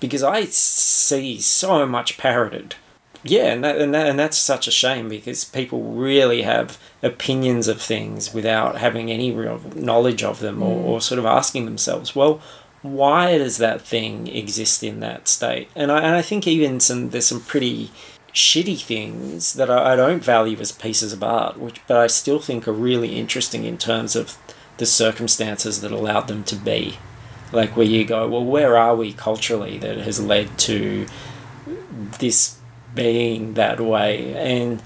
Because 0.00 0.22
I 0.22 0.44
see 0.44 1.38
so 1.40 1.86
much 1.86 2.16
parroted. 2.16 2.76
Yeah, 3.24 3.52
and, 3.52 3.64
that, 3.64 3.78
and, 3.78 3.92
that, 3.94 4.06
and 4.06 4.18
that's 4.18 4.38
such 4.38 4.68
a 4.68 4.72
shame 4.72 5.08
because 5.08 5.44
people 5.44 5.82
really 5.82 6.42
have 6.42 6.78
opinions 7.02 7.66
of 7.66 7.82
things 7.82 8.32
without 8.32 8.78
having 8.78 9.10
any 9.10 9.32
real 9.32 9.60
knowledge 9.74 10.22
of 10.22 10.38
them 10.38 10.62
or, 10.62 10.76
mm. 10.76 10.84
or 10.84 11.00
sort 11.00 11.18
of 11.18 11.26
asking 11.26 11.64
themselves, 11.64 12.14
well, 12.14 12.40
why 12.82 13.38
does 13.38 13.58
that 13.58 13.82
thing 13.82 14.26
exist 14.28 14.82
in 14.82 15.00
that 15.00 15.28
state? 15.28 15.68
And 15.74 15.90
I, 15.90 15.98
and 15.98 16.14
I 16.16 16.22
think 16.22 16.46
even 16.46 16.80
some 16.80 17.10
there's 17.10 17.26
some 17.26 17.40
pretty 17.40 17.90
shitty 18.32 18.80
things 18.80 19.54
that 19.54 19.70
I, 19.70 19.92
I 19.92 19.96
don't 19.96 20.22
value 20.22 20.58
as 20.58 20.72
pieces 20.72 21.12
of 21.12 21.22
art, 21.22 21.58
which 21.58 21.80
but 21.86 21.96
I 21.96 22.06
still 22.06 22.38
think 22.38 22.68
are 22.68 22.72
really 22.72 23.16
interesting 23.16 23.64
in 23.64 23.78
terms 23.78 24.14
of 24.14 24.36
the 24.76 24.86
circumstances 24.86 25.80
that 25.80 25.90
allowed 25.90 26.28
them 26.28 26.44
to 26.44 26.56
be. 26.56 26.98
Like 27.50 27.76
where 27.76 27.86
you 27.86 28.04
go, 28.04 28.28
well, 28.28 28.44
where 28.44 28.76
are 28.76 28.94
we 28.94 29.12
culturally 29.12 29.78
that 29.78 29.96
has 29.98 30.22
led 30.22 30.58
to 30.58 31.06
this 32.18 32.58
being 32.94 33.54
that 33.54 33.80
way? 33.80 34.34
And 34.34 34.82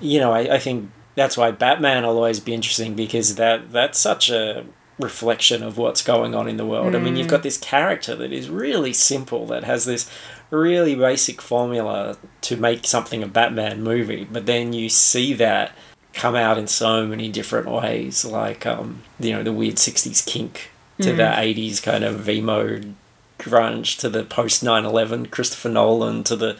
you 0.00 0.18
know, 0.18 0.32
I, 0.32 0.54
I 0.54 0.58
think 0.58 0.90
that's 1.14 1.36
why 1.36 1.52
Batman 1.52 2.04
will 2.04 2.16
always 2.16 2.40
be 2.40 2.54
interesting 2.54 2.94
because 2.94 3.36
that 3.36 3.72
that's 3.72 3.98
such 3.98 4.30
a 4.30 4.66
reflection 5.00 5.62
of 5.62 5.78
what's 5.78 6.02
going 6.02 6.34
on 6.34 6.48
in 6.48 6.56
the 6.56 6.66
world. 6.66 6.94
I 6.94 6.98
mean, 6.98 7.16
you've 7.16 7.28
got 7.28 7.42
this 7.42 7.56
character 7.56 8.14
that 8.16 8.32
is 8.32 8.48
really 8.48 8.92
simple, 8.92 9.46
that 9.46 9.64
has 9.64 9.84
this 9.84 10.10
really 10.50 10.94
basic 10.94 11.40
formula 11.40 12.16
to 12.42 12.56
make 12.56 12.84
something 12.86 13.22
a 13.22 13.26
Batman 13.26 13.82
movie, 13.82 14.26
but 14.30 14.46
then 14.46 14.72
you 14.72 14.88
see 14.88 15.32
that 15.34 15.72
come 16.12 16.34
out 16.34 16.58
in 16.58 16.66
so 16.66 17.06
many 17.06 17.30
different 17.30 17.68
ways, 17.68 18.24
like 18.24 18.66
um, 18.66 19.02
you 19.18 19.32
know, 19.32 19.42
the 19.42 19.52
weird 19.52 19.76
'60s 19.76 20.24
kink 20.26 20.70
to 21.00 21.12
the 21.12 21.22
'80s 21.22 21.82
kind 21.82 22.04
of 22.04 22.28
emo 22.28 22.80
grunge 23.38 23.98
to 23.98 24.08
the 24.08 24.22
post 24.24 24.62
9/11 24.62 25.30
Christopher 25.30 25.70
Nolan 25.70 26.22
to 26.24 26.36
the 26.36 26.56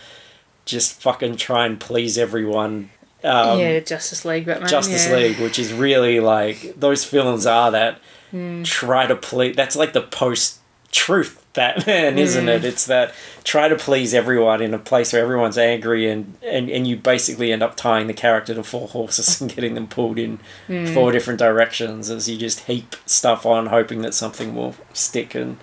just 0.64 1.01
fucking 1.01 1.36
try 1.36 1.66
and 1.66 1.78
please 1.80 2.16
everyone. 2.16 2.91
Um, 3.22 3.59
yeah, 3.59 3.80
Justice 3.80 4.24
League, 4.24 4.47
Batman. 4.47 4.68
Justice 4.68 5.09
yeah. 5.09 5.16
League, 5.16 5.41
which 5.41 5.59
is 5.59 5.72
really 5.72 6.20
like 6.20 6.74
those 6.76 7.05
films 7.05 7.45
are 7.45 7.70
that 7.70 8.01
Hmm. 8.31 8.62
try 8.62 9.07
to 9.07 9.16
please. 9.16 9.57
That's 9.57 9.76
like 9.76 9.93
the 9.93 10.03
post 10.03 10.59
truth 10.93 11.37
Batman, 11.53 12.18
isn't 12.26 12.45
Hmm. 12.45 12.49
it? 12.49 12.64
It's 12.64 12.87
that 12.87 13.12
try 13.45 13.68
to 13.68 13.76
please 13.76 14.14
everyone 14.14 14.62
in 14.62 14.72
a 14.74 14.78
place 14.78 15.12
where 15.12 15.22
everyone's 15.22 15.59
angry, 15.59 16.09
and 16.09 16.37
and 16.43 16.70
and 16.70 16.87
you 16.87 16.97
basically 16.97 17.53
end 17.53 17.62
up 17.62 17.76
tying 17.76 18.07
the 18.07 18.12
character 18.14 18.55
to 18.55 18.62
four 18.62 18.89
horses 18.97 19.41
and 19.41 19.53
getting 19.55 19.74
them 19.74 19.87
pulled 19.89 20.18
in 20.18 20.39
Hmm. 20.68 20.87
four 20.87 21.11
different 21.12 21.39
directions 21.39 22.09
as 22.11 22.28
you 22.28 22.37
just 22.37 22.61
heap 22.66 22.95
stuff 23.07 23.45
on, 23.47 23.66
hoping 23.66 24.03
that 24.03 24.14
something 24.14 24.55
will 24.55 24.74
stick 24.93 25.35
and 25.35 25.59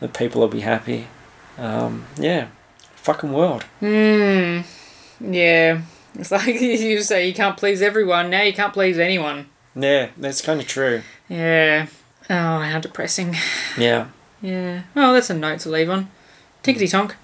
that 0.00 0.14
people 0.14 0.40
will 0.40 0.48
be 0.48 0.60
happy. 0.60 1.08
Um, 1.58 2.06
yeah, 2.18 2.46
fucking 2.96 3.32
world. 3.32 3.64
Yeah. 5.20 5.82
It's 6.14 6.30
like 6.30 6.46
you 6.60 7.02
say 7.02 7.28
you 7.28 7.34
can't 7.34 7.56
please 7.56 7.82
everyone, 7.82 8.30
now 8.30 8.42
you 8.42 8.52
can't 8.52 8.72
please 8.72 8.98
anyone. 8.98 9.46
Yeah, 9.78 10.08
that's 10.16 10.42
kind 10.42 10.60
of 10.60 10.66
true. 10.66 11.02
Yeah. 11.28 11.86
Oh, 12.28 12.60
how 12.60 12.80
depressing. 12.80 13.36
Yeah. 13.76 14.08
Yeah. 14.42 14.82
Well, 14.94 15.14
that's 15.14 15.30
a 15.30 15.34
note 15.34 15.60
to 15.60 15.70
leave 15.70 15.88
on. 15.88 16.10
Tinkety 16.62 16.90
tonk. 16.90 17.16